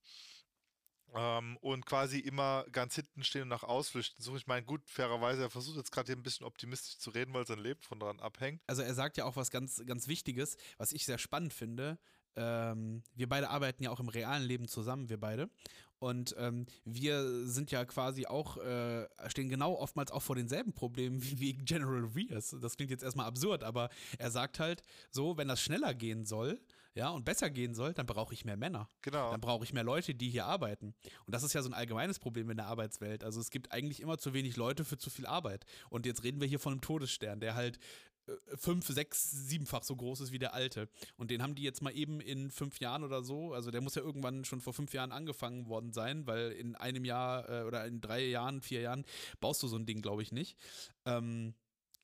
Ähm, 1.14 1.58
und 1.62 1.86
quasi 1.86 2.20
immer 2.20 2.66
ganz 2.72 2.96
hinten 2.96 3.24
stehen 3.24 3.44
und 3.44 3.48
nach 3.48 3.64
Ausflüchten 3.64 4.22
suchen. 4.22 4.38
Ich 4.38 4.48
meine, 4.48 4.66
gut, 4.66 4.82
fairerweise, 4.86 5.44
er 5.44 5.50
versucht 5.50 5.78
jetzt 5.78 5.92
gerade 5.92 6.08
hier 6.08 6.16
ein 6.16 6.24
bisschen 6.24 6.46
optimistisch 6.46 6.98
zu 6.98 7.10
reden, 7.10 7.34
weil 7.34 7.48
sein 7.48 7.60
Leben 7.60 7.82
von 7.82 8.00
daran 8.00 8.20
abhängt. 8.20 8.62
Also 8.68 8.82
er 8.82 8.94
sagt 8.94 9.18
ja 9.18 9.26
auch 9.26 9.36
was 9.36 9.50
ganz, 9.50 9.82
ganz 9.86 10.08
Wichtiges, 10.08 10.58
was 10.78 10.92
ich 10.92 11.06
sehr 11.06 11.18
spannend 11.18 11.54
finde. 11.54 12.00
Ähm, 12.36 13.04
wir 13.14 13.30
beide 13.30 13.50
arbeiten 13.50 13.84
ja 13.84 13.92
auch 13.92 14.02
im 14.02 14.10
realen 14.10 14.44
Leben 14.44 14.68
zusammen, 14.68 15.10
wir 15.10 15.20
beide. 15.20 15.50
Und 16.00 16.36
ähm, 16.38 16.66
wir 16.84 17.48
sind 17.48 17.72
ja 17.72 17.86
quasi 17.86 18.26
auch, 18.26 18.58
äh, 18.58 19.08
stehen 19.28 19.50
genau 19.50 19.74
oftmals 19.74 20.12
auch 20.12 20.22
vor 20.22 20.36
denselben 20.36 20.74
Problemen 20.74 21.24
wie, 21.24 21.40
wie 21.40 21.54
General 21.54 22.10
Rears. 22.16 22.56
Das 22.62 22.76
klingt 22.76 22.92
jetzt 22.92 23.04
erstmal 23.04 23.28
absurd, 23.28 23.64
aber 23.64 23.90
er 24.18 24.32
sagt 24.32 24.60
halt 24.60 24.84
so, 25.12 25.38
wenn 25.38 25.48
das 25.48 25.62
schneller 25.62 25.94
gehen 25.94 26.26
soll, 26.26 26.60
ja, 26.96 27.10
und 27.10 27.26
besser 27.26 27.50
gehen 27.50 27.76
soll, 27.76 27.94
dann 27.94 28.06
brauche 28.06 28.34
ich 28.34 28.46
mehr 28.46 28.56
Männer. 28.56 28.90
Genau. 29.02 29.30
Dann 29.30 29.42
brauche 29.42 29.66
ich 29.66 29.74
mehr 29.74 29.84
Leute, 29.84 30.16
die 30.16 30.30
hier 30.30 30.46
arbeiten. 30.46 30.96
Und 31.26 31.36
das 31.36 31.44
ist 31.44 31.54
ja 31.54 31.62
so 31.62 31.70
ein 31.70 31.74
allgemeines 31.74 32.20
Problem 32.20 32.50
in 32.50 32.58
der 32.58 32.68
Arbeitswelt. 32.68 33.24
Also 33.24 33.42
es 33.42 33.50
gibt 33.50 33.74
eigentlich 33.74 34.00
immer 34.00 34.18
zu 34.18 34.34
wenig 34.34 34.56
Leute 34.56 34.86
für 34.86 34.98
zu 34.98 35.10
viel 35.10 35.26
Arbeit. 35.26 35.66
Und 35.90 36.06
jetzt 36.06 36.24
reden 36.24 36.40
wir 36.40 36.48
hier 36.48 36.60
von 36.60 36.72
einem 36.72 36.82
Todesstern, 36.82 37.42
der 37.42 37.56
halt 37.56 37.80
äh, 38.28 38.32
fünf, 38.56 38.88
sechs, 38.88 39.30
siebenfach 39.30 39.84
so 39.84 39.98
groß 39.98 40.22
ist 40.22 40.32
wie 40.32 40.40
der 40.40 40.54
alte. 40.54 40.88
Und 41.18 41.32
den 41.32 41.44
haben 41.44 41.56
die 41.56 41.64
jetzt 41.64 41.82
mal 41.82 41.92
eben 41.92 42.22
in 42.22 42.50
fünf 42.50 42.80
Jahren 42.80 43.04
oder 43.04 43.24
so, 43.24 43.54
also 43.54 43.72
der 43.72 43.82
muss 43.82 43.96
ja 43.96 44.02
irgendwann 44.02 44.46
schon 44.46 44.62
vor 44.62 44.74
fünf 44.74 44.94
Jahren 44.94 45.12
angefangen 45.12 45.68
worden 45.68 45.92
sein, 45.92 46.26
weil 46.28 46.52
in 46.52 46.76
einem 46.76 47.04
Jahr 47.04 47.50
äh, 47.50 47.64
oder 47.64 47.86
in 47.86 48.00
drei 48.00 48.26
Jahren, 48.26 48.62
vier 48.62 48.80
Jahren 48.80 49.04
baust 49.42 49.62
du 49.64 49.68
so 49.68 49.76
ein 49.76 49.86
Ding, 49.86 50.02
glaube 50.02 50.22
ich, 50.22 50.32
nicht. 50.32 50.58
Ähm, 51.06 51.56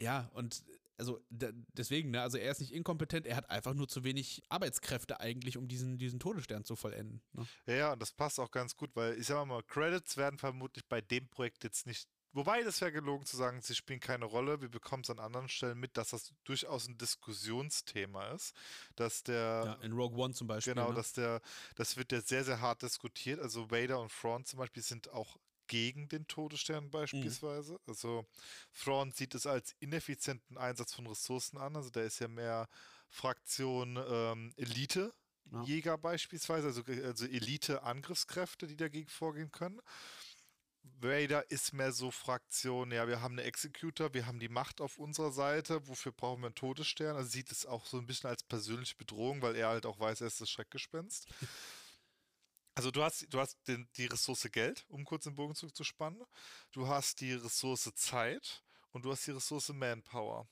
ja, 0.02 0.30
und 0.34 0.64
also 1.02 1.20
deswegen, 1.30 2.12
ne, 2.12 2.22
also 2.22 2.38
er 2.38 2.52
ist 2.52 2.62
nicht 2.62 2.72
inkompetent, 2.72 3.26
er 3.26 3.36
hat 3.36 3.50
einfach 3.50 3.74
nur 3.74 3.88
zu 3.88 4.04
wenig 4.04 4.44
Arbeitskräfte 4.50 5.20
eigentlich, 5.20 5.58
um 5.58 5.68
diesen, 5.68 5.98
diesen 5.98 6.20
Todesstern 6.20 6.64
zu 6.64 6.76
vollenden. 6.76 7.24
Ne? 7.34 7.48
Ja, 7.66 7.74
ja, 7.74 7.94
und 7.94 8.02
das 8.02 8.12
passt 8.12 8.40
auch 8.40 8.52
ganz 8.52 8.78
gut, 8.78 8.92
weil 8.94 9.18
ich 9.18 9.26
sag 9.26 9.44
mal, 9.48 9.64
Credits 9.64 10.16
werden 10.16 10.38
vermutlich 10.38 10.86
bei 10.88 11.02
dem 11.02 11.28
Projekt 11.28 11.64
jetzt 11.64 11.88
nicht 11.88 12.08
wobei 12.34 12.64
das 12.64 12.80
wäre 12.82 12.92
gelogen 12.92 13.26
zu 13.26 13.36
sagen, 13.36 13.62
sie 13.62 13.76
spielen 13.76 14.00
keine 14.00 14.26
Rolle. 14.26 14.62
Wir 14.62 14.70
bekommen 14.70 15.04
es 15.04 15.10
an 15.10 15.20
anderen 15.20 15.50
Stellen 15.50 15.80
mit, 15.80 15.98
dass 15.98 16.12
das 16.12 16.34
durchaus 16.44 16.88
ein 16.88 16.98
Diskussionsthema 16.98 18.32
ist. 18.32 18.56
Dass 18.96 19.24
der. 19.24 19.64
Ja, 19.66 19.74
in 19.86 19.92
Rogue 19.92 20.18
One 20.18 20.34
zum 20.34 20.48
Beispiel. 20.48 20.74
Genau, 20.74 20.90
ne? 20.90 20.96
dass 20.96 21.14
der, 21.14 21.42
das 21.76 21.98
wird 21.98 22.12
ja 22.12 22.22
sehr, 22.22 22.44
sehr 22.44 22.62
hart 22.62 22.84
diskutiert. 22.84 23.40
Also 23.40 23.70
Vader 23.70 24.00
und 24.00 24.12
Thrawn 24.12 24.46
zum 24.46 24.60
Beispiel 24.60 24.84
sind 24.84 25.10
auch 25.10 25.38
gegen 25.72 26.10
den 26.10 26.28
Todesstern 26.28 26.86
Mhm. 26.86 26.92
beispielsweise. 26.92 27.80
Also 27.88 28.26
Thrawn 28.78 29.12
sieht 29.14 29.34
es 29.36 29.46
als 29.48 29.74
ineffizienten 29.80 30.58
Einsatz 30.58 30.94
von 30.94 31.08
Ressourcen 31.08 31.58
an. 31.58 31.78
Also 31.78 31.90
der 31.90 32.04
ist 32.04 32.20
ja 32.20 32.28
mehr 32.28 32.68
Fraktion 33.10 33.98
ähm, 34.06 34.54
Elite. 34.58 35.14
Ja. 35.50 35.64
Jäger 35.64 35.98
beispielsweise, 35.98 36.68
also, 36.68 36.84
also 36.84 37.26
Elite-Angriffskräfte, 37.26 38.68
die 38.68 38.76
dagegen 38.76 39.10
vorgehen 39.10 39.52
können. 39.52 39.80
Vader 41.00 41.50
ist 41.50 41.74
mehr 41.74 41.92
so 41.94 42.12
Fraktion, 42.12 42.92
ja, 42.92 43.08
wir 43.08 43.22
haben 43.22 43.34
eine 43.34 43.44
Executor, 43.44 44.14
wir 44.14 44.26
haben 44.26 44.40
die 44.40 44.50
Macht 44.50 44.82
auf 44.82 44.98
unserer 44.98 45.32
Seite, 45.32 45.88
wofür 45.88 46.12
brauchen 46.12 46.42
wir 46.42 46.48
einen 46.48 46.56
Todesstern? 46.56 47.16
Also 47.16 47.30
sieht 47.30 47.52
es 47.52 47.66
auch 47.66 47.86
so 47.86 47.98
ein 47.98 48.08
bisschen 48.08 48.30
als 48.30 48.44
persönliche 48.44 48.96
Bedrohung, 48.96 49.42
weil 49.42 49.56
er 49.56 49.70
halt 49.70 49.86
auch 49.86 50.00
weiß, 50.00 50.22
er 50.22 50.28
ist 50.28 50.42
das 50.42 50.50
Schreckgespenst. 50.50 51.28
Also 52.74 52.92
du 52.92 53.04
hast, 53.04 53.26
du 53.34 53.40
hast 53.40 53.58
den, 53.68 53.90
die 53.98 54.06
Ressource 54.06 54.48
Geld, 54.52 54.86
um 54.88 55.04
kurz 55.04 55.26
den 55.26 55.36
Bogen 55.36 55.56
zurückzuspannen. 55.56 56.24
Du 56.72 56.88
hast 56.88 57.20
die 57.20 57.34
Ressource 57.34 57.92
Zeit 57.96 58.64
und 58.92 59.04
du 59.04 59.12
hast 59.12 59.28
die 59.28 59.32
Ressource 59.32 59.70
Manpower. 59.70 60.48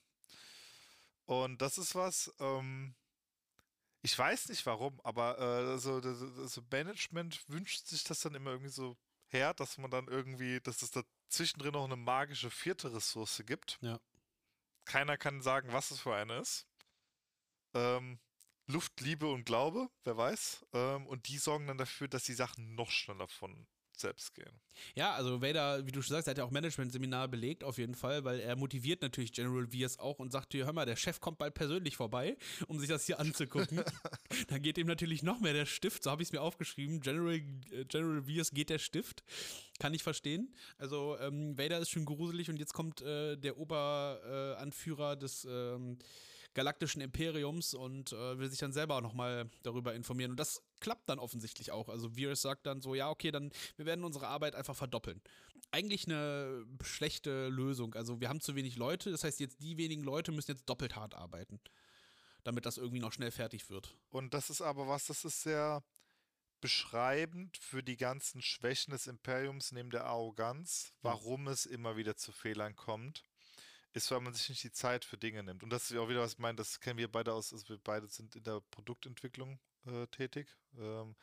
Und 1.24 1.62
das 1.62 1.78
ist 1.78 1.94
was, 1.94 2.32
ähm, 2.40 2.94
ich 4.02 4.18
weiß 4.18 4.48
nicht 4.48 4.66
warum, 4.66 5.00
aber 5.02 5.38
äh, 5.38 5.70
also, 5.72 6.00
das, 6.00 6.20
also 6.20 6.62
Management 6.70 7.48
wünscht 7.48 7.86
sich 7.86 8.04
das 8.04 8.20
dann 8.20 8.34
immer 8.34 8.50
irgendwie 8.50 8.70
so 8.70 8.96
her, 9.28 9.54
dass 9.54 9.78
man 9.78 9.90
dann 9.90 10.08
irgendwie, 10.08 10.60
dass 10.60 10.82
es 10.82 10.90
da 10.90 11.02
zwischendrin 11.28 11.72
noch 11.72 11.84
eine 11.84 11.96
magische 11.96 12.50
vierte 12.50 12.92
Ressource 12.92 13.42
gibt. 13.46 13.78
Ja. 13.80 14.00
Keiner 14.84 15.16
kann 15.16 15.40
sagen, 15.40 15.72
was 15.72 15.90
es 15.90 16.00
für 16.00 16.14
eine 16.14 16.38
ist. 16.38 16.66
Ähm, 17.74 18.18
Luft, 18.70 19.00
Liebe 19.00 19.26
und 19.26 19.44
Glaube, 19.44 19.88
wer 20.04 20.16
weiß. 20.16 20.66
Ähm, 20.72 21.06
und 21.06 21.28
die 21.28 21.38
sorgen 21.38 21.66
dann 21.66 21.78
dafür, 21.78 22.08
dass 22.08 22.24
die 22.24 22.34
Sachen 22.34 22.74
noch 22.74 22.90
schneller 22.90 23.28
von 23.28 23.66
selbst 24.00 24.34
gehen. 24.34 24.60
Ja, 24.94 25.12
also 25.12 25.42
Vader, 25.42 25.86
wie 25.86 25.92
du 25.92 26.00
schon 26.02 26.14
sagst, 26.14 26.26
hat 26.26 26.38
ja 26.38 26.44
auch 26.44 26.50
Management-Seminar 26.50 27.28
belegt, 27.28 27.62
auf 27.62 27.78
jeden 27.78 27.94
Fall, 27.94 28.24
weil 28.24 28.40
er 28.40 28.56
motiviert 28.56 29.02
natürlich 29.02 29.32
General 29.32 29.66
Viers 29.68 29.98
auch 29.98 30.18
und 30.18 30.32
sagt 30.32 30.52
dir, 30.52 30.64
hör 30.64 30.72
mal, 30.72 30.86
der 30.86 30.96
Chef 30.96 31.20
kommt 31.20 31.38
bald 31.38 31.54
persönlich 31.54 31.96
vorbei, 31.96 32.36
um 32.66 32.78
sich 32.80 32.88
das 32.88 33.06
hier 33.06 33.20
anzugucken. 33.20 33.82
Dann 34.48 34.62
geht 34.62 34.78
ihm 34.78 34.86
natürlich 34.86 35.22
noch 35.22 35.40
mehr 35.40 35.52
der 35.52 35.66
Stift, 35.66 36.02
so 36.02 36.10
habe 36.10 36.22
ich 36.22 36.28
es 36.28 36.32
mir 36.32 36.40
aufgeschrieben. 36.40 37.00
General, 37.00 37.34
äh, 37.34 37.84
General 37.86 38.22
Viers 38.24 38.50
geht 38.50 38.70
der 38.70 38.78
Stift. 38.78 39.22
Kann 39.78 39.94
ich 39.94 40.02
verstehen. 40.02 40.54
Also 40.78 41.18
ähm, 41.20 41.56
Vader 41.58 41.78
ist 41.78 41.90
schon 41.90 42.04
gruselig 42.04 42.50
und 42.50 42.56
jetzt 42.56 42.72
kommt 42.72 43.02
äh, 43.02 43.36
der 43.36 43.58
Oberanführer 43.58 45.12
äh, 45.12 45.18
des 45.18 45.46
ähm, 45.48 45.98
galaktischen 46.54 47.00
Imperiums 47.00 47.74
und 47.74 48.12
äh, 48.12 48.38
will 48.38 48.50
sich 48.50 48.58
dann 48.58 48.72
selber 48.72 48.96
auch 48.96 49.00
nochmal 49.00 49.50
darüber 49.62 49.94
informieren. 49.94 50.32
Und 50.32 50.40
das 50.40 50.62
klappt 50.80 51.08
dann 51.08 51.18
offensichtlich 51.18 51.70
auch. 51.70 51.88
Also 51.88 52.16
Virus 52.16 52.42
sagt 52.42 52.66
dann 52.66 52.80
so, 52.80 52.94
ja, 52.94 53.10
okay, 53.10 53.30
dann 53.30 53.50
wir 53.76 53.86
werden 53.86 54.04
unsere 54.04 54.28
Arbeit 54.28 54.54
einfach 54.54 54.76
verdoppeln. 54.76 55.22
Eigentlich 55.70 56.06
eine 56.06 56.66
schlechte 56.82 57.48
Lösung. 57.48 57.94
Also 57.94 58.20
wir 58.20 58.28
haben 58.28 58.40
zu 58.40 58.56
wenig 58.56 58.76
Leute, 58.76 59.10
das 59.10 59.24
heißt 59.24 59.40
jetzt 59.40 59.62
die 59.62 59.76
wenigen 59.76 60.02
Leute 60.02 60.32
müssen 60.32 60.52
jetzt 60.52 60.68
doppelt 60.68 60.96
hart 60.96 61.14
arbeiten, 61.14 61.60
damit 62.42 62.66
das 62.66 62.78
irgendwie 62.78 63.00
noch 63.00 63.12
schnell 63.12 63.30
fertig 63.30 63.70
wird. 63.70 63.94
Und 64.10 64.34
das 64.34 64.50
ist 64.50 64.60
aber 64.60 64.88
was, 64.88 65.06
das 65.06 65.24
ist 65.24 65.42
sehr 65.42 65.84
beschreibend 66.60 67.56
für 67.56 67.82
die 67.82 67.96
ganzen 67.96 68.42
Schwächen 68.42 68.92
des 68.92 69.06
Imperiums 69.06 69.72
neben 69.72 69.90
der 69.90 70.04
Arroganz, 70.04 70.92
warum 71.00 71.48
es 71.48 71.64
immer 71.64 71.96
wieder 71.96 72.16
zu 72.16 72.32
Fehlern 72.32 72.76
kommt, 72.76 73.24
ist, 73.92 74.10
weil 74.10 74.20
man 74.20 74.32
sich 74.34 74.48
nicht 74.48 74.62
die 74.62 74.72
Zeit 74.72 75.04
für 75.04 75.16
Dinge 75.16 75.42
nimmt. 75.42 75.62
Und 75.62 75.70
das 75.70 75.90
ist 75.90 75.96
auch 75.96 76.08
wieder, 76.08 76.20
was 76.20 76.32
ich 76.34 76.38
meine, 76.38 76.56
das 76.56 76.80
kennen 76.80 76.98
wir 76.98 77.10
beide 77.10 77.32
aus, 77.32 77.52
also 77.52 77.68
wir 77.68 77.78
beide 77.78 78.06
sind 78.08 78.36
in 78.36 78.44
der 78.44 78.60
Produktentwicklung 78.70 79.58
äh, 79.86 80.06
tätig. 80.08 80.48
Ähm, 80.78 81.16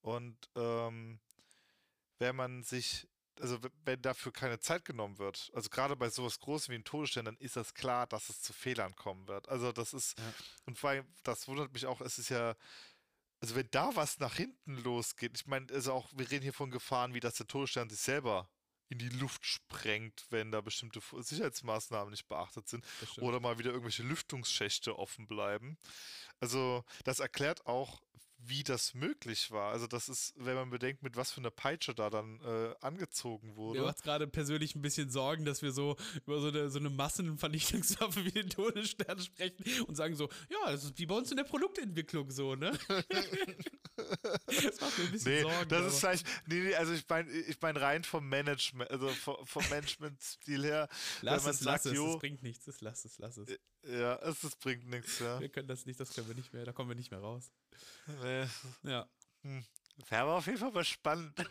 und 0.00 0.36
ähm, 0.56 1.20
wenn 2.18 2.36
man 2.36 2.62
sich, 2.62 3.08
also 3.40 3.58
wenn 3.84 4.02
dafür 4.02 4.32
keine 4.32 4.58
Zeit 4.60 4.84
genommen 4.84 5.18
wird, 5.18 5.50
also 5.54 5.68
gerade 5.70 5.96
bei 5.96 6.10
sowas 6.10 6.40
Großem 6.40 6.72
wie 6.72 6.78
ein 6.78 6.84
Todesstern, 6.84 7.26
dann 7.26 7.36
ist 7.36 7.56
das 7.56 7.74
klar, 7.74 8.06
dass 8.06 8.28
es 8.28 8.42
zu 8.42 8.52
Fehlern 8.52 8.94
kommen 8.96 9.28
wird. 9.28 9.48
Also 9.48 9.72
das 9.72 9.92
ist, 9.94 10.18
Ja. 10.18 10.34
und 10.66 10.78
vor 10.78 10.90
allem, 10.90 11.06
das 11.22 11.46
wundert 11.48 11.72
mich 11.72 11.86
auch, 11.86 12.00
es 12.00 12.18
ist 12.18 12.28
ja, 12.30 12.56
also 13.40 13.54
wenn 13.54 13.68
da 13.70 13.94
was 13.96 14.18
nach 14.18 14.34
hinten 14.36 14.76
losgeht, 14.78 15.32
ich 15.34 15.46
meine, 15.46 15.72
also 15.72 15.92
auch, 15.92 16.10
wir 16.14 16.30
reden 16.30 16.42
hier 16.42 16.52
von 16.52 16.70
Gefahren, 16.70 17.14
wie 17.14 17.20
dass 17.20 17.34
der 17.34 17.46
Todesstern 17.46 17.88
sich 17.88 18.00
selber 18.00 18.50
in 18.90 18.98
die 18.98 19.08
Luft 19.08 19.46
sprengt, 19.46 20.26
wenn 20.30 20.50
da 20.50 20.60
bestimmte 20.60 21.00
Sicherheitsmaßnahmen 21.00 22.10
nicht 22.10 22.28
beachtet 22.28 22.68
sind 22.68 22.84
oder 23.20 23.40
mal 23.40 23.58
wieder 23.58 23.70
irgendwelche 23.70 24.02
Lüftungsschächte 24.02 24.98
offen 24.98 25.26
bleiben. 25.26 25.78
Also 26.40 26.84
das 27.04 27.20
erklärt 27.20 27.66
auch, 27.66 28.02
wie 28.42 28.62
das 28.62 28.94
möglich 28.94 29.50
war. 29.50 29.72
Also 29.72 29.86
das 29.86 30.08
ist, 30.08 30.34
wenn 30.36 30.54
man 30.54 30.70
bedenkt, 30.70 31.02
mit 31.02 31.16
was 31.16 31.30
für 31.30 31.40
einer 31.40 31.50
Peitsche 31.50 31.94
da 31.94 32.10
dann 32.10 32.40
äh, 32.40 32.74
angezogen 32.80 33.48
Mir 33.50 33.56
wurde. 33.56 33.82
macht 33.82 34.02
gerade 34.02 34.26
persönlich 34.26 34.74
ein 34.74 34.82
bisschen 34.82 35.10
Sorgen, 35.10 35.44
dass 35.44 35.62
wir 35.62 35.72
so 35.72 35.96
über 36.26 36.40
so 36.40 36.48
eine, 36.48 36.70
so 36.70 36.78
eine 36.78 36.90
Massenvernichtungswaffe 36.90 38.24
wie 38.24 38.30
den 38.30 38.48
Todesstern 38.48 39.18
sprechen 39.20 39.64
und 39.86 39.94
sagen 39.94 40.16
so, 40.16 40.28
ja, 40.48 40.72
das 40.72 40.84
ist 40.84 40.98
wie 40.98 41.06
bei 41.06 41.14
uns 41.14 41.30
in 41.30 41.36
der 41.36 41.44
Produktentwicklung 41.44 42.30
so, 42.30 42.56
ne? 42.56 42.72
das 44.46 44.80
macht 44.80 44.98
mir 44.98 45.04
ein 45.04 45.12
bisschen 45.12 45.32
Nee, 45.32 45.42
Sorgen. 45.42 45.68
das 45.68 45.92
ist 45.92 46.00
vielleicht, 46.00 46.26
nee, 46.46 46.60
nee, 46.60 46.74
also 46.74 46.92
ich 46.92 47.04
meine 47.08 47.30
ich 47.30 47.60
mein 47.60 47.76
rein 47.76 48.04
vom 48.04 48.28
Management, 48.28 48.90
also 48.90 49.08
vom, 49.08 49.46
vom 49.46 49.68
Management-Stil 49.70 50.64
her, 50.64 50.88
lass 51.22 51.46
es, 51.46 51.60
lass 51.62 51.82
sagt, 51.82 51.86
es, 51.86 51.92
jo- 51.92 52.12
das 52.12 52.18
bringt 52.20 52.42
nichts, 52.42 52.64
das 52.64 52.80
lass 52.80 53.04
es, 53.04 53.18
lass 53.18 53.36
es. 53.36 53.48
ja, 53.82 54.16
es, 54.16 54.42
es 54.42 54.56
bringt 54.56 54.86
nichts, 54.88 55.18
ja. 55.20 55.40
Wir 55.40 55.48
können 55.48 55.68
das 55.68 55.86
nicht, 55.86 55.98
das 56.00 56.12
können 56.14 56.28
wir 56.28 56.34
nicht 56.34 56.52
mehr, 56.52 56.64
da 56.64 56.72
kommen 56.72 56.88
wir 56.90 56.96
nicht 56.96 57.10
mehr 57.10 57.20
raus. 57.20 57.50
Nee. 58.22 58.46
Ja. 58.82 59.08
Wäre 60.08 60.22
aber 60.22 60.34
auf 60.36 60.46
jeden 60.46 60.58
Fall 60.58 60.70
mal 60.72 60.84
spannend. 60.84 61.34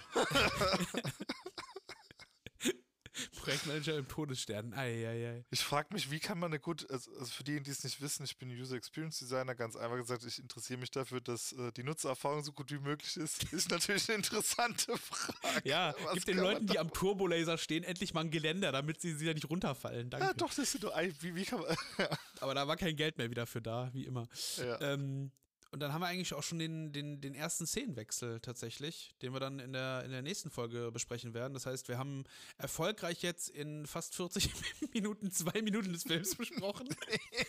Projektmanager 3.40 3.98
im 3.98 4.08
Todesstern. 4.08 4.74
Eieiei. 4.74 5.44
Ich 5.50 5.62
frage 5.62 5.94
mich, 5.94 6.12
wie 6.12 6.20
kann 6.20 6.38
man 6.40 6.52
eine 6.52 6.60
gut, 6.60 6.90
also 6.90 7.12
also 7.20 7.26
für 7.32 7.44
diejenigen, 7.44 7.66
die 7.66 7.72
es 7.72 7.84
nicht 7.84 8.02
wissen, 8.02 8.24
ich 8.24 8.38
bin 8.38 8.50
User 8.50 8.76
Experience 8.76 9.20
Designer, 9.20 9.56
ganz 9.56 9.76
einfach 9.76 9.98
gesagt, 9.98 10.24
ich 10.26 10.40
interessiere 10.40 10.80
mich 10.80 10.92
dafür, 10.92 11.22
dass 11.22 11.52
äh, 11.54 11.72
die 11.72 11.84
Nutzererfahrung 11.84 12.44
so 12.44 12.52
gut 12.52 12.72
wie 12.72 12.80
möglich 12.80 13.18
ist. 13.18 13.44
Ist 13.54 13.70
natürlich 13.72 14.08
eine 14.10 14.18
interessante 14.18 14.96
Frage. 14.98 15.62
Ja, 15.68 15.94
Was 16.04 16.14
gib 16.14 16.26
den 16.26 16.38
Leuten, 16.38 16.68
die 16.68 16.80
am 16.80 16.92
Turbolaser 16.94 17.58
stehen, 17.58 17.84
endlich 17.84 18.14
mal 18.14 18.22
ein 18.22 18.32
Geländer, 18.32 18.72
damit 18.72 19.02
sie, 19.02 19.14
sie 19.16 19.26
da 19.26 19.34
nicht 19.34 19.50
runterfallen. 19.50 20.10
Danke. 20.10 20.28
Ja, 20.28 20.34
doch, 20.34 20.54
das 20.54 20.72
sind 20.72 20.84
doch, 20.84 20.96
ei- 20.96 21.14
wie, 21.22 21.36
wie 21.36 21.46
kann 21.46 21.60
man, 21.62 21.76
Aber 22.42 22.54
da 22.54 22.68
war 22.68 22.78
kein 22.78 22.96
Geld 22.96 23.18
mehr 23.18 23.30
wieder 23.30 23.46
für 23.48 23.62
da, 23.62 23.90
wie 23.94 24.06
immer. 24.06 24.28
ja. 24.58 24.80
Ähm, 24.82 25.32
und 25.72 25.82
dann 25.82 25.94
haben 25.94 26.02
wir 26.02 26.08
eigentlich 26.08 26.34
auch 26.34 26.42
schon 26.42 26.58
den, 26.58 26.92
den, 26.92 27.22
den 27.22 27.36
ersten 27.36 27.68
Szenenwechsel 27.68 28.40
tatsächlich, 28.40 29.14
den 29.22 29.34
wir 29.34 29.40
dann 29.40 29.60
in 29.60 29.72
der, 29.72 30.04
in 30.04 30.10
der 30.10 30.24
nächsten 30.24 30.50
Folge 30.50 30.92
besprechen 30.92 31.36
werden. 31.36 31.54
Das 31.54 31.68
heißt, 31.68 31.88
wir 31.88 32.00
haben 32.00 32.24
erfolgreich 32.58 33.22
jetzt 33.22 33.50
in 33.50 33.86
fast 33.86 34.16
40 34.16 34.50
Minuten 34.94 35.30
zwei 35.32 35.62
Minuten 35.62 35.94
des 35.94 36.04
Films 36.04 36.36
besprochen. 36.36 36.90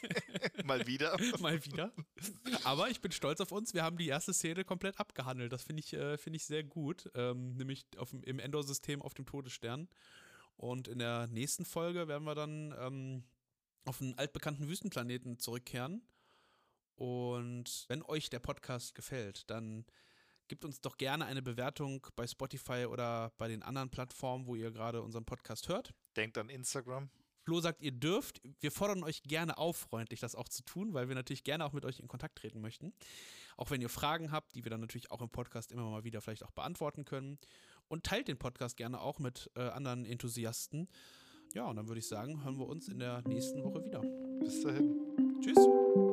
mal 0.64 0.86
wieder. 0.86 1.16
Mal 1.40 1.64
wieder. 1.64 1.92
Aber 2.64 2.90
ich 2.90 3.00
bin 3.00 3.12
stolz 3.12 3.40
auf 3.40 3.52
uns. 3.52 3.72
Wir 3.72 3.82
haben 3.82 3.96
die 3.96 4.08
erste 4.08 4.34
Szene 4.34 4.64
komplett 4.64 5.00
abgehandelt. 5.00 5.52
Das 5.52 5.62
finde 5.62 5.80
ich, 5.80 5.94
äh, 5.94 6.18
finde 6.18 6.36
ich 6.36 6.44
sehr 6.44 6.62
gut. 6.62 7.10
Ähm, 7.14 7.54
nämlich 7.56 7.86
auf, 7.96 8.12
im 8.12 8.38
Endor-System 8.38 9.00
auf 9.00 9.14
dem 9.14 9.24
Todesstern. 9.24 9.88
Und 10.56 10.88
in 10.88 10.98
der 10.98 11.26
nächsten 11.28 11.64
Folge 11.64 12.06
werden 12.06 12.24
wir 12.24 12.34
dann 12.34 12.74
ähm, 12.78 13.24
auf 13.86 14.02
einen 14.02 14.14
altbekannten 14.18 14.68
Wüstenplaneten 14.68 15.38
zurückkehren. 15.38 16.02
Und 17.01 17.86
wenn 17.88 18.03
euch 18.03 18.28
der 18.28 18.40
Podcast 18.40 18.94
gefällt, 18.94 19.48
dann 19.48 19.86
gebt 20.48 20.66
uns 20.66 20.82
doch 20.82 20.98
gerne 20.98 21.24
eine 21.24 21.40
Bewertung 21.40 22.07
bei 22.14 22.26
Spotify 22.26 22.84
oder 22.84 23.32
bei 23.38 23.48
den 23.48 23.62
anderen 23.62 23.88
Plattformen, 23.88 24.46
wo 24.46 24.55
ihr 24.55 24.70
gerade 24.70 25.01
unseren 25.01 25.24
Podcast 25.24 25.70
hört. 25.70 25.94
Denkt 26.14 26.36
an 26.36 26.51
Instagram. 26.51 27.09
Flo 27.40 27.59
sagt, 27.61 27.80
ihr 27.80 27.92
dürft. 27.92 28.42
Wir 28.61 28.70
fordern 28.70 29.03
euch 29.03 29.22
gerne 29.22 29.57
auf, 29.57 29.78
freundlich 29.78 30.20
das 30.20 30.34
auch 30.34 30.51
zu 30.51 30.62
tun, 30.62 30.92
weil 30.92 31.09
wir 31.09 31.14
natürlich 31.14 31.42
gerne 31.42 31.64
auch 31.64 31.72
mit 31.72 31.86
euch 31.86 32.01
in 32.01 32.07
Kontakt 32.07 32.36
treten 32.36 32.61
möchten. 32.61 32.92
Auch 33.57 33.70
wenn 33.70 33.80
ihr 33.80 33.88
Fragen 33.88 34.30
habt, 34.30 34.55
die 34.55 34.62
wir 34.62 34.70
dann 34.70 34.82
natürlich 34.82 35.11
auch 35.11 35.22
im 35.22 35.30
Podcast 35.30 35.72
immer 35.72 35.88
mal 35.88 36.05
wieder 36.05 36.20
vielleicht 36.20 36.44
auch 36.44 36.51
beantworten 36.51 37.07
können. 37.07 37.38
Und 37.88 38.05
teilt 38.05 38.28
den 38.28 38.38
Podcast 38.38 38.76
gerne 38.76 39.01
auch 39.01 39.20
mit 39.20 39.51
äh, 39.57 39.62
anderen 39.62 40.05
Enthusiasten. 40.05 40.86
Ja, 41.55 41.64
und 41.64 41.76
dann 41.76 41.88
würde 41.88 42.01
ich 42.01 42.09
sagen, 42.09 42.44
hören 42.44 42.59
wir 42.59 42.66
uns 42.66 42.88
in 42.88 42.98
der 42.98 43.22
nächsten 43.26 43.64
Woche 43.64 43.82
wieder. 43.86 44.03
Bis 44.40 44.61
dahin. 44.61 45.40
Tschüss. 45.40 46.09